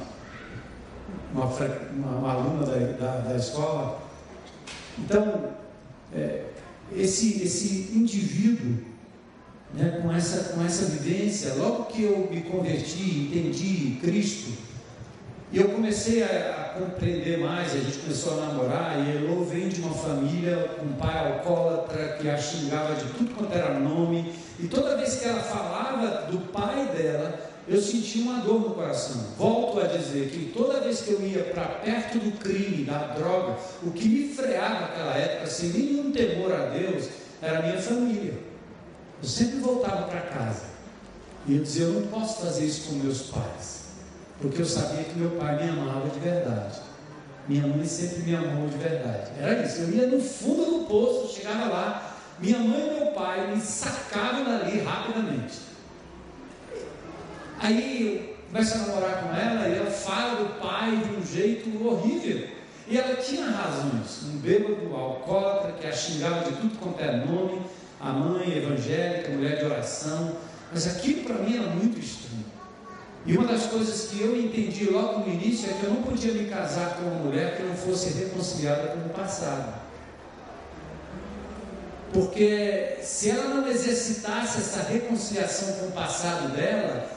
uma, 1.33 1.45
uma, 1.45 2.19
uma 2.19 2.33
aluna 2.33 2.67
da, 2.67 2.77
da, 2.77 3.19
da 3.29 3.37
escola. 3.37 4.03
Então, 4.99 5.53
é, 6.15 6.45
esse, 6.95 7.43
esse 7.43 7.91
indivíduo 7.95 8.93
né, 9.75 10.01
com, 10.03 10.13
essa, 10.13 10.53
com 10.53 10.65
essa 10.65 10.87
vivência, 10.87 11.55
logo 11.55 11.85
que 11.85 12.03
eu 12.03 12.29
me 12.31 12.43
converti, 12.43 13.31
entendi 13.31 13.99
Cristo, 14.01 14.53
e 15.53 15.59
eu 15.59 15.69
comecei 15.69 16.23
a, 16.23 16.27
a, 16.27 16.79
compreender 16.81 17.39
mais, 17.39 17.75
a 17.75 17.79
gente 17.79 17.99
começou 17.99 18.33
a 18.33 18.47
namorar, 18.47 19.07
e 19.07 19.17
Elô 19.17 19.45
vem 19.45 19.69
de 19.69 19.83
uma 19.83 19.95
família 19.95 20.79
um 20.83 20.95
pai 20.95 21.33
alcoólatra 21.33 22.17
que 22.19 22.29
a 22.29 22.39
xingava 22.39 22.95
de 22.95 23.05
tudo 23.13 23.35
quanto 23.35 23.53
era 23.53 23.79
nome, 23.79 24.33
e 24.59 24.67
toda 24.67 24.97
vez 24.97 25.17
que 25.17 25.29
ela 25.29 25.41
falava 25.41 26.31
do 26.31 26.39
pai 26.51 26.87
dela, 26.87 27.53
eu 27.69 27.81
sentia 27.81 28.23
uma 28.23 28.41
dor 28.41 28.61
no 28.61 28.75
coração. 28.75 29.21
Volto 29.39 29.81
a 29.81 29.87
dizer 29.87 30.31
que 30.31 30.53
toda 30.53 30.81
vez 30.81 31.03
que 31.03 31.13
eu 31.13 31.21
ia 31.21 31.45
para 31.45 31.65
perto 31.65 32.19
do 32.19 32.33
crime, 32.39 32.85
da 32.85 33.09
droga, 33.09 33.57
o 33.83 33.91
que 33.91 34.09
me 34.09 34.35
freava 34.35 34.81
naquela 34.81 35.15
época, 35.15 35.47
sem 35.47 35.69
nenhum 35.69 36.11
temor 36.11 36.53
a 36.53 36.67
Deus, 36.67 37.09
era 37.41 37.59
a 37.59 37.63
minha 37.63 37.79
família. 37.79 38.35
Eu 39.23 39.29
sempre 39.29 39.59
voltava 39.59 40.09
para 40.09 40.21
casa 40.23 40.65
e 41.47 41.57
eu 41.57 41.63
dizia: 41.63 41.85
Eu 41.85 41.93
não 41.93 42.07
posso 42.09 42.41
fazer 42.43 42.65
isso 42.65 42.89
com 42.89 42.97
meus 42.97 43.23
pais, 43.23 43.82
porque 44.43 44.61
eu 44.61 44.67
sabia 44.67 45.05
que 45.05 45.19
meu 45.19 45.31
pai 45.31 45.63
me 45.63 45.71
amava 45.71 46.09
de 46.11 46.19
verdade. 46.19 46.81
Minha 47.49 47.67
mãe 47.67 47.87
sempre 47.87 48.23
me 48.25 48.35
amou 48.35 48.69
de 48.69 48.77
verdade. 48.77 49.31
Era 49.41 49.63
isso. 49.63 49.83
Eu 49.83 49.91
ia 49.91 50.07
no 50.09 50.21
fundo 50.21 50.81
do 50.81 50.87
poço, 50.87 51.35
chegava 51.35 51.67
lá, 51.67 52.17
minha 52.41 52.59
mãe 52.59 52.89
e 52.89 53.01
meu 53.01 53.13
pai 53.13 53.55
me 53.55 53.61
sacavam 53.61 54.45
dali 54.45 54.81
rapidamente. 54.81 55.61
Aí 57.61 58.37
eu 58.37 58.37
começo 58.53 58.75
a 58.75 58.79
namorar 58.79 59.23
com 59.23 59.35
ela 59.35 59.69
e 59.69 59.79
ela 59.79 59.91
fala 59.91 60.43
do 60.43 60.61
pai 60.61 60.97
de 60.97 61.17
um 61.17 61.25
jeito 61.25 61.87
horrível. 61.87 62.49
E 62.89 62.99
ela 62.99 63.15
tinha 63.15 63.47
razões. 63.47 64.25
Um 64.25 64.39
bêbado 64.39 64.95
alcoólatra 64.95 65.73
que 65.73 65.87
a 65.87 65.93
xingava 65.93 66.51
de 66.51 66.57
tudo 66.57 66.79
quanto 66.79 67.01
é 67.01 67.17
nome 67.17 67.63
a 68.01 68.11
mãe 68.11 68.59
evangélica, 68.59 69.31
mulher 69.31 69.59
de 69.59 69.65
oração, 69.65 70.37
mas 70.73 70.89
aquilo 70.89 71.23
para 71.23 71.37
mim 71.37 71.57
era 71.57 71.69
muito 71.69 72.01
estranho. 72.01 72.52
E 73.25 73.37
uma 73.37 73.47
das 73.47 73.67
coisas 73.67 74.11
que 74.11 74.21
eu 74.21 74.37
entendi 74.37 74.91
logo 74.91 75.21
no 75.21 75.33
início 75.33 75.71
é 75.71 75.75
que 75.75 75.85
eu 75.85 75.91
não 75.91 76.03
podia 76.03 76.33
me 76.33 76.47
casar 76.49 76.97
com 76.97 77.03
uma 77.03 77.25
mulher 77.25 77.57
que 77.57 77.63
não 77.63 77.75
fosse 77.77 78.19
reconciliada 78.19 78.89
com 78.89 79.07
o 79.07 79.11
passado. 79.11 79.81
Porque 82.13 82.99
se 83.01 83.31
ela 83.31 83.45
não 83.55 83.69
exercitasse 83.69 84.59
essa 84.59 84.83
reconciliação 84.83 85.73
com 85.75 85.87
o 85.87 85.93
passado 85.93 86.53
dela, 86.55 87.09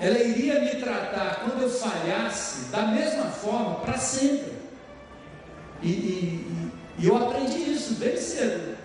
ela 0.00 0.18
iria 0.18 0.60
me 0.60 0.74
tratar 0.80 1.42
quando 1.44 1.62
eu 1.62 1.70
falhasse 1.70 2.64
da 2.70 2.88
mesma 2.88 3.26
forma 3.26 3.76
para 3.76 3.96
sempre. 3.98 4.52
E, 5.80 5.88
e, 5.88 6.72
e, 6.98 7.06
eu 7.06 7.16
aprendi 7.16 7.72
isso 7.72 7.94
bem 7.94 8.16
cedo 8.16 8.76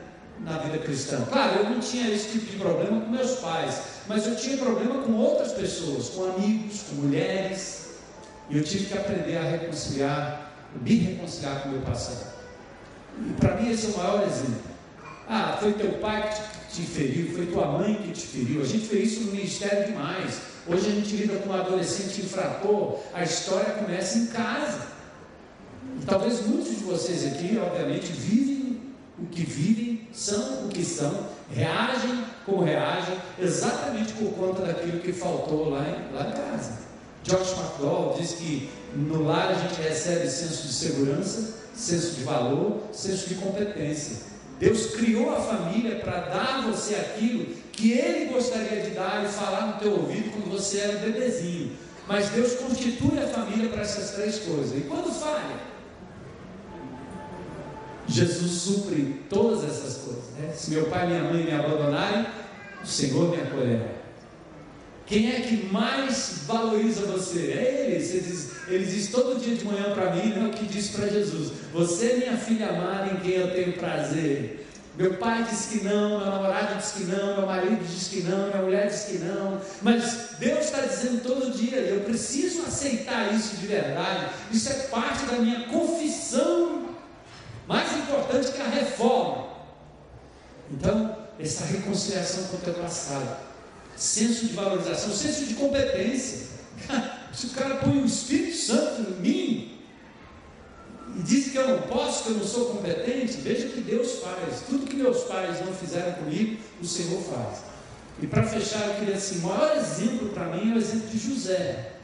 na 0.43 0.57
vida 0.59 0.77
cristã. 0.79 1.25
Claro, 1.31 1.59
eu 1.59 1.69
não 1.69 1.79
tinha 1.79 2.09
esse 2.09 2.31
tipo 2.31 2.51
de 2.51 2.57
problema 2.57 3.01
com 3.01 3.09
meus 3.09 3.31
pais, 3.39 3.81
mas 4.07 4.27
eu 4.27 4.35
tinha 4.35 4.57
problema 4.57 5.01
com 5.03 5.13
outras 5.13 5.51
pessoas, 5.53 6.09
com 6.09 6.25
amigos, 6.25 6.83
com 6.83 6.95
mulheres. 6.95 7.87
E 8.49 8.57
eu 8.57 8.63
tive 8.63 8.85
que 8.85 8.97
aprender 8.97 9.37
a 9.37 9.43
reconciliar, 9.43 10.51
me 10.81 10.95
reconciliar 10.95 11.63
com 11.63 11.69
o 11.69 11.71
meu 11.73 11.81
passado. 11.81 12.33
E 13.19 13.33
para 13.33 13.55
mim 13.55 13.71
esse 13.71 13.87
é 13.87 13.89
o 13.89 13.97
maior 13.97 14.23
exemplo. 14.23 14.61
Ah, 15.27 15.57
foi 15.59 15.73
teu 15.73 15.93
pai 15.93 16.29
que 16.29 16.75
te, 16.75 16.81
feriu, 16.83 17.35
foi 17.35 17.47
tua 17.47 17.65
mãe 17.65 17.95
que 17.95 18.11
te 18.11 18.27
feriu. 18.27 18.61
A 18.61 18.65
gente 18.65 18.85
vê 18.85 18.99
isso 18.99 19.21
no 19.21 19.31
ministério 19.33 19.87
demais. 19.87 20.39
Hoje 20.65 20.87
a 20.87 20.91
gente 20.91 21.15
lida 21.15 21.37
com 21.39 21.49
um 21.49 21.53
adolescente 21.53 22.21
infrator, 22.21 22.99
a 23.13 23.23
história 23.23 23.73
começa 23.73 24.17
em 24.17 24.27
casa. 24.27 24.87
E 26.01 26.05
talvez 26.05 26.45
muitos 26.45 26.77
de 26.77 26.83
vocês 26.83 27.25
aqui, 27.25 27.57
obviamente, 27.57 28.11
vivem 28.11 28.81
o 29.19 29.25
que 29.25 29.43
vivem, 29.43 29.96
são 30.13 30.65
o 30.65 30.69
que 30.69 30.83
são, 30.83 31.27
reagem 31.53 32.23
como 32.45 32.63
reagem, 32.63 33.15
exatamente 33.37 34.13
por 34.13 34.31
conta 34.33 34.65
daquilo 34.65 34.99
que 34.99 35.11
faltou 35.11 35.69
lá 35.69 35.81
em, 35.81 36.15
lá 36.15 36.29
em 36.29 36.31
casa. 36.31 36.87
George 37.23 37.51
McDowell 37.51 38.15
diz 38.17 38.31
que 38.33 38.69
no 38.95 39.23
lar 39.23 39.49
a 39.49 39.53
gente 39.53 39.81
recebe 39.81 40.29
senso 40.29 40.65
de 40.65 40.73
segurança, 40.73 41.55
senso 41.75 42.15
de 42.15 42.23
valor, 42.23 42.83
senso 42.93 43.27
de 43.27 43.35
competência. 43.35 44.17
Deus 44.59 44.87
criou 44.95 45.35
a 45.35 45.41
família 45.41 45.99
para 45.99 46.21
dar 46.21 46.59
a 46.59 46.61
você 46.61 46.95
aquilo 46.95 47.45
que 47.71 47.91
Ele 47.91 48.33
gostaria 48.33 48.81
de 48.81 48.91
dar 48.91 49.23
e 49.23 49.27
falar 49.27 49.67
no 49.67 49.79
teu 49.79 49.91
ouvido 49.91 50.31
quando 50.31 50.51
você 50.51 50.79
era 50.79 50.97
bebezinho. 50.99 51.73
Mas 52.07 52.29
Deus 52.29 52.53
constitui 52.53 53.19
a 53.19 53.27
família 53.27 53.69
para 53.69 53.81
essas 53.81 54.11
três 54.11 54.39
coisas. 54.39 54.75
E 54.77 54.81
quando 54.81 55.13
falha, 55.13 55.57
Jesus 58.07 58.51
supre 58.51 59.21
todas 59.29 59.63
essas 59.63 59.97
coisas. 59.97 60.23
Né? 60.39 60.53
Se 60.55 60.71
meu 60.71 60.85
pai 60.85 61.05
e 61.05 61.07
minha 61.09 61.23
mãe 61.23 61.43
me 61.43 61.51
abandonarem, 61.51 62.25
o 62.83 62.87
Senhor 62.87 63.29
me 63.29 63.41
acolherá. 63.41 63.97
Quem 65.05 65.31
é 65.33 65.39
que 65.39 65.67
mais 65.71 66.43
valoriza 66.45 67.05
você? 67.05 67.53
É 67.53 67.87
eles. 67.87 68.13
Eles, 68.13 68.51
eles 68.67 68.93
dizem 68.93 69.11
todo 69.11 69.39
dia 69.39 69.55
de 69.55 69.63
manhã 69.63 69.93
para 69.93 70.11
mim, 70.13 70.29
né, 70.29 70.49
o 70.49 70.57
que 70.57 70.65
disse 70.65 70.91
para 70.91 71.07
Jesus: 71.07 71.51
Você 71.73 72.11
é 72.11 72.17
minha 72.17 72.37
filha 72.37 72.69
amada 72.69 73.13
em 73.13 73.17
quem 73.17 73.31
eu 73.33 73.53
tenho 73.53 73.73
prazer. 73.73 74.65
Meu 74.97 75.13
pai 75.13 75.43
disse 75.43 75.77
que 75.77 75.85
não, 75.85 76.17
meu 76.17 76.31
namorado 76.31 76.75
disse 76.75 76.93
que 76.97 77.03
não, 77.03 77.37
meu 77.37 77.45
marido 77.45 77.85
disse 77.85 78.09
que 78.09 78.23
não, 78.23 78.47
minha 78.47 78.63
mulher 78.63 78.87
disse 78.87 79.11
que 79.11 79.23
não. 79.23 79.61
Mas 79.81 80.31
Deus 80.39 80.65
está 80.65 80.81
dizendo 80.81 81.21
todo 81.21 81.55
dia, 81.55 81.77
eu 81.77 82.01
preciso 82.01 82.63
aceitar 82.63 83.31
isso 83.33 83.57
de 83.57 83.67
verdade. 83.67 84.31
Isso 84.51 84.69
é 84.69 84.73
parte 84.73 85.25
da 85.27 85.37
minha 85.37 85.67
confissão 85.67 86.86
mais 87.67 87.91
importante 87.97 88.51
que 88.51 88.61
a 88.61 88.69
reforma. 88.69 89.47
Então, 90.71 91.17
essa 91.39 91.65
reconciliação 91.65 92.45
com 92.45 92.57
o 92.57 92.73
passado, 92.75 93.37
senso 93.95 94.47
de 94.47 94.53
valorização, 94.53 95.11
senso 95.11 95.45
de 95.45 95.55
competência. 95.55 96.47
Se 97.33 97.47
o 97.47 97.49
cara 97.51 97.75
põe 97.75 98.01
o 98.01 98.05
Espírito 98.05 98.57
Santo 98.57 99.01
em 99.01 99.21
mim 99.21 99.81
e 101.15 101.21
diz 101.21 101.51
que 101.51 101.57
eu 101.57 101.67
não 101.67 101.81
posso, 101.83 102.23
que 102.23 102.29
eu 102.29 102.37
não 102.37 102.45
sou 102.45 102.73
competente, 102.73 103.37
veja 103.37 103.67
que 103.67 103.81
Deus 103.81 104.19
faz. 104.19 104.61
Tudo 104.67 104.87
que 104.87 104.95
meus 104.95 105.23
pais 105.25 105.63
não 105.63 105.73
fizeram 105.73 106.13
comigo, 106.13 106.57
o 106.81 106.85
Senhor 106.85 107.21
faz. 107.21 107.59
E 108.21 108.25
para 108.25 108.43
fechar, 108.43 108.87
eu 108.87 108.95
queria 108.95 109.15
assim, 109.15 109.39
o 109.39 109.41
maior 109.43 109.77
exemplo 109.77 110.29
para 110.29 110.45
mim 110.45 110.71
é 110.71 110.75
o 110.75 110.77
exemplo 110.77 111.07
de 111.09 111.19
José. 111.19 111.96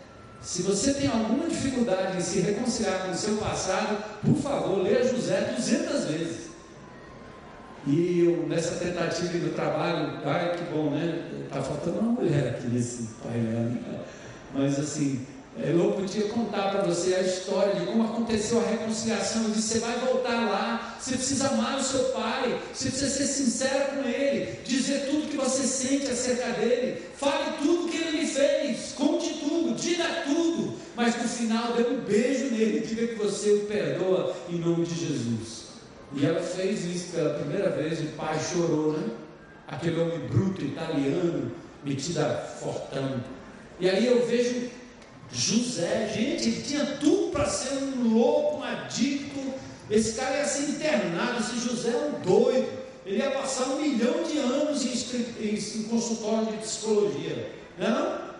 Se 0.44 0.62
você 0.62 0.94
tem 0.94 1.08
alguma 1.08 1.48
dificuldade 1.48 2.18
em 2.18 2.22
se 2.22 2.42
reconciliar 2.42 3.06
com 3.06 3.12
o 3.12 3.16
seu 3.16 3.38
passado, 3.38 4.04
por 4.22 4.36
favor, 4.36 4.84
leia 4.84 5.08
José 5.08 5.54
200 5.56 6.04
vezes. 6.06 6.44
E 7.88 8.26
eu, 8.26 8.46
nessa 8.48 8.76
tentativa 8.76 9.38
do 9.40 9.56
trabalho, 9.56 10.20
ai 10.26 10.56
que 10.58 10.64
bom, 10.66 10.90
né? 10.90 11.46
Está 11.46 11.62
faltando 11.62 12.00
uma 12.00 12.12
mulher 12.12 12.56
aqui 12.56 12.68
nesse 12.68 13.10
painel. 13.24 13.70
Né? 13.70 14.02
Mas 14.54 14.78
assim, 14.80 15.26
é, 15.62 15.72
eu 15.72 15.92
podia 15.92 16.30
contar 16.30 16.72
para 16.72 16.82
você 16.82 17.14
a 17.14 17.22
história 17.22 17.76
de 17.76 17.86
como 17.86 18.04
aconteceu 18.04 18.60
a 18.60 18.68
reconciliação. 18.68 19.44
Eu 19.44 19.52
disse: 19.52 19.74
você 19.74 19.80
vai 19.80 19.98
voltar 20.00 20.50
lá, 20.50 20.98
você 21.00 21.16
precisa 21.16 21.48
amar 21.50 21.78
o 21.78 21.84
seu 21.84 22.06
pai, 22.06 22.60
você 22.74 22.90
precisa 22.90 23.10
ser 23.10 23.28
sincero 23.28 23.96
com 23.96 24.10
ele, 24.10 24.60
dizer 24.66 25.10
tudo 25.12 25.30
que 25.30 25.38
você 25.38 25.64
sente 25.64 26.08
acerca 26.08 26.50
dele, 26.60 27.04
fale 27.18 27.58
tudo 27.62 27.90
que 27.90 27.98
ele 27.98 28.22
lhe 28.22 28.28
fez, 28.28 28.94
conte 28.94 29.13
diga 30.04 30.24
tudo, 30.26 30.74
mas 30.96 31.16
no 31.16 31.28
final 31.28 31.74
dê 31.74 31.84
um 31.84 32.02
beijo 32.02 32.46
nele, 32.54 32.82
diga 32.82 33.08
que 33.08 33.16
você 33.16 33.52
o 33.54 33.66
perdoa 33.66 34.36
em 34.50 34.58
nome 34.58 34.86
de 34.86 34.96
Jesus. 34.96 35.64
E 36.16 36.26
ela 36.26 36.42
fez 36.42 36.86
isso 36.86 37.12
pela 37.14 37.40
primeira 37.40 37.70
vez, 37.70 38.00
o 38.02 38.08
pai 38.18 38.40
chorou, 38.40 38.94
né? 38.94 39.10
Aquele 39.68 40.00
homem 40.00 40.20
bruto, 40.28 40.64
italiano, 40.64 41.52
metido 41.84 42.20
a 42.20 42.36
fortão. 42.36 43.24
E 43.80 43.90
aí 43.90 44.06
eu 44.06 44.26
vejo 44.26 44.70
José, 45.32 46.12
gente, 46.14 46.48
ele 46.48 46.62
tinha 46.62 46.86
tudo 47.00 47.32
para 47.32 47.46
ser 47.46 47.74
um 47.76 48.14
louco, 48.14 48.58
um 48.58 48.64
adicto. 48.64 49.40
Esse 49.90 50.14
cara 50.14 50.38
ia 50.38 50.46
ser 50.46 50.70
internado. 50.70 51.40
Esse 51.40 51.68
José 51.68 51.90
é 51.90 52.12
um 52.14 52.22
doido. 52.22 52.70
Ele 53.06 53.18
ia 53.18 53.32
passar 53.32 53.66
um 53.70 53.82
milhão 53.82 54.24
de 54.24 54.38
anos 54.38 54.86
em, 54.86 55.44
em, 55.44 55.56
em 55.56 55.84
consultório 55.84 56.46
de 56.48 56.58
psicologia. 56.58 57.52
Não 57.80 57.88
é 57.88 57.90
não? 57.90 58.33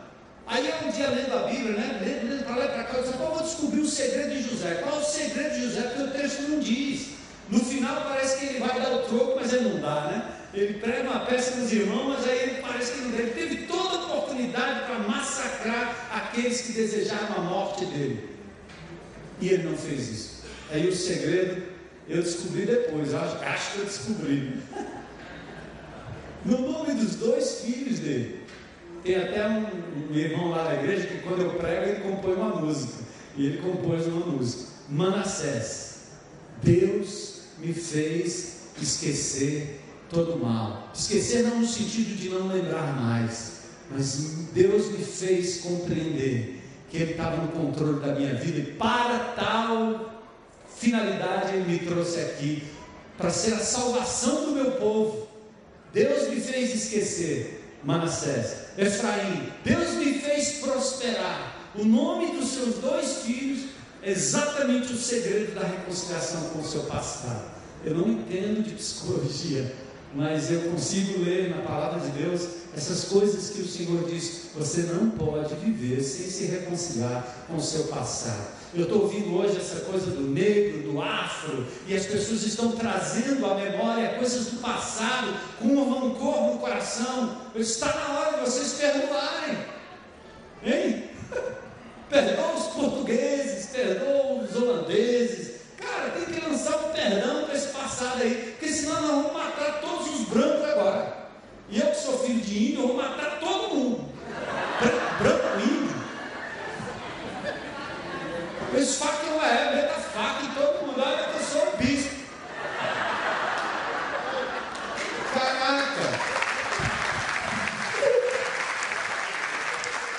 Aí 0.46 0.74
um 0.86 0.92
dia 0.92 1.10
lendo 1.10 1.34
a 1.34 1.48
Bíblia, 1.48 1.74
né? 1.74 2.02
Lendo, 2.04 2.30
lendo 2.30 2.44
para 2.44 2.56
lá 2.56 2.66
e 2.66 2.68
para 2.70 2.84
cá, 2.84 2.98
eu 2.98 3.04
disse, 3.04 3.18
vou 3.18 3.42
descobrir 3.42 3.80
o 3.82 3.88
segredo 3.88 4.30
de 4.32 4.42
José. 4.50 4.76
Qual 4.76 4.96
é 4.96 5.00
o 5.00 5.04
segredo 5.04 5.56
de 5.56 5.64
José? 5.64 5.82
Porque 5.82 6.02
o 6.02 6.12
texto 6.12 6.42
não 6.44 6.60
diz. 6.60 7.08
No 7.50 7.60
final 7.60 8.02
parece 8.04 8.40
que 8.40 8.46
ele 8.46 8.60
vai 8.60 8.82
dar 8.82 8.94
o 8.94 9.00
troco, 9.04 9.40
mas 9.40 9.54
ele 9.54 9.70
não 9.70 9.80
dá, 9.80 10.02
né? 10.08 10.34
Ele 10.54 10.76
prega 10.76 11.10
uma 11.10 11.26
peça 11.26 11.56
nos 11.56 11.72
irmãos, 11.72 12.16
mas 12.16 12.28
aí 12.28 12.40
ele 12.40 12.62
parece 12.62 12.94
que 12.94 13.02
não 13.02 13.12
deu. 13.12 13.20
Ele 13.22 13.32
teve 13.32 13.68
toda 13.68 13.98
a 13.98 14.04
oportunidade 14.04 14.86
para 14.86 15.00
massacrar 15.00 16.10
aqueles 16.14 16.62
que 16.62 16.74
desejaram 16.74 17.38
a 17.38 17.42
morte 17.42 17.86
dele. 17.86 18.30
E 19.40 19.50
ele 19.50 19.64
não 19.64 19.78
fez 19.78 20.10
isso. 20.10 20.44
Aí 20.72 20.88
o 20.88 20.96
segredo 20.96 21.64
eu 22.08 22.22
descobri 22.22 22.66
depois, 22.66 23.14
acho, 23.14 23.38
acho 23.44 23.72
que 23.72 23.80
eu 23.80 23.86
descobri. 23.86 24.54
No 26.46 26.60
nome 26.60 26.96
dos 26.96 27.16
dois 27.16 27.62
filhos 27.62 28.00
dele. 28.00 28.43
Tem 29.04 29.16
até 29.18 29.48
um, 29.48 29.66
um, 30.12 30.16
irmão 30.16 30.50
lá 30.50 30.64
na 30.64 30.76
igreja 30.76 31.08
que 31.08 31.20
quando 31.20 31.42
eu 31.42 31.50
prego 31.52 31.90
ele 31.90 32.00
compõe 32.02 32.34
uma 32.36 32.56
música. 32.56 33.04
E 33.36 33.48
ele 33.48 33.58
compôs 33.58 34.08
uma 34.08 34.26
música. 34.26 34.72
Manassés. 34.90 35.94
Deus 36.62 37.42
me 37.60 37.74
fez 37.74 38.70
esquecer 38.82 39.82
todo 40.10 40.36
o 40.36 40.46
mal. 40.46 40.90
Esquecer 40.94 41.44
não 41.44 41.60
no 41.60 41.68
sentido 41.68 42.16
de 42.16 42.30
não 42.30 42.48
lembrar 42.48 42.96
mais, 43.02 43.64
mas 43.92 44.48
Deus 44.54 44.92
me 44.92 45.04
fez 45.04 45.62
compreender 45.62 46.62
que 46.90 46.98
Ele 46.98 47.12
estava 47.12 47.38
no 47.38 47.50
controle 47.50 48.00
da 48.00 48.14
minha 48.14 48.36
vida 48.36 48.60
e 48.60 48.74
para 48.74 49.20
tal 49.36 50.24
finalidade 50.78 51.56
Ele 51.56 51.72
me 51.72 51.80
trouxe 51.80 52.20
aqui 52.20 52.64
para 53.18 53.30
ser 53.30 53.56
a 53.56 53.60
salvação 53.60 54.46
do 54.46 54.52
meu 54.52 54.72
povo. 54.74 55.28
Deus 55.92 56.30
me 56.30 56.40
fez 56.40 56.74
esquecer 56.74 57.64
Manassés, 57.84 58.63
Efraim. 58.78 59.52
Deus 59.64 59.94
me 59.96 60.14
fez 60.14 60.60
prosperar. 60.60 61.72
O 61.76 61.84
nome 61.84 62.38
dos 62.38 62.50
seus 62.50 62.76
dois 62.76 63.24
filhos 63.24 63.70
é 64.02 64.12
exatamente 64.12 64.94
o 64.94 64.98
segredo 64.98 65.56
da 65.56 65.66
reconciliação 65.66 66.50
com 66.50 66.60
o 66.60 66.68
seu 66.68 66.84
passado. 66.84 67.52
Eu 67.84 67.96
não 67.96 68.10
entendo 68.10 68.64
de 68.64 68.76
psicologia, 68.76 69.76
mas 70.14 70.52
eu 70.52 70.62
consigo 70.72 71.24
ler 71.24 71.50
na 71.50 71.64
palavra 71.64 72.00
de 72.00 72.24
Deus 72.24 72.48
essas 72.76 73.06
coisas 73.06 73.50
que 73.50 73.62
o 73.62 73.68
Senhor 73.68 74.08
diz: 74.10 74.50
você 74.56 74.84
não 74.84 75.10
pode 75.12 75.54
viver 75.56 76.02
sem 76.04 76.30
se 76.30 76.46
reconciliar 76.46 77.46
com 77.48 77.56
o 77.56 77.62
seu 77.62 77.86
passado. 77.86 78.63
Eu 78.76 78.84
estou 78.84 79.04
ouvindo 79.04 79.38
hoje 79.38 79.58
essa 79.58 79.82
coisa 79.82 80.10
do 80.10 80.22
negro, 80.22 80.92
do 80.92 81.02
afro, 81.02 81.66
e 81.88 81.96
as 81.96 82.08
pessoas 82.08 82.44
estão 82.44 82.72
trazendo 82.72 83.46
à 83.46 83.54
memória 83.54 84.16
coisas 84.16 84.48
do 84.48 84.62
passado 84.62 85.32
com 85.60 85.68
um 85.68 85.94
rancor 85.94 86.54
no 86.54 86.60
coração. 86.60 87.38
Está 87.56 87.94
na 87.94 88.20
hora 88.20 88.38
de 88.38 88.50
vocês 88.50 88.74
perdoarem. 88.74 89.58
Hein? 90.64 91.04
Perdoa 92.10 92.54
os 92.56 92.68
portugueses, 92.68 93.68
perdoa 93.68 94.44
os 94.44 94.56
holandeses, 94.56 95.54
Cara, 95.84 96.12
tem 96.12 96.26
que 96.34 96.50
lançar 96.50 96.78
um 96.78 96.90
perdão 96.92 97.44
para 97.44 97.56
esse 97.56 97.68
passado 97.68 98.22
aí, 98.22 98.56
porque 98.58 98.74
senão 98.74 99.02
nós 99.02 99.12
vamos 99.12 99.34
matar 99.34 99.82
todos 99.82 100.20
os 100.20 100.28
brancos 100.28 100.64
agora. 100.70 101.28
E 101.70 101.80
eu 101.80 101.88
que 101.88 101.98
sou 101.98 102.20
filho 102.20 102.40
de 102.40 102.70
índio, 102.70 102.82
eu 102.82 102.88
vou 102.88 102.98
matar 102.98 103.40
todo 103.40 103.76
mundo. 103.76 104.06
Branco 105.20 105.60
índio. 105.60 105.83
Esse 108.76 108.98
faca 108.98 109.26
não 109.28 109.44
é, 109.44 109.76
meta 109.76 109.94
faca 109.94 110.46
em 110.46 110.50
todo 110.50 110.86
mundo. 110.86 111.02
Olha 111.02 111.24
que 111.24 111.38
eu 111.38 111.44
sou 111.44 111.74
o 111.74 111.78
bispo. 111.78 112.16
Caraca! 115.34 116.34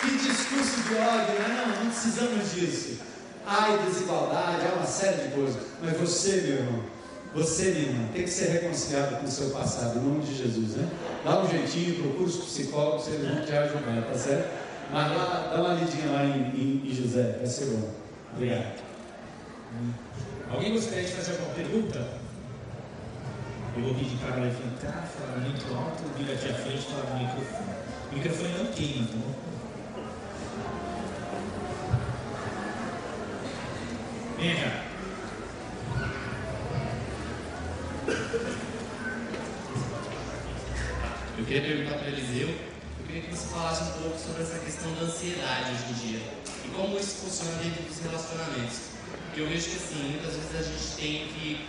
Que 0.00 0.10
discurso 0.18 0.80
de 0.82 0.94
ódio, 0.94 1.34
né? 1.40 1.64
Não, 1.66 1.84
não 1.84 1.90
precisamos 1.90 2.52
disso 2.52 2.94
ai, 3.46 3.78
desigualdade, 3.86 4.66
há 4.66 4.76
uma 4.76 4.86
série 4.86 5.28
de 5.28 5.34
coisas. 5.34 5.62
Mas 5.82 5.96
você, 5.96 6.40
meu 6.42 6.56
irmão, 6.56 6.80
você, 7.34 7.70
minha 7.70 7.88
irmã, 7.88 8.08
tem 8.12 8.22
que 8.22 8.30
ser 8.30 8.48
reconciliado 8.50 9.16
com 9.16 9.26
o 9.26 9.30
seu 9.30 9.50
passado, 9.50 9.98
em 9.98 10.02
nome 10.02 10.22
de 10.22 10.36
Jesus, 10.36 10.76
né? 10.76 10.88
Dá 11.24 11.40
um 11.40 11.48
jeitinho, 11.48 12.02
procura 12.02 12.24
os 12.24 12.36
psicólogos, 12.36 13.08
eles 13.08 13.28
vão 13.28 13.44
te 13.44 13.52
ajudar, 13.52 14.02
tá 14.02 14.18
certo? 14.18 14.64
Mas 14.90 15.16
lá, 15.16 15.50
dá 15.52 15.60
uma 15.60 15.74
lidinha 15.74 16.12
lá 16.12 16.24
em, 16.24 16.40
em, 16.54 16.90
em 16.90 16.94
José, 16.94 17.36
vai 17.38 17.46
ser 17.46 17.66
bom. 17.66 18.03
Obrigado. 18.36 18.82
Alguém 20.50 20.72
gostaria 20.72 21.04
de 21.04 21.12
fazer 21.12 21.32
alguma 21.32 21.54
pergunta? 21.54 22.24
Eu 23.76 23.84
ouvi 23.86 24.04
de 24.04 24.16
cara 24.16 24.40
levantar, 24.40 25.08
falar 25.16 25.38
muito 25.38 25.74
alto, 25.74 26.02
vir 26.16 26.32
aqui 26.32 26.50
à 26.50 26.54
frente 26.54 26.82
falar 26.82 27.14
no 27.14 27.26
microfone. 27.26 27.74
O 28.10 28.14
microfone 28.14 28.58
não 28.58 28.72
queima, 28.72 29.08
então. 29.08 29.34
Vem 34.38 34.56
cá. 34.56 34.84
Eu 41.38 41.44
queria 41.44 41.62
perguntar 41.62 41.98
para 41.98 42.08
Eliseu, 42.08 42.48
eu 42.48 43.06
queria 43.06 43.22
que 43.22 43.30
você 43.30 43.48
falasse 43.48 43.82
um 43.84 44.02
pouco 44.02 44.18
sobre 44.18 44.42
essa 44.42 44.58
questão 44.58 44.92
da 44.94 45.02
ansiedade 45.02 45.70
hoje 45.70 45.90
em 45.90 46.08
dia 46.08 46.18
e 46.18 46.43
como 46.76 46.98
isso 46.98 47.16
funciona 47.22 47.62
dentro 47.62 47.82
dos 47.82 47.98
relacionamentos. 48.02 48.94
Porque 49.26 49.40
eu 49.40 49.48
vejo 49.48 49.70
que 49.70 49.76
assim, 49.76 50.02
muitas 50.10 50.34
vezes 50.34 50.54
a 50.54 50.62
gente 50.62 50.88
tem 50.96 51.28
que 51.28 51.66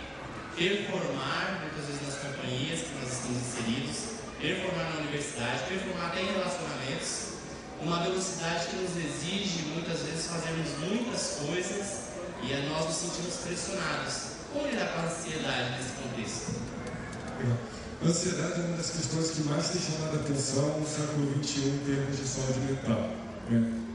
performar, 0.56 1.60
muitas 1.62 1.84
vezes 1.86 2.02
nas 2.06 2.18
companhias 2.18 2.80
que 2.80 2.94
nós 3.00 3.12
estamos 3.12 3.38
inseridos, 3.42 3.96
performar 4.40 4.84
na 4.94 5.00
universidade, 5.00 5.62
performar 5.68 6.06
até 6.08 6.22
em 6.22 6.32
relacionamentos, 6.32 7.36
uma 7.82 8.02
velocidade 8.02 8.66
que 8.68 8.76
nos 8.76 8.96
exige 8.96 9.68
muitas 9.74 10.00
vezes 10.00 10.26
fazermos 10.26 10.70
muitas 10.80 11.42
coisas 11.44 12.06
e 12.42 12.68
nós 12.68 12.86
nos 12.86 12.96
sentimos 12.96 13.36
pressionados. 13.44 14.14
Como 14.52 14.66
lidar 14.66 14.92
com 14.92 15.00
a 15.00 15.04
ansiedade 15.04 15.70
nesse 15.76 15.92
contexto? 16.00 16.54
A 18.02 18.06
ansiedade 18.06 18.60
é 18.60 18.64
uma 18.64 18.76
das 18.76 18.90
questões 18.90 19.30
que 19.30 19.42
mais 19.42 19.68
tem 19.70 19.80
chamado 19.82 20.16
a 20.16 20.20
atenção 20.20 20.80
no 20.80 20.86
século 20.86 21.44
XXI 21.44 21.68
em 21.68 21.78
termos 21.84 22.16
de 22.16 22.26
saúde 22.26 22.60
mental. 22.60 23.10
Né? 23.50 23.85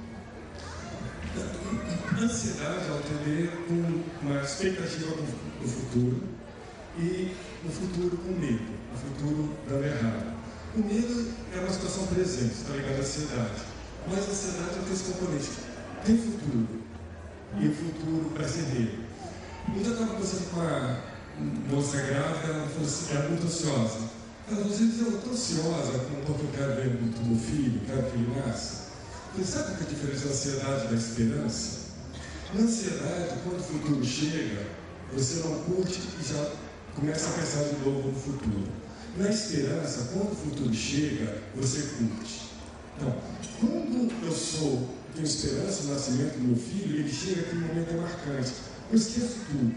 A 2.22 2.24
ansiedade 2.24 2.86
ela 2.86 3.01
tem 3.01 3.17
a 3.17 3.24
ver 3.24 3.49
com 3.67 4.03
uma 4.22 4.43
expectativa 4.43 5.15
do 5.15 5.67
futuro 5.67 6.22
e 6.95 7.36
no 7.63 7.72
futuro 7.72 8.15
com 8.15 8.34
medo, 8.34 8.61
o 8.93 8.95
futuro 8.95 9.57
dando 9.67 9.86
errado. 9.86 10.36
O 10.76 10.80
medo 10.82 11.32
é 11.51 11.59
uma 11.61 11.74
situação 11.74 12.05
presente, 12.05 12.53
está 12.53 12.76
ligado 12.76 12.97
à 12.97 12.99
ansiedade. 12.99 13.61
Mas 14.07 14.19
a 14.19 14.30
ansiedade 14.30 14.80
tem 14.86 14.93
esse 14.93 15.11
componente. 15.11 15.49
Tem 16.05 16.15
futuro, 16.15 16.67
e 17.59 17.67
o 17.67 17.74
futuro 17.74 18.30
brasileiro. 18.36 18.99
Um 19.67 19.74
dia 19.74 19.88
eu 19.88 19.93
estava 19.93 20.11
conversando 20.11 20.51
com 20.51 20.59
uma 20.59 21.03
moça 21.72 21.97
grávida, 21.97 22.53
ela 22.53 22.67
falou 22.67 22.88
assim, 22.88 23.15
era 23.15 23.30
muito 23.30 23.47
ansiosa. 23.47 23.99
Ela 24.47 24.57
falou 24.57 24.72
assim, 24.72 24.99
eu 24.99 25.17
estou 25.17 25.34
ansiosa 25.34 25.99
porque 26.28 26.43
eu 26.43 26.51
quero 26.55 26.76
ver 26.76 27.01
muito 27.01 27.26
meu 27.26 27.39
filho, 27.39 27.82
quero 27.88 28.03
que 28.03 28.15
ele 28.15 28.39
nasça. 28.45 28.91
Falei, 29.32 29.47
sabe 29.47 29.72
qual 29.72 29.80
é 29.80 29.84
a 29.84 29.88
diferença 29.88 30.26
da 30.26 30.32
ansiedade 30.32 30.88
da 30.88 30.95
esperança? 30.95 31.80
Ansiedade, 32.60 33.39
quando 33.43 33.60
o 33.60 33.64
futuro 33.64 34.04
chega, 34.04 34.68
você 35.14 35.47
não 35.47 35.60
curte 35.64 36.02
e 36.20 36.34
já 36.34 36.52
começa 36.95 37.30
a 37.30 37.34
pensar 37.34 37.64
de 37.64 37.86
novo 37.86 38.10
no 38.10 38.16
futuro. 38.16 38.68
Na 39.18 39.30
esperança, 39.30 40.10
quando 40.14 40.34
o 40.34 40.36
futuro 40.36 40.74
chega, 40.74 41.41
você 41.56 41.82
curte. 41.97 42.52
Então, 42.97 43.16
quando 43.60 44.26
eu 44.26 44.32
sou 44.32 44.89
tenho 45.14 45.26
esperança 45.26 45.84
no 45.84 45.93
nascimento 45.93 46.38
do 46.38 46.47
meu 46.47 46.56
filho, 46.56 46.99
ele 46.99 47.12
chega 47.12 47.41
aquele 47.41 47.60
momento 47.60 47.91
é 47.91 47.97
marcante. 47.97 48.54
Eu 48.89 48.97
esqueço 48.97 49.38
tudo. 49.49 49.76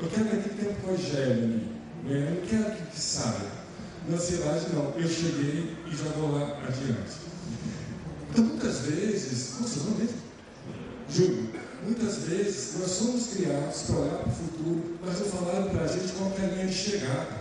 Eu 0.00 0.08
quero 0.08 0.28
que 0.28 0.36
aquele 0.36 0.54
tempo 0.54 0.80
congele 0.82 1.32
ali. 1.32 1.68
Né? 2.04 2.28
Eu 2.28 2.34
não 2.34 2.46
quero 2.46 2.76
que, 2.76 2.90
que 2.90 3.00
saia. 3.00 3.60
Na 4.08 4.16
ansiedade, 4.16 4.66
não. 4.72 4.90
Eu 4.96 5.08
cheguei 5.08 5.76
e 5.86 5.96
já 5.96 6.10
vou 6.16 6.32
lá 6.32 6.58
adiante. 6.58 7.16
Então, 8.30 8.44
muitas 8.44 8.80
vezes, 8.80 9.54
como 9.54 9.68
você 9.68 9.80
mesmo? 9.90 10.30
Júlio, 11.08 11.50
muitas 11.84 12.18
vezes 12.18 12.78
nós 12.78 12.90
somos 12.90 13.28
criados 13.28 13.82
para 13.82 13.96
olhar 13.96 14.18
para 14.18 14.28
o 14.28 14.32
futuro, 14.32 14.98
mas 15.04 15.20
não 15.20 15.26
falaram 15.26 15.70
para 15.70 15.84
a 15.84 15.86
gente 15.86 16.12
qual 16.12 16.32
é 16.38 16.44
a 16.44 16.54
linha 16.54 16.66
de 16.66 16.74
chegada. 16.74 17.40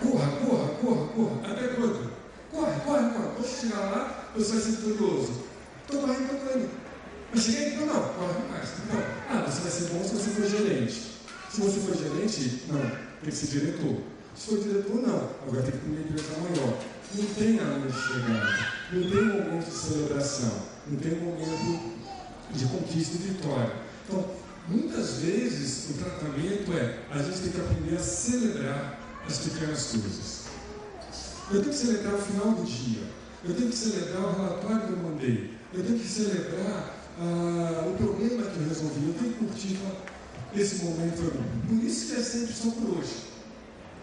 Corra, 0.00 0.30
corra, 0.32 0.68
corra, 0.74 1.06
corra. 1.08 1.52
Até 1.52 1.68
quando? 1.68 2.10
Corre, 2.50 2.80
corre, 2.84 3.10
corre. 3.10 3.28
Quando 3.34 3.60
chegar 3.60 3.90
lá, 3.90 4.30
você 4.36 4.52
vai 4.52 4.62
ser 4.62 4.70
vitorioso. 4.72 5.32
Estou 5.82 6.00
correndo, 6.00 6.22
estou 6.22 6.38
correndo. 6.40 6.70
Mas 7.32 7.42
cheguei 7.42 7.68
aqui, 7.68 7.76
não, 7.78 7.86
não, 7.86 8.14
corre 8.14 8.48
mais. 8.50 8.68
Então, 8.84 9.02
ah, 9.30 9.50
você 9.50 9.60
vai 9.62 9.70
ser 9.70 9.84
bom 9.94 10.04
se 10.04 10.14
você 10.14 10.30
for 10.30 10.46
gerente. 10.46 11.14
Se 11.50 11.60
você 11.60 11.80
for 11.80 11.96
gerente, 11.96 12.62
não, 12.68 12.80
tem 12.80 13.30
que 13.30 13.32
ser 13.32 13.46
diretor. 13.46 13.96
Se 14.34 14.46
for 14.46 14.58
diretor, 14.58 14.96
não, 14.96 15.30
agora 15.46 15.62
tem 15.62 15.72
que 15.72 15.78
ter 15.78 15.90
uma 15.90 16.00
empresa 16.00 16.38
maior. 16.38 16.78
Não 17.14 17.26
tem 17.26 17.52
nada 17.54 17.86
de 17.86 17.92
chegada, 17.92 18.68
não 18.92 19.10
tem 19.10 19.24
momento 19.24 19.64
de 19.64 19.76
celebração, 19.76 20.52
não 20.88 20.98
tem 20.98 21.14
momento 21.20 21.93
de 22.54 22.66
conquista 22.66 23.16
e 23.16 23.28
vitória. 23.28 23.72
Então, 24.06 24.24
muitas 24.68 25.18
vezes 25.18 25.90
o 25.90 25.94
tratamento 25.94 26.72
é 26.72 26.98
a 27.10 27.22
gente 27.22 27.40
tem 27.40 27.52
que 27.52 27.60
aprender 27.60 27.96
a 27.96 28.00
celebrar 28.00 29.00
as 29.26 29.38
pequenas 29.38 29.86
coisas. 29.86 30.44
Eu 31.50 31.60
tenho 31.60 31.72
que 31.72 31.78
celebrar 31.78 32.14
o 32.14 32.18
final 32.18 32.52
do 32.52 32.64
dia. 32.64 33.02
Eu 33.44 33.54
tenho 33.54 33.68
que 33.68 33.76
celebrar 33.76 34.24
o 34.24 34.32
relatório 34.32 34.86
que 34.86 34.92
eu 34.92 34.96
mandei. 34.98 35.54
Eu 35.74 35.84
tenho 35.84 35.98
que 35.98 36.08
celebrar 36.08 36.96
ah, 37.20 37.86
o 37.86 37.96
problema 37.96 38.42
que 38.44 38.58
eu 38.58 38.68
resolvi. 38.68 39.08
Eu 39.08 39.14
tenho 39.14 39.32
que 39.32 39.38
curtir 39.44 39.78
esse 40.56 40.84
momento. 40.84 41.32
Por 41.68 41.84
isso 41.84 42.06
que 42.06 42.20
é 42.20 42.24
sempre 42.24 42.54
só 42.54 42.70
por 42.70 42.98
hoje. 42.98 43.14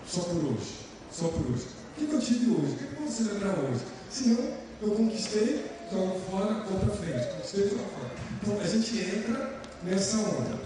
Só 0.07 0.21
por 0.21 0.45
hoje. 0.45 0.73
Só 1.11 1.27
por 1.29 1.51
hoje. 1.51 1.65
O 1.97 2.05
que 2.05 2.13
eu 2.13 2.19
tive 2.19 2.51
hoje? 2.51 2.73
O 2.73 2.77
que 2.77 2.83
eu 2.83 2.99
vou 2.99 3.11
celebrar 3.11 3.57
hoje? 3.59 3.81
Senão, 4.09 4.53
eu 4.81 4.91
conquistei, 4.91 5.65
jogo 5.91 6.21
fora, 6.29 6.53
vou 6.69 6.79
para 6.79 6.95
frente. 6.95 7.27
Fora. 7.43 8.11
Então, 8.41 8.59
a 8.59 8.67
gente 8.67 8.99
entra 8.99 9.59
nessa 9.83 10.17
onda. 10.17 10.59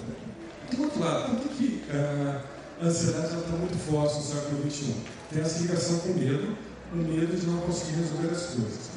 Do 0.71 0.83
outro 0.83 0.99
lado, 0.99 1.35
por 1.35 1.49
que, 1.49 1.55
que 1.55 1.83
ah, 1.91 2.41
a 2.81 2.85
ansiedade 2.85 3.35
está 3.35 3.57
muito 3.57 3.77
forte 3.77 4.15
no 4.15 4.23
século 4.23 4.71
XXI? 4.71 4.95
Tem 5.31 5.41
essa 5.41 5.59
ligação 5.59 5.99
com 5.99 6.09
medo 6.13 6.57
o 6.93 6.97
medo 6.97 7.35
de 7.35 7.45
não 7.47 7.59
conseguir 7.61 7.99
resolver 7.99 8.27
as 8.27 8.45
coisas. 8.47 8.89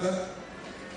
Ah, 0.00 0.28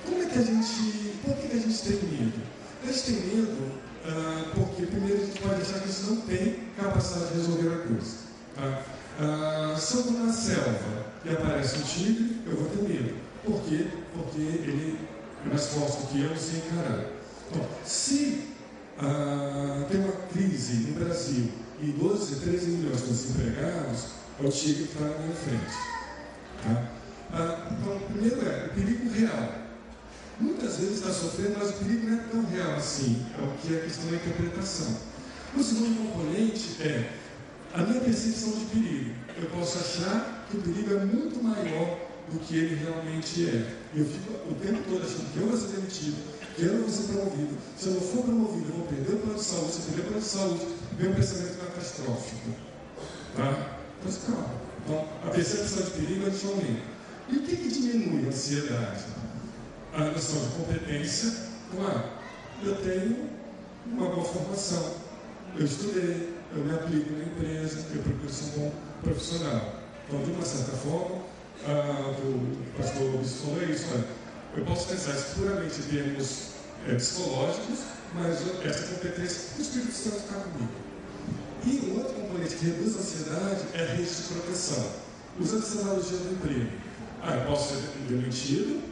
como 0.05 0.21
é 0.21 0.26
que 0.26 0.39
a 0.39 0.41
gente. 0.41 1.15
Por 1.23 1.36
que 1.36 1.57
a 1.57 1.59
gente 1.59 1.82
tem 1.82 2.09
medo? 2.09 2.41
A 2.84 2.88
gente 2.88 3.03
tem 3.03 3.15
medo 3.15 3.71
ah, 4.05 4.51
porque 4.53 4.86
primeiro 4.86 5.23
a 5.23 5.26
gente 5.26 5.39
pode 5.41 5.61
achar 5.61 5.80
que 5.80 5.89
isso 5.89 6.13
não 6.13 6.21
tem 6.21 6.59
capacidade 6.78 7.32
de 7.32 7.38
resolver 7.39 7.67
a 7.67 7.88
coisa. 7.88 8.15
Tá? 8.55 8.82
Ah, 9.19 9.76
se 9.78 9.95
eu 9.95 10.11
na 10.11 10.32
selva 10.32 11.05
e 11.23 11.30
aparece 11.30 11.78
um 11.78 11.82
tigre, 11.82 12.41
eu 12.45 12.55
vou 12.57 12.69
ter 12.69 12.82
medo. 12.84 13.24
Por 13.46 13.62
quê? 13.62 13.88
Porque 14.14 14.41
ele 14.41 14.98
é 15.46 15.50
mais 15.50 15.68
forte 15.68 15.98
do 15.98 16.08
que 16.08 16.22
eu 16.22 16.34
e 16.34 16.39
sei 16.39 16.60
encarar. 16.60 17.06
Então, 17.52 17.68
se 17.86 18.48
ah, 18.98 19.86
tem 19.89 20.00
uma 20.00 20.14
crise 20.34 20.88
no 20.88 21.06
Brasil 21.06 21.52
e 21.80 21.86
12, 21.91 22.38
13 22.38 22.68
milhões 22.72 23.02
de 23.02 23.08
desempregados, 23.08 24.06
é 24.41 24.48
o 24.48 24.50
tigre 24.50 24.84
que 24.86 24.93
está 24.93 25.06
na 25.06 25.18
minha 25.20 25.36
frente. 25.36 25.76
Tá? 26.64 26.89
Ah, 27.34 27.70
então, 27.72 28.00
primeiro 28.12 28.48
é 28.48 28.66
o 28.66 28.70
perigo 28.70 29.10
real. 29.14 29.66
Muitas 30.39 30.78
vezes 30.78 30.96
está 30.96 31.12
sofrendo, 31.12 31.56
mas 31.60 31.70
o 31.70 31.74
perigo 31.74 32.08
não 32.08 32.18
é 32.18 32.22
tão 32.24 32.46
real 32.46 32.76
assim. 32.76 33.26
É 33.38 33.41
o 33.41 33.52
que 33.58 33.76
é 33.76 33.78
a 33.78 33.82
questão 33.82 34.10
da 34.10 34.16
interpretação. 34.16 34.98
O 35.56 35.64
segundo 35.64 36.12
componente 36.12 36.82
é 36.82 37.12
a 37.74 37.82
minha 37.84 38.02
percepção 38.02 38.52
de 38.52 38.66
perigo. 38.66 39.12
Eu 39.38 39.50
posso 39.50 39.78
achar 39.78 40.48
que 40.50 40.58
o 40.58 40.62
perigo 40.62 40.93
é 40.93 41.06
muito 41.06 41.41
maior 41.43 42.14
do 42.32 42.39
que 42.39 42.57
ele 42.57 42.76
realmente 42.76 43.45
é. 43.45 43.76
Eu 43.95 44.05
fico 44.05 44.34
o 44.49 44.55
tempo 44.55 44.82
todo 44.89 45.03
achando 45.03 45.32
que 45.32 45.39
eu 45.39 45.47
vou 45.47 45.57
ser 45.57 45.67
demitido, 45.76 46.17
que 46.55 46.63
eu 46.63 46.73
não 46.73 46.82
vou 46.82 46.89
ser 46.89 47.03
promovido. 47.13 47.57
Se 47.78 47.88
eu 47.88 47.93
não 47.93 48.01
for 48.01 48.23
promovido, 48.23 48.69
eu 48.69 48.76
vou 48.76 48.88
perder 48.88 49.13
o 49.13 49.17
plano 49.19 49.39
de 49.39 49.43
saúde. 49.43 49.71
Se 49.71 49.80
eu 49.80 49.86
perder 49.86 50.01
o 50.01 50.05
plano 50.05 50.21
de 50.21 50.28
saúde, 50.28 50.65
um 50.99 51.13
pensamento 51.13 51.57
catastrófico. 51.59 52.49
Tá? 53.36 53.80
Então, 54.01 54.21
calma. 54.26 54.65
Então, 54.86 55.07
a 55.26 55.30
percepção 55.32 55.84
de 55.84 55.91
perigo 55.91 56.28
é 56.28 56.30
de 56.30 56.45
aumenta. 56.45 56.95
E 57.28 57.38
o 57.38 57.41
que, 57.41 57.55
que 57.55 57.69
diminui 57.69 58.26
a 58.26 58.28
ansiedade? 58.30 59.03
A 59.93 60.05
noção 60.05 60.41
de 60.41 60.55
competência. 60.55 61.34
Claro, 61.76 62.03
eu 62.63 62.76
tenho 62.78 63.30
uma 63.88 64.09
boa 64.09 64.23
formação. 64.23 64.93
Eu 65.57 65.65
estudei, 65.65 66.34
eu 66.55 66.63
me 66.63 66.73
aplico 66.73 67.11
na 67.13 67.23
empresa, 67.23 67.86
eu 67.93 68.03
procuro 68.03 68.30
ser 68.32 68.45
um 68.45 68.63
bom 68.63 68.71
profissional. 69.01 69.80
Então, 70.07 70.21
de 70.21 70.32
uma 70.32 70.45
certa 70.45 70.73
forma, 70.78 71.23
ah, 71.68 72.14
o 72.24 72.78
pastor 72.78 73.01
Augusto 73.03 73.45
falou 73.45 73.64
isso, 73.64 73.86
olha, 73.93 74.06
eu 74.58 74.66
posso 74.66 74.88
pensar 74.88 75.12
isso 75.12 75.36
puramente 75.36 75.80
em 75.80 75.84
termos 75.84 76.49
é, 76.88 76.95
psicológicos, 76.95 77.80
mas 78.14 78.38
essa 78.64 78.95
competência, 78.95 79.41
o 79.58 79.62
Espírito 79.62 79.91
Santo 79.91 80.18
está 80.18 80.36
comigo. 80.36 80.72
E 81.66 81.91
um 81.91 81.97
outro 81.97 82.14
componente 82.14 82.56
que 82.56 82.66
reduz 82.66 82.95
a 82.95 82.99
ansiedade 82.99 83.62
é 83.74 83.82
a 83.82 83.86
rede 83.95 84.10
de 84.10 84.22
proteção. 84.22 84.86
Usando 85.39 85.64
essa 85.64 85.82
analogia 85.82 86.18
do 86.18 86.34
emprego. 86.34 86.70
Ah, 87.22 87.36
eu 87.36 87.45
posso 87.47 87.74
ser 87.74 87.82
demitido, 88.08 88.84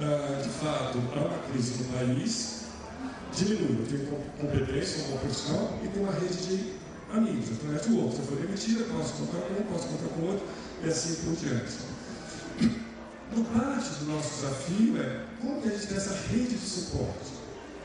ah, 0.00 0.40
de 0.42 0.48
fato, 0.48 0.98
há 1.16 1.20
uma 1.20 1.38
crise 1.50 1.82
no 1.82 1.84
país, 1.92 2.64
diminui, 3.34 3.80
eu 3.80 3.86
tenho 3.86 4.06
competência, 4.38 5.04
um 5.04 5.10
bom 5.12 5.18
profissional 5.18 5.78
e 5.82 5.88
tenho 5.88 6.04
uma 6.04 6.12
rede 6.12 6.36
de 6.36 6.74
amigos, 7.12 7.50
eu 7.50 7.56
tenho 7.56 7.72
network. 7.72 8.14
Se 8.14 8.20
eu 8.20 8.26
for 8.26 8.36
demitido, 8.36 8.80
eu 8.80 8.94
posso 8.94 9.12
contar 9.14 9.38
com 9.38 9.54
um, 9.54 9.72
posso 9.72 9.88
contar 9.88 10.08
com 10.14 10.22
outro, 10.26 10.46
e 10.84 10.88
assim 10.88 11.14
por 11.24 11.34
diante. 11.34 11.87
Então, 12.60 13.44
parte 13.44 13.90
do 14.00 14.12
nosso 14.12 14.34
desafio 14.36 15.00
é 15.00 15.24
como 15.40 15.60
que 15.62 15.68
a 15.68 15.70
gente 15.72 15.86
tem 15.86 15.96
essa 15.96 16.14
rede 16.30 16.56
de 16.56 16.66
suporte. 16.66 17.38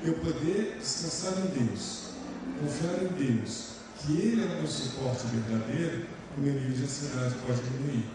Eu 0.03 0.13
poder 0.15 0.77
descansar 0.79 1.33
em 1.39 1.65
Deus, 1.65 2.09
confiar 2.59 3.03
em 3.03 3.07
Deus, 3.07 3.67
que 3.99 4.13
Ele 4.13 4.41
é 4.41 4.45
o 4.45 4.57
meu 4.57 4.67
suporte 4.67 5.27
verdadeiro, 5.27 6.05
o 6.37 6.41
meu 6.41 6.53
nível 6.53 6.71
de 6.71 6.83
ansiedade 6.83 7.35
pode 7.45 7.61
diminuir. 7.61 8.05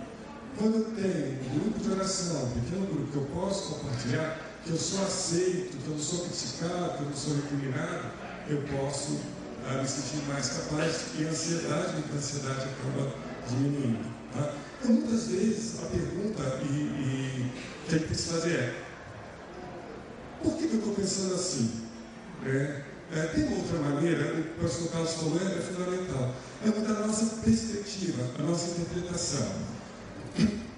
Quando 0.59 0.75
eu 0.77 0.85
tenho 0.85 1.41
um 1.41 1.61
grupo 1.61 1.79
de 1.81 1.91
oração, 1.91 2.45
um 2.45 2.61
pequeno 2.61 2.87
grupo 2.87 3.13
que 3.13 3.17
eu 3.17 3.27
posso 3.27 3.75
compartilhar, 3.75 4.41
que 4.65 4.71
eu 4.71 4.77
sou 4.77 5.03
aceito, 5.05 5.77
que 5.77 5.87
eu 5.87 5.95
não 5.95 6.03
sou 6.03 6.25
criticado, 6.25 6.97
que 6.97 7.03
eu 7.03 7.07
não 7.07 7.17
sou 7.17 7.37
recriminado, 7.37 8.11
eu 8.49 8.63
posso 8.77 9.21
ah, 9.67 9.81
me 9.81 9.89
sentir 9.89 10.25
mais 10.27 10.49
capaz 10.49 11.05
e 11.19 11.25
a 11.25 11.29
ansiedade, 11.29 12.05
a 12.13 12.17
ansiedade 12.17 12.61
acaba 12.61 13.15
diminuindo. 13.49 14.05
Tá? 14.33 14.55
Então, 14.81 14.95
muitas 14.95 15.27
vezes, 15.27 15.83
a 15.83 15.87
pergunta 15.87 16.61
e, 16.65 16.73
e, 16.73 17.53
que 17.89 17.95
a 17.95 17.99
gente 17.99 18.09
precisa 18.09 18.35
fazer 18.35 18.53
é: 18.53 18.83
por 20.43 20.57
que, 20.57 20.69
que 20.69 20.75
eu 20.75 20.79
estou 20.79 20.95
pensando 20.95 21.35
assim? 21.35 21.89
É, 22.47 22.83
é, 23.11 23.23
tem 23.35 23.45
uma 23.45 23.57
outra 23.57 23.79
maneira, 23.79 24.35
o 24.35 24.63
pastor 24.63 24.91
Carlos 24.91 25.13
falou, 25.15 25.41
é, 25.41 25.59
é 25.59 25.61
fundamental. 25.61 26.35
É 26.65 26.69
mudar 26.69 27.03
a 27.03 27.07
nossa 27.07 27.37
perspectiva, 27.37 28.23
a 28.39 28.43
nossa 28.43 28.71
interpretação. 28.71 29.49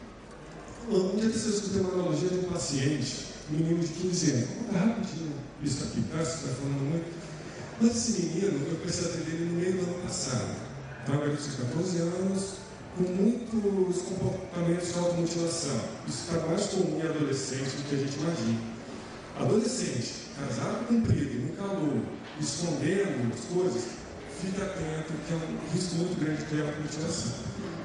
Um 0.89 1.15
dia 1.15 1.27
eu 1.27 1.31
escutei 1.31 1.83
uma 1.83 1.93
analogia 1.93 2.29
de 2.31 2.39
um 2.39 2.51
paciente, 2.51 3.27
um 3.49 3.57
menino 3.59 3.79
de 3.79 3.89
15 3.89 4.31
anos. 4.33 4.49
Vou 4.49 4.65
contar 4.65 4.79
rapidinho 4.87 5.33
isso 5.63 5.85
aqui, 5.85 6.03
tá? 6.11 6.19
Você 6.19 6.31
está 6.31 6.49
falando 6.49 6.91
muito. 6.91 7.05
Mas 7.81 7.91
esse 7.97 8.23
menino, 8.23 8.67
eu 8.69 8.77
comecei 8.77 9.05
a 9.05 9.09
atender 9.09 9.35
ele 9.35 9.45
no 9.45 9.61
meio 9.61 9.73
do 9.75 9.83
ano 9.85 10.03
passado. 10.03 10.57
Então, 11.03 11.23
ele 11.23 11.37
tinha 11.37 11.57
14 11.67 11.99
anos, 11.99 12.55
com 12.97 13.03
muitos 13.03 14.03
comportamentos 14.03 14.93
de 14.93 14.99
automutilação. 14.99 15.81
Isso 16.09 16.33
está 16.33 16.47
mais 16.47 16.67
comum 16.67 16.99
em 16.99 17.03
adolescente 17.03 17.71
do 17.77 17.89
que 17.89 17.95
a 17.95 17.99
gente 17.99 18.19
imagina. 18.19 18.61
Adolescente, 19.39 20.15
casado 20.39 20.87
comprido, 20.87 21.47
no 21.47 21.53
calor, 21.57 22.03
escondendo 22.41 23.33
as 23.33 23.41
coisas, 23.47 23.85
fica 24.41 24.65
atento 24.65 25.13
que 25.27 25.33
é 25.33 25.37
um 25.37 25.73
risco 25.73 25.95
muito 25.97 26.21
grande 26.21 26.43
de 26.43 26.51
ter 26.51 26.63
automutilação. 26.63 27.33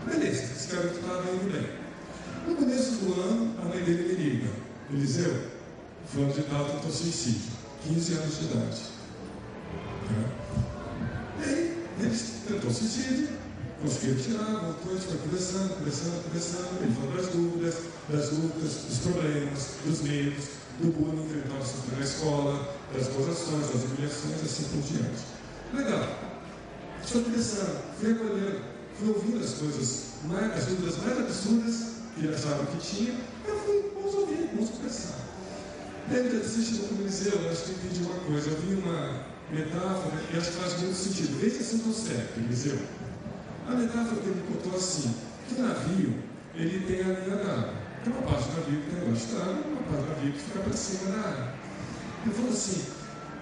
Beleza, 0.05 0.43
esse 0.43 0.75
garoto 0.75 0.95
estava 0.95 1.31
indo 1.31 1.51
bem. 1.51 1.85
No 2.47 2.55
começo 2.55 2.91
do 2.97 3.21
ano, 3.21 3.55
a 3.61 3.65
mãe 3.65 3.83
dele 3.83 4.03
me 4.03 4.23
liga. 4.23 4.49
Eliseu, 4.91 5.33
de 6.13 6.43
tal 6.43 6.65
tentou 6.65 6.91
suicídio. 6.91 7.51
15 7.83 8.13
anos 8.13 8.39
de 8.39 8.45
idade. 8.45 8.81
É. 10.11 11.41
E 11.41 11.49
aí, 11.49 11.83
ele 11.99 12.17
tentou 12.47 12.71
suicídio, 12.71 13.29
conseguiu 13.81 14.15
tirar, 14.17 14.45
voltou, 14.45 14.91
a 14.91 14.95
gente 14.95 15.07
foi 15.07 15.17
conversando, 15.17 15.75
conversando, 15.75 16.23
conversando. 16.23 16.83
Ele 16.83 16.95
falou 16.95 17.15
das 17.15 17.27
dúvidas, 17.27 17.75
das 18.09 18.29
dúvidas, 18.29 18.73
dos 18.87 18.97
problemas, 18.99 19.67
dos 19.85 20.01
medos, 20.01 20.45
do 20.79 20.91
bullying 20.91 21.27
que 21.27 21.33
ele 21.33 21.43
estava 21.43 21.97
na 21.97 22.03
escola, 22.03 22.77
das 22.93 23.07
gozações, 23.07 23.67
das 23.67 23.83
humilhações, 23.83 24.43
assim 24.43 24.63
por 24.65 24.81
diante. 24.81 25.23
Legal. 25.73 26.25
Estou 27.03 27.21
conversando, 27.23 27.81
fui 27.99 28.11
acolhendo, 28.11 28.61
fui 28.97 29.09
ouvindo 29.09 29.43
as 29.43 29.53
coisas, 29.53 30.03
mais, 30.23 30.53
as 30.53 30.65
dúvidas 30.65 30.97
mais 30.97 31.19
absurdas 31.19 31.75
que 32.15 32.25
ele 32.25 32.33
achava 32.33 32.65
que 32.65 32.77
tinha. 32.77 33.15
Eu 33.47 33.59
fui, 33.59 33.91
vamos 33.93 34.15
ouvir, 34.15 34.49
vamos 34.53 34.69
conversar. 34.71 35.19
Daí 36.07 36.19
ele 36.19 36.39
disse, 36.39 36.63
chegou 36.63 36.87
para 36.87 36.97
o 36.97 37.01
Eliseu, 37.01 37.33
eu 37.33 37.51
acho 37.51 37.63
que 37.63 37.71
entendi 37.71 38.03
uma 38.03 38.19
coisa. 38.19 38.49
Eu 38.49 38.57
vi 38.57 38.75
uma 38.75 39.25
metáfora 39.51 40.21
e 40.33 40.37
acho 40.37 40.51
que 40.51 40.57
faz 40.57 40.81
muito 40.81 40.95
sentido. 40.95 41.39
Vê 41.39 41.49
se 41.49 41.61
assim 41.61 41.77
tão 41.79 41.93
certo, 41.93 42.39
Eliseu. 42.39 42.79
A 43.67 43.71
metáfora 43.71 44.21
que 44.21 44.27
ele 44.27 44.45
botou 44.47 44.75
assim, 44.75 45.15
que 45.47 45.55
o 45.55 45.63
navio, 45.63 46.13
ele 46.53 46.85
tem 46.85 46.99
a 46.99 47.19
linha 47.19 47.35
d'água. 47.37 47.73
Tem 48.03 48.13
uma 48.13 48.21
parte 48.21 48.49
do 48.49 48.57
navio 48.59 48.81
que 48.81 48.89
tem 48.91 49.03
embaixo 49.03 49.27
d'água, 49.27 49.63
uma 49.65 49.81
parte 49.81 50.03
do 50.03 50.09
navio 50.09 50.31
que 50.33 50.39
fica 50.39 50.59
para 50.59 50.73
cima 50.73 51.11
da 51.11 51.29
água. 51.29 51.53
Ele 52.23 52.35
falou 52.35 52.51
assim, 52.51 52.85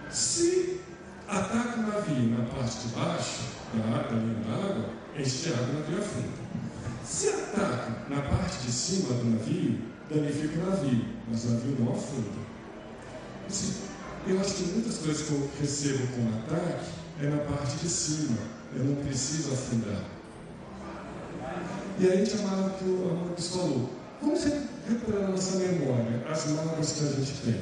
se 0.10 0.80
ataca 1.28 1.80
o 1.80 1.84
navio 1.84 2.38
na 2.38 2.46
parte 2.46 2.80
de 2.80 2.88
baixo 2.96 3.42
da, 3.74 3.96
água, 3.96 4.12
da 4.12 4.16
linha 4.16 4.40
d'água, 4.48 4.90
enche 5.18 5.50
de 5.50 5.54
água 5.54 5.68
o 5.68 5.80
navio 5.80 5.98
afunda. 6.00 6.44
Se 7.04 7.28
ataca 7.28 7.92
na 8.10 8.22
parte 8.22 8.66
de 8.66 8.72
cima 8.72 9.14
do 9.16 9.26
navio, 9.26 9.82
danifica 10.10 10.60
o 10.62 10.70
navio, 10.70 11.06
mas 11.28 11.44
o 11.44 11.50
navio 11.50 11.76
não 11.80 11.92
afunda. 11.92 12.30
Assim, 13.46 13.74
eu 14.26 14.40
acho 14.40 14.54
que 14.54 14.64
muitas 14.72 14.98
coisas 15.00 15.28
que 15.28 15.34
eu 15.34 15.50
recebo 15.60 16.08
com 16.08 16.30
ataque 16.40 17.03
é 17.26 17.30
na 17.30 17.38
parte 17.38 17.78
de 17.78 17.90
cima. 17.90 18.38
Eu 18.76 18.84
não 18.84 18.96
preciso 18.96 19.54
afundar. 19.54 20.04
E 22.00 22.08
aí 22.08 22.22
a 22.22 22.26
gente 22.26 22.42
amava 22.42 22.68
o 22.68 22.72
que 22.72 22.84
o 22.86 23.36
falou. 23.38 23.90
Vamos 24.22 24.44
recuperar 24.44 25.26
a 25.26 25.32
nossa 25.32 25.58
memória, 25.58 26.26
as 26.30 26.48
mágoas 26.48 26.94
que 26.94 27.04
a 27.04 27.08
gente 27.08 27.34
tem. 27.44 27.62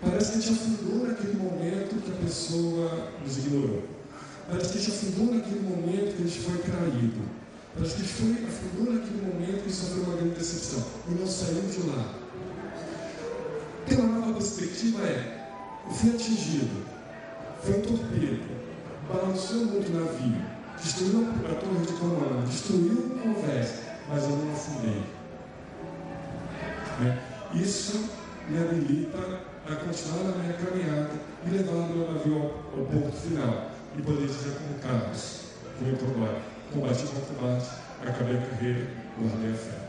Parece 0.00 0.32
que 0.32 0.38
a 0.38 0.40
gente 0.40 0.52
afundou 0.52 1.06
naquele 1.06 1.36
momento 1.36 2.02
que 2.02 2.10
a 2.10 2.24
pessoa 2.24 3.12
nos 3.22 3.38
ignorou. 3.38 3.84
Parece 4.48 4.72
que 4.72 4.78
a 4.78 4.80
gente 4.80 4.90
afundou 4.90 5.34
naquele 5.34 5.60
momento 5.60 6.16
que 6.16 6.22
a 6.22 6.26
gente 6.26 6.40
foi 6.40 6.58
traído. 6.58 7.22
Parece 7.74 7.94
que 7.94 8.02
a 8.02 8.04
gente 8.04 8.14
foi, 8.14 8.46
afundou 8.46 8.94
naquele 8.94 9.22
momento 9.22 9.64
que 9.64 9.72
sofreu 9.72 10.04
uma 10.04 10.16
grande 10.16 10.34
decepção. 10.34 10.84
E 11.08 11.14
não 11.14 11.26
saiu 11.26 11.62
de 11.62 11.88
lá. 11.88 12.14
Tem 13.86 13.98
uma 13.98 14.18
nova 14.18 14.32
perspectiva 14.34 15.02
é, 15.06 15.50
eu 15.86 15.92
fui 15.92 16.10
atingido, 16.10 16.86
foi 17.62 17.78
um 17.78 17.82
torpedo, 17.82 18.63
balançou 19.08 19.66
muito 19.66 19.90
o 19.90 20.00
navio, 20.00 20.36
destruiu 20.82 21.28
a 21.44 21.54
torre 21.54 21.86
de 21.86 21.92
comando, 21.94 22.46
destruiu 22.48 22.92
o 22.92 23.18
convés, 23.20 23.80
mas 24.08 24.24
eu 24.24 24.30
não 24.30 24.52
afundei. 24.52 25.02
Né? 27.00 27.18
Isso 27.54 28.10
me 28.48 28.58
habilita 28.58 29.40
a 29.66 29.76
continuar 29.76 30.24
na 30.24 30.42
minha 30.42 30.52
caminhada 30.54 31.10
e 31.46 31.50
levar 31.50 31.72
o 31.72 31.86
meu 31.88 32.12
navio 32.12 32.36
ao, 32.36 32.80
ao 32.80 32.86
ponto 32.86 33.16
final 33.16 33.70
e 33.96 34.02
poder 34.02 34.26
dizer 34.26 34.58
com 34.58 34.86
Carlos, 34.86 35.40
como 35.78 35.90
eu 35.90 35.94
estou 35.94 36.08
agora, 36.10 36.42
combati 36.72 37.04
com 37.06 37.34
combate, 37.34 37.70
acabei 38.02 38.36
a 38.36 38.40
carreira, 38.42 38.86
guardei 39.18 39.50
a 39.50 39.54
fé. 39.54 39.84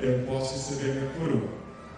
Eu 0.00 0.26
posso 0.26 0.54
receber 0.54 0.90
a 0.90 0.94
minha 0.94 1.10
coroa, 1.14 1.48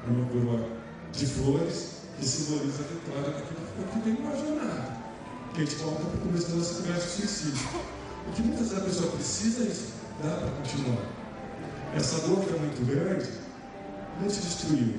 a 0.07 0.11
minha 0.11 0.27
coroa 0.27 0.69
de 1.13 1.27
flores 1.27 2.01
que 2.19 2.27
simboliza 2.27 2.83
a 2.83 2.87
vitória 2.87 3.31
daquilo 3.31 4.03
que 4.03 4.09
eu 4.09 4.17
uma 4.17 4.37
jornada. 4.37 5.00
Que 5.55 5.63
a 5.63 5.65
gente 5.65 5.77
coloca 5.77 6.05
para 6.05 6.21
começo 6.21 6.49
da 6.49 6.57
nossa 6.57 6.75
conversa 6.75 7.07
de 7.07 7.13
suicídio. 7.13 7.69
O 8.29 8.33
que 8.33 8.43
muitas 8.43 8.69
vezes 8.69 8.79
a 8.79 8.85
pessoa 8.85 9.11
precisa 9.13 9.63
é 9.65 9.67
isso, 9.67 9.93
dá 10.23 10.37
para 10.37 10.51
continuar. 10.51 11.05
Essa 11.95 12.29
dor 12.29 12.45
que 12.45 12.55
é 12.55 12.59
muito 12.59 12.87
grande, 12.87 13.29
não 14.21 14.29
te 14.29 14.41
destruiu, 14.41 14.95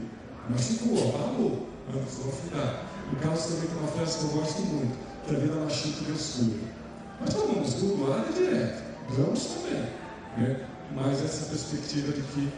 machucou, 0.49 1.15
abalou, 1.15 1.69
antes 1.95 2.15
de 2.17 2.29
afundar. 2.29 2.85
O 3.11 3.15
Carlos 3.17 3.43
também 3.43 3.67
tem 3.67 3.77
uma 3.77 3.87
frase 3.87 4.17
que 4.17 4.23
eu 4.23 4.29
gosto 4.41 4.61
muito, 4.61 4.97
que 5.25 5.35
a 5.35 5.39
vida 5.39 5.55
machuca 5.55 5.97
e 6.01 6.05
Deus 6.05 6.35
cura. 6.35 6.81
Mas 7.21 7.33
vamos 7.33 7.73
do 7.73 8.09
lado 8.09 8.33
direto, 8.33 8.83
vamos 9.09 9.45
também. 9.45 9.89
Né? 10.37 10.67
Mas 10.95 11.23
essa 11.23 11.45
perspectiva 11.45 12.11
de 12.11 12.21
que 12.21 12.51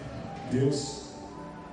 Deus 0.52 1.04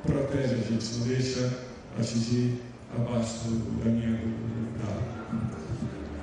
protege 0.04 0.54
a 0.54 0.58
gente, 0.58 0.94
não 0.98 1.06
deixa 1.06 1.50
atingir 1.98 2.60
abaixo 2.94 3.50
da 3.82 3.90
minha 3.90 4.18
da, 4.78 5.19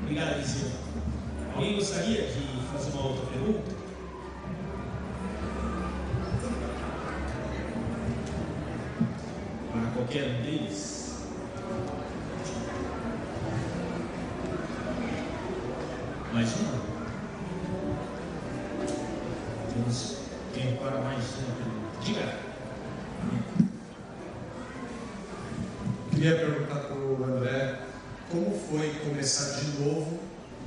Obrigado, 0.10 0.36
Eliseu. 0.36 0.72
Alguém 1.54 1.76
gostaria 1.76 2.22
de 2.22 2.40
fazer 2.72 2.92
uma 2.92 3.08
outra 3.08 3.26
pergunta? 3.26 3.76
Para 9.74 9.92
qualquer 9.94 10.28
um 10.30 10.42
deles? 10.44 11.28
Mais 16.32 16.56
uma? 16.56 16.82
Temos 19.74 20.20
tempo 20.54 20.84
para 20.86 21.02
mais 21.02 21.26
uma 21.36 21.56
pergunta. 21.58 22.06
Diga. 22.06 22.48
Queria 26.12 26.36
perguntar 26.38 26.80
para 26.80 26.96
o 26.96 27.24
André 27.26 27.67
como 28.38 28.52
foi 28.70 28.94
começar 29.04 29.60
de 29.60 29.80
novo 29.82 30.20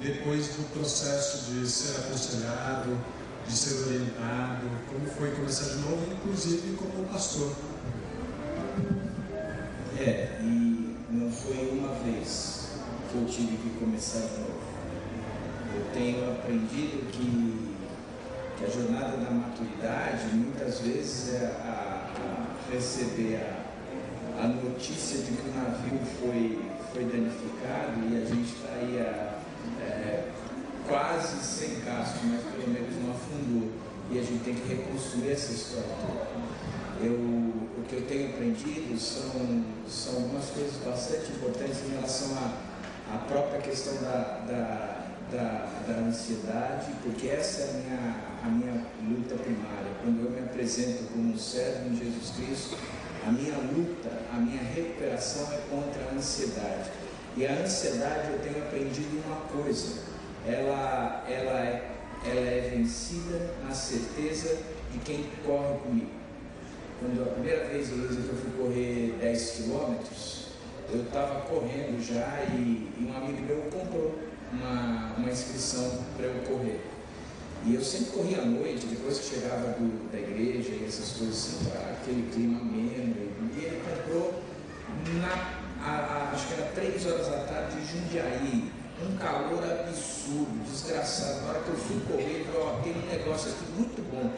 depois 0.02 0.48
do 0.48 0.72
processo 0.72 1.52
de 1.52 1.68
ser 1.68 2.00
aconselhado, 2.00 2.98
de 3.46 3.52
ser 3.52 3.86
orientado, 3.86 4.66
como 4.90 5.06
foi 5.06 5.30
começar 5.30 5.76
de 5.76 5.82
novo, 5.82 6.12
inclusive 6.12 6.76
como 6.76 7.06
pastor. 7.06 7.52
É, 10.00 10.38
e 10.40 10.96
não 11.10 11.30
foi 11.30 11.70
uma 11.70 11.94
vez 12.00 12.70
que 13.08 13.18
eu 13.18 13.26
tive 13.26 13.56
que 13.58 13.78
começar 13.78 14.20
de 14.20 14.40
novo. 14.40 14.60
Eu 15.76 15.84
tenho 15.92 16.28
aprendido 16.32 17.08
que, 17.12 17.76
que 18.58 18.64
a 18.64 18.68
jornada 18.68 19.16
da 19.16 19.30
maturidade 19.30 20.26
muitas 20.34 20.80
vezes 20.80 21.34
é 21.34 21.46
a, 21.62 22.10
a 22.16 22.72
receber 22.72 23.36
a, 23.36 23.59
a 24.42 24.48
notícia 24.48 25.18
de 25.18 25.32
que 25.32 25.48
o 25.50 25.54
navio 25.54 26.00
foi, 26.18 26.58
foi 26.94 27.04
danificado 27.04 28.00
e 28.10 28.22
a 28.22 28.24
gente 28.24 28.54
está 28.54 28.72
aí 28.72 28.98
a, 28.98 29.38
é, 29.82 30.28
quase 30.88 31.44
sem 31.44 31.80
casco, 31.80 32.20
mas 32.24 32.40
pelo 32.42 32.72
menos 32.72 32.96
não 33.04 33.10
afundou. 33.10 33.70
E 34.10 34.18
a 34.18 34.22
gente 34.22 34.42
tem 34.42 34.54
que 34.54 34.66
reconstruir 34.66 35.32
essa 35.32 35.52
história. 35.52 35.86
Eu, 37.02 37.12
o 37.12 37.84
que 37.86 37.96
eu 37.96 38.06
tenho 38.06 38.30
aprendido 38.30 38.98
são, 38.98 39.64
são 39.88 40.22
algumas 40.22 40.46
coisas 40.46 40.74
bastante 40.84 41.32
importantes 41.32 41.78
em 41.86 41.94
relação 41.94 42.28
à, 42.38 43.14
à 43.14 43.18
própria 43.18 43.60
questão 43.60 43.94
da, 44.02 44.44
da, 44.48 45.06
da, 45.30 45.68
da 45.86 46.00
ansiedade, 46.00 46.92
porque 47.02 47.28
essa 47.28 47.62
é 47.62 47.68
a 47.68 47.72
minha, 47.74 48.16
a 48.44 48.48
minha 48.48 48.86
luta 49.06 49.34
primária. 49.36 49.92
Quando 50.02 50.24
eu 50.24 50.30
me 50.30 50.40
apresento 50.40 51.04
como 51.12 51.32
um 51.32 51.38
servo 51.38 51.88
em 51.88 51.96
Jesus 51.96 52.32
Cristo, 52.36 52.76
a 53.26 53.30
minha 53.30 53.56
luta, 53.56 54.10
a 54.32 54.36
minha 54.36 54.62
recuperação 54.62 55.52
é 55.52 55.60
contra 55.68 56.02
a 56.10 56.14
ansiedade. 56.14 56.90
E 57.36 57.46
a 57.46 57.52
ansiedade 57.52 58.32
eu 58.32 58.38
tenho 58.40 58.64
aprendido 58.64 59.22
uma 59.26 59.40
coisa, 59.46 60.02
ela, 60.46 61.24
ela, 61.28 61.60
é, 61.60 61.90
ela 62.24 62.40
é 62.40 62.72
vencida 62.74 63.54
na 63.66 63.74
certeza 63.74 64.58
de 64.92 64.98
quem 65.00 65.26
corre 65.44 65.78
comigo. 65.78 66.10
Quando 66.98 67.22
a 67.22 67.32
primeira 67.32 67.68
vez, 67.68 67.90
Luísa, 67.90 68.20
que 68.20 68.28
eu 68.28 68.36
fui 68.36 68.50
correr 68.58 69.16
10 69.20 69.50
quilômetros, 69.50 70.46
eu 70.92 71.02
estava 71.02 71.42
correndo 71.42 72.02
já 72.02 72.44
e, 72.52 72.90
e, 72.98 73.08
um 73.08 73.16
amigo 73.16 73.40
meu 73.42 73.62
comprou 73.70 74.18
uma, 74.52 75.14
uma 75.16 75.30
inscrição 75.30 76.04
para 76.16 76.26
eu 76.26 76.42
correr. 76.42 76.80
E 77.64 77.74
eu 77.74 77.80
sempre 77.82 78.12
corria 78.12 78.40
à 78.40 78.44
noite, 78.44 78.86
depois 78.86 79.18
que 79.18 79.34
chegava 79.36 79.68
do, 79.78 80.10
da 80.10 80.18
igreja 80.18 80.70
e 80.70 80.84
essas 80.86 81.18
coisas 81.18 81.36
assim, 81.36 81.70
aquele 81.92 82.30
clima 82.32 82.60
ameno. 82.60 83.14
E 83.54 83.64
ele 83.64 83.82
comprou, 83.84 84.42
na, 85.20 85.60
a, 85.84 85.90
a, 85.90 86.30
acho 86.32 86.48
que 86.48 86.54
era 86.54 86.72
3 86.72 87.06
horas 87.06 87.26
da 87.28 87.44
tarde, 87.44 87.76
em 87.78 87.84
Jundiaí, 87.84 88.72
um 89.02 89.16
calor 89.16 89.62
absurdo, 89.62 90.64
desgraçado. 90.70 91.42
Na 91.42 91.50
hora 91.50 91.60
que 91.60 91.68
eu 91.68 91.76
fui 91.76 92.00
correr, 92.10 92.40
eu 92.40 92.44
falei, 92.46 92.60
ó, 92.60 92.80
tem 92.82 92.92
um 92.96 93.06
negócio 93.06 93.50
aqui 93.50 93.64
muito 93.76 94.02
bom 94.10 94.30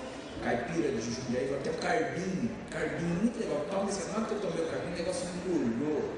caipira 0.42 0.90
de 0.90 1.00
Jundiaí, 1.00 1.54
até 1.54 1.70
o 1.70 1.74
cardinho, 1.74 2.50
cardinho 2.68 3.14
muito 3.22 3.38
legal. 3.38 3.64
Toma 3.70 3.88
esse 3.88 4.08
na 4.10 4.26
que 4.26 4.32
eu 4.32 4.40
tomei 4.40 4.64
o 4.64 4.68
cardinho, 4.68 4.94
o 4.94 4.98
negócio 4.98 5.28
me 5.28 5.54
engolhou. 5.54 6.10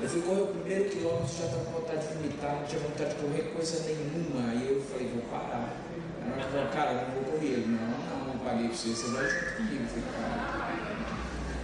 Eu 0.00 0.08
fui 0.08 0.22
correr 0.22 0.42
o 0.42 0.46
primeiro 0.46 0.90
quilômetro, 0.90 1.34
já 1.36 1.44
estava 1.46 1.64
com 1.64 1.72
vontade 1.72 2.06
de 2.06 2.14
vomitar, 2.14 2.56
não 2.56 2.66
tinha 2.66 2.80
vontade 2.80 3.10
de 3.10 3.16
correr 3.16 3.42
coisa 3.54 3.82
nenhuma. 3.82 4.50
Aí 4.50 4.68
eu 4.68 4.82
falei, 4.82 5.08
vou 5.08 5.22
parar. 5.30 5.83
Ela 6.32 6.48
falou, 6.50 6.68
cara, 6.68 6.92
não 6.92 7.14
vou 7.14 7.32
correr. 7.32 7.46
Ele, 7.46 7.66
não, 7.66 7.88
não, 7.88 8.34
não 8.34 8.38
paguei 8.38 8.68
para 8.68 8.76
você, 8.76 8.88
você 8.88 9.10
vai 9.12 9.28
junto 9.28 9.56
comigo. 9.56 9.82
Eu 9.82 9.88
falei, 9.88 10.04
cara. 10.14 10.64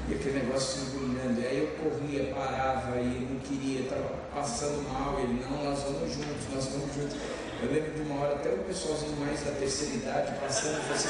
E 0.08 0.14
aquele 0.14 0.38
negócio 0.40 0.80
se 0.80 0.96
engolindo. 0.96 1.40
Aí 1.40 1.58
eu 1.58 1.68
corria, 1.78 2.34
parava 2.34 2.98
e 3.00 3.28
não 3.30 3.38
queria, 3.40 3.82
estava 3.82 4.10
passando 4.34 4.82
mal. 4.88 5.20
Ele, 5.20 5.40
não, 5.40 5.64
nós 5.64 5.82
vamos 5.84 6.12
juntos, 6.12 6.44
nós 6.52 6.66
vamos 6.66 6.94
juntos. 6.94 7.16
Eu 7.62 7.70
lembro 7.70 7.92
de 7.92 8.00
uma 8.02 8.22
hora 8.22 8.34
até 8.36 8.48
o 8.48 8.58
pessoalzinho 8.64 9.16
mais 9.20 9.44
da 9.44 9.52
terceira 9.52 9.94
idade 9.94 10.32
passando 10.40 10.78
e 10.78 10.82
falou 10.82 10.96
assim, 10.96 11.08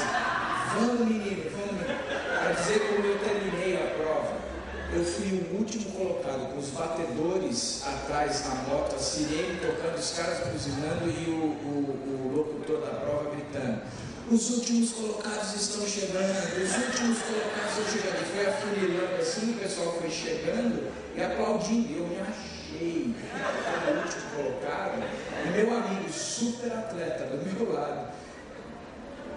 vamos 0.75 1.07
menino, 1.07 1.49
vamos 1.49 1.81
menino. 1.81 1.99
Para 2.39 2.51
dizer 2.51 2.79
como 2.87 3.07
eu 3.07 3.17
terminei 3.19 3.75
a 3.77 3.95
prova. 3.95 4.50
Eu 4.93 5.05
fui 5.05 5.47
o 5.49 5.57
último 5.57 5.89
colocado, 5.91 6.53
com 6.53 6.59
os 6.59 6.67
batedores 6.71 7.81
atrás 7.87 8.43
na 8.43 8.55
moto, 8.63 8.93
a 8.93 8.99
sirene 8.99 9.57
tocando, 9.61 9.97
os 9.97 10.11
caras 10.11 10.39
buzinando 10.47 11.09
e 11.09 11.29
o, 11.29 11.45
o, 11.63 12.29
o 12.29 12.35
locutor 12.35 12.81
da 12.81 12.99
prova 12.99 13.31
gritando. 13.31 13.83
Os 14.29 14.49
últimos 14.49 14.91
colocados 14.91 15.55
estão 15.55 15.87
chegando, 15.87 16.35
os 16.61 16.75
últimos 16.75 17.19
colocados 17.21 17.77
estão 17.77 17.85
chegando. 17.85 18.21
E 18.21 18.25
foi 18.35 18.45
afunilando 18.45 19.21
assim, 19.21 19.51
o 19.51 19.59
pessoal 19.59 19.93
foi 19.93 20.09
chegando 20.09 20.91
e 21.15 21.23
aplaudindo. 21.23 21.97
Eu 21.97 22.07
me 22.07 22.17
achei 22.19 23.15
o 23.15 23.97
último 23.97 24.23
colocado. 24.35 25.03
E 25.45 25.49
meu 25.51 25.77
amigo, 25.77 26.11
super 26.11 26.71
atleta, 26.71 27.25
do 27.25 27.59
meu 27.59 27.73
lado, 27.73 28.11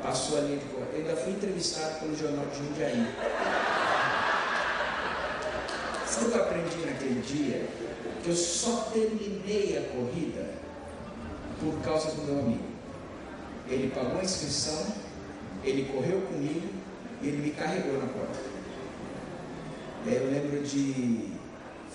passou 0.02 0.38
ali. 0.38 0.60
Eu 0.74 0.98
ainda 0.98 1.14
fui 1.14 1.32
entrevistado 1.32 2.00
pelo 2.00 2.16
Jornal 2.16 2.46
de 2.46 2.58
Jundiaí. 2.58 3.06
Sabe 6.14 6.26
o 6.26 6.30
que 6.30 6.38
eu 6.38 6.42
aprendi 6.44 6.86
naquele 6.86 7.20
dia? 7.22 7.68
Que 8.22 8.30
eu 8.30 8.36
só 8.36 8.88
terminei 8.92 9.76
a 9.76 9.92
corrida 9.92 10.48
por 11.58 11.74
causa 11.82 12.12
do 12.12 12.22
meu 12.22 12.38
amigo. 12.38 12.62
Ele 13.68 13.90
pagou 13.92 14.20
a 14.20 14.22
inscrição, 14.22 14.94
ele 15.64 15.90
correu 15.92 16.20
comigo 16.20 16.68
e 17.20 17.26
ele 17.26 17.38
me 17.38 17.50
carregou 17.50 17.94
na 17.94 18.06
prova. 18.06 18.30
Daí 20.04 20.14
eu 20.14 20.30
lembro 20.30 20.62
de 20.62 21.32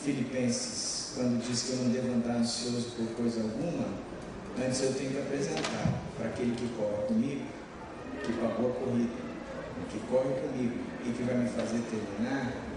Filipenses, 0.03 1.13
quando 1.15 1.41
diz 1.41 1.63
que 1.63 1.71
eu 1.71 1.77
não 1.77 1.89
devo 1.89 2.11
andar 2.11 2.39
ansioso 2.39 2.91
por 2.97 3.07
coisa 3.15 3.41
alguma, 3.41 3.85
antes 4.61 4.81
eu 4.81 4.93
tenho 4.95 5.11
que 5.11 5.19
apresentar 5.19 5.93
para 6.17 6.27
aquele 6.27 6.55
que 6.57 6.67
corre 6.75 7.07
comigo, 7.07 7.45
que 8.25 8.33
pagou 8.33 8.71
a 8.71 8.73
corrida, 8.83 9.13
que 9.89 9.99
corre 10.11 10.33
comigo 10.41 10.77
e 11.05 11.11
que 11.13 11.23
vai 11.23 11.35
me 11.35 11.47
fazer 11.47 11.79
terminar 11.89 12.68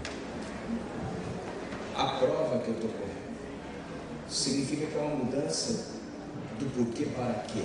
a 1.95 2.05
prova 2.19 2.59
que 2.59 2.69
eu 2.69 2.75
estou 2.75 2.89
correndo. 2.89 3.23
Significa 4.27 4.87
que 4.87 4.97
é 4.97 5.01
uma 5.01 5.15
mudança 5.15 5.93
do 6.59 6.65
porquê 6.75 7.05
para 7.15 7.33
quê. 7.47 7.63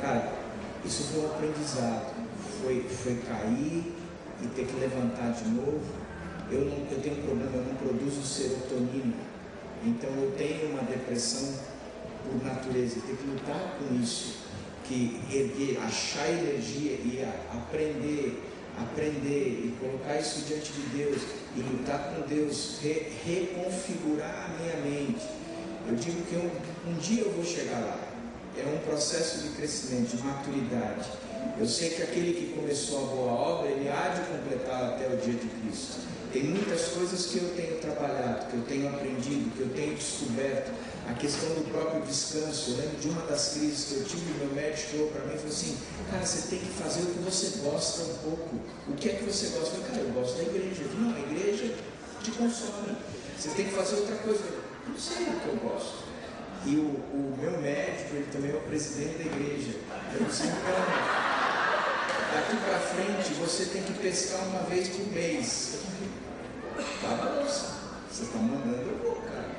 Cara, 0.00 0.32
isso 0.84 1.04
foi 1.04 1.22
um 1.22 1.26
aprendizado. 1.26 2.12
Foi, 2.60 2.82
foi 2.88 3.16
cair 3.16 3.92
e 4.42 4.46
ter 4.48 4.66
que 4.66 4.76
levantar 4.78 5.32
de 5.32 5.48
novo. 5.48 5.80
Eu, 6.50 6.64
não, 6.64 6.76
eu 6.90 7.00
tenho 7.00 7.18
um 7.18 7.22
problema, 7.22 7.50
eu 7.54 7.64
não 7.64 7.74
produzo 7.76 8.22
serotonina. 8.22 9.14
Então 9.84 10.10
eu 10.10 10.32
tenho 10.36 10.70
uma 10.70 10.82
depressão 10.82 11.54
por 12.24 12.44
natureza. 12.44 13.00
Tem 13.06 13.16
que 13.16 13.26
lutar 13.26 13.78
com 13.78 13.94
isso. 13.94 14.42
Que 14.84 15.20
erguer, 15.30 15.78
achar 15.84 16.28
energia 16.28 16.92
e 16.92 17.24
aprender, 17.52 18.42
aprender 18.78 19.66
e 19.66 19.74
colocar 19.80 20.18
isso 20.18 20.42
diante 20.46 20.72
de 20.72 20.82
Deus 20.96 21.22
e 21.56 21.60
lutar 21.60 22.14
com 22.14 22.26
Deus, 22.26 22.78
re, 22.82 23.12
reconfigurar 23.24 24.50
a 24.50 24.62
minha 24.62 24.76
mente. 24.76 25.26
Eu 25.88 25.96
digo 25.96 26.22
que 26.22 26.36
um, 26.36 26.90
um 26.90 26.94
dia 26.94 27.22
eu 27.22 27.32
vou 27.32 27.44
chegar 27.44 27.80
lá. 27.80 27.98
É 28.56 28.66
um 28.66 28.78
processo 28.86 29.42
de 29.42 29.48
crescimento, 29.50 30.16
de 30.16 30.22
maturidade. 30.22 31.10
Eu 31.58 31.66
sei 31.66 31.90
que 31.90 32.02
aquele 32.02 32.32
que 32.34 32.52
começou 32.54 33.04
a 33.04 33.06
boa 33.14 33.32
obra, 33.32 33.70
ele 33.70 33.88
há 33.88 34.08
de 34.08 34.20
completar 34.20 34.94
até 34.94 35.06
o 35.06 35.16
dia 35.16 35.34
de 35.34 35.48
Cristo. 35.48 36.00
Tem 36.32 36.44
muitas 36.44 36.88
coisas 36.88 37.26
que 37.26 37.38
eu 37.38 37.50
tenho 37.54 37.78
trabalhado, 37.78 38.46
que 38.46 38.56
eu 38.56 38.62
tenho 38.62 38.88
aprendido, 38.88 39.54
que 39.54 39.60
eu 39.60 39.68
tenho 39.70 39.94
descoberto. 39.94 40.70
A 41.08 41.14
questão 41.14 41.48
do 41.50 41.70
próprio 41.70 42.02
descanso. 42.02 42.70
Eu 42.70 42.76
lembro 42.76 42.96
de 43.00 43.08
uma 43.08 43.22
das 43.26 43.54
crises 43.54 43.84
que 43.86 43.94
eu 43.94 44.04
tive, 44.04 44.38
meu 44.38 44.54
médico 44.54 44.90
falou 44.90 45.08
para 45.08 45.22
mim, 45.22 45.36
falou 45.36 45.48
assim, 45.48 45.78
cara, 46.10 46.24
você 46.24 46.48
tem 46.48 46.58
que 46.60 46.72
fazer 46.80 47.02
o 47.02 47.06
que 47.06 47.18
você 47.18 47.58
gosta 47.58 48.02
um 48.02 48.18
pouco. 48.18 48.56
O 48.88 48.94
que 48.94 49.10
é 49.10 49.14
que 49.14 49.24
você 49.24 49.46
gosta? 49.58 49.76
Eu 49.76 49.82
falei, 49.82 49.90
cara, 49.90 50.00
eu 50.02 50.10
gosto 50.10 50.36
da 50.36 50.42
igreja. 50.44 50.82
Eu 50.82 50.88
falei, 50.88 51.04
não, 51.04 51.16
a 51.16 51.20
igreja 51.20 51.74
te 52.22 52.30
consome. 52.30 52.96
Você 53.36 53.48
tem 53.50 53.66
que 53.66 53.74
fazer 53.74 53.96
outra 53.96 54.16
coisa. 54.16 54.40
Eu 54.44 54.90
não 54.90 54.98
sei 54.98 55.26
o 55.26 55.40
que 55.40 55.48
eu 55.48 55.56
gosto. 55.56 56.12
E 56.64 56.76
o, 56.76 56.86
o 56.86 57.36
meu 57.40 57.60
médico, 57.60 58.14
ele 58.14 58.28
também 58.30 58.52
é 58.52 58.54
o 58.54 58.60
presidente 58.60 59.18
da 59.18 59.24
igreja. 59.24 59.78
Eu 60.14 60.24
disse, 60.26 60.44
então, 60.44 60.78
daqui 62.32 62.56
para 62.56 62.78
frente 62.78 63.34
você 63.34 63.64
tem 63.66 63.82
que 63.82 63.94
pescar 63.94 64.46
uma 64.46 64.62
vez 64.64 64.88
por 64.88 65.06
mês. 65.08 65.78
Tá 67.00 67.08
bom, 67.16 67.44
você 67.44 68.22
está 68.22 68.38
mandando 68.38 68.90
eu 68.90 68.98
vou, 69.02 69.16
cara. 69.16 69.50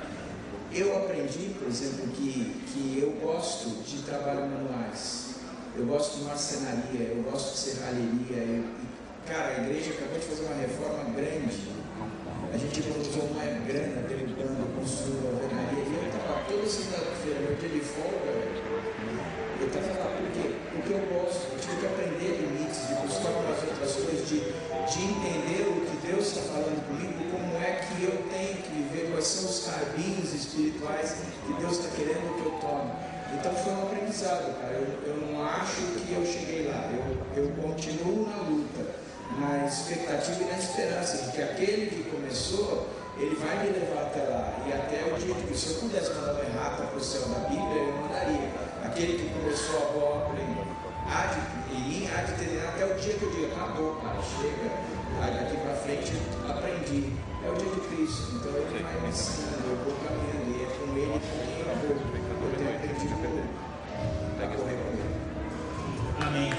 Eu 0.76 0.96
aprendi, 0.96 1.54
por 1.54 1.68
exemplo, 1.68 2.08
que, 2.16 2.50
que 2.66 2.98
eu 3.00 3.12
gosto 3.22 3.70
de 3.86 4.02
trabalho 4.02 4.40
manuais. 4.40 5.36
Eu 5.78 5.86
gosto 5.86 6.18
de 6.18 6.24
marcenaria, 6.24 7.14
eu 7.14 7.22
gosto 7.22 7.52
de 7.52 7.58
serralheria. 7.58 8.42
Eu, 8.42 8.64
cara, 9.24 9.54
a 9.54 9.62
igreja 9.62 9.92
acabou 9.92 10.18
de 10.18 10.26
fazer 10.26 10.42
uma 10.42 10.56
reforma 10.56 11.14
grande. 11.14 11.70
A 12.52 12.58
gente 12.58 12.80
economizou 12.80 13.22
uma 13.22 13.44
grana 13.70 14.02
derrubando, 14.02 14.66
construindo 14.74 15.22
a 15.22 15.30
alvenaria. 15.38 15.78
E 15.78 15.94
eu 15.94 16.10
estava 16.10 16.42
toda 16.42 16.66
segunda-feira, 16.66 17.38
meu 17.38 17.54
dia 17.54 17.68
de 17.70 17.80
folga, 17.80 18.34
eu 19.62 19.66
estava 19.70 19.94
lá 19.94 20.10
por 20.10 20.26
quê? 20.34 20.58
Porque 20.74 20.90
eu 20.90 21.02
gosto, 21.06 21.54
eu 21.54 21.58
tive 21.62 21.76
que 21.78 21.86
aprender 21.86 22.50
limites, 22.50 22.82
de 22.90 22.94
buscar 22.98 23.30
umas 23.30 23.62
outras 23.62 23.92
coisas, 23.94 24.26
de, 24.26 24.42
de 24.42 24.98
entender 25.06 25.70
o 25.70 25.86
que 25.86 25.96
Deus 26.02 26.26
está 26.34 26.42
falando 26.50 26.82
comigo, 26.90 27.13
é 27.64 27.80
que 27.80 28.04
eu 28.04 28.12
tenho 28.30 28.56
que 28.62 28.70
viver, 28.70 29.10
quais 29.10 29.26
são 29.26 29.50
os 29.50 29.66
caminhos 29.66 30.32
espirituais 30.34 31.16
que 31.46 31.52
Deus 31.54 31.78
está 31.78 31.88
querendo 31.96 32.36
que 32.36 32.46
eu 32.46 32.52
tome. 32.60 32.92
Então 33.32 33.54
foi 33.56 33.72
um 33.72 33.82
aprendizado, 33.82 34.60
cara. 34.60 34.74
Eu, 34.74 34.86
eu 35.08 35.16
não 35.26 35.44
acho 35.44 35.82
que 36.04 36.12
eu 36.12 36.24
cheguei 36.24 36.68
lá, 36.68 36.90
eu, 36.92 37.44
eu 37.44 37.50
continuo 37.62 38.28
na 38.28 38.36
luta, 38.42 38.86
na 39.40 39.66
expectativa 39.66 40.42
e 40.42 40.46
na 40.46 40.58
esperança 40.58 41.24
de 41.24 41.32
que 41.32 41.42
aquele 41.42 41.86
que 41.86 42.10
começou, 42.10 42.88
ele 43.18 43.34
vai 43.36 43.64
me 43.64 43.72
levar 43.72 44.02
até 44.02 44.22
lá. 44.28 44.54
E 44.66 44.72
até 44.72 45.12
o 45.12 45.18
dia 45.18 45.34
que, 45.34 45.56
se 45.56 45.70
eu 45.70 45.80
pudesse 45.80 46.12
mandar 46.14 46.34
uma 46.34 46.44
errata 46.44 46.82
para 46.84 46.96
o 46.96 47.02
céu 47.02 47.22
da 47.22 47.48
Bíblia, 47.48 47.82
eu 47.82 47.92
mandaria. 48.00 48.50
Aquele 48.84 49.18
que 49.18 49.40
começou 49.40 49.76
a 49.76 49.92
boa 49.92 50.34
há 51.06 51.26
de, 51.26 51.74
mim, 51.74 52.08
há 52.12 52.22
de 52.22 52.32
terminar 52.32 52.68
até 52.70 52.84
o 52.84 52.94
dia 52.94 53.14
que 53.14 53.22
eu 53.22 53.30
digo, 53.30 53.46
acabou, 53.54 53.96
cara, 53.96 54.20
chega. 54.22 54.94
Daqui 55.20 55.56
para 55.56 55.74
frente 55.76 56.12
aprendi. 56.48 57.33
É 57.44 57.50
o 57.50 57.54
dia 57.54 57.70
de 57.70 57.80
Cristo. 57.80 58.22
Então 58.36 58.52
ele 58.52 58.82
vai 58.82 59.00
me 59.00 59.08
ensinando, 59.08 59.68
eu 59.68 59.76
vou 59.84 59.94
caminhando, 60.00 60.48
e 60.50 60.62
é 60.62 60.66
com 60.66 60.96
ele 60.96 61.20
que 61.20 61.28
eu 61.28 61.74
vou. 61.80 61.94
Eu 62.44 62.56
tenho 62.56 62.70
aprendido 62.74 63.14
a 64.42 64.46
correr 64.46 64.76
com 64.76 64.88
ele. 64.92 65.14
Amém. 66.26 66.50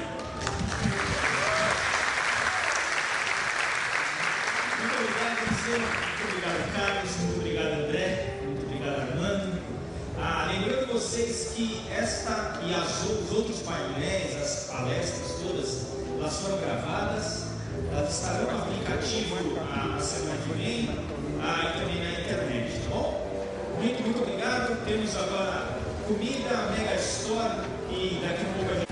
Muito 4.80 4.96
obrigado, 4.96 5.36
Priscila. 5.46 5.78
Muito 5.78 6.24
obrigado, 6.30 6.62
Carlos. 6.76 7.12
Muito 7.18 7.36
obrigado, 7.40 7.74
André. 7.74 8.40
Muito 8.44 8.64
obrigado, 8.66 8.98
Armando. 9.02 9.62
Ah, 10.18 10.48
lembrando 10.52 10.94
vocês 10.94 11.54
que 11.56 11.86
esta 11.92 12.62
e 12.64 12.74
as, 12.74 13.04
os 13.04 13.32
outros 13.32 13.62
painéis, 13.64 14.36
as 14.42 14.66
palestras 14.66 15.32
todas, 15.42 15.86
elas 16.20 16.38
foram 16.42 16.58
gravadas, 16.60 17.35
estarão 18.10 18.52
no 18.52 18.64
aplicativo 18.64 19.36
a 19.60 20.00
semana 20.00 20.38
que 20.44 20.54
vem 20.54 20.90
ah, 21.42 21.74
e 21.76 21.80
também 21.80 22.04
na 22.04 22.12
internet, 22.20 22.80
tá 22.82 22.90
bom? 22.90 23.26
Muito, 23.80 24.04
muito 24.04 24.22
obrigado. 24.22 24.86
Temos 24.86 25.16
agora 25.16 25.80
comida, 26.08 26.72
mega 26.78 26.96
store 26.96 27.62
e 27.90 28.20
daqui 28.22 28.44
a 28.44 28.54
pouco 28.54 28.72
a 28.72 28.76
gente 28.76 28.85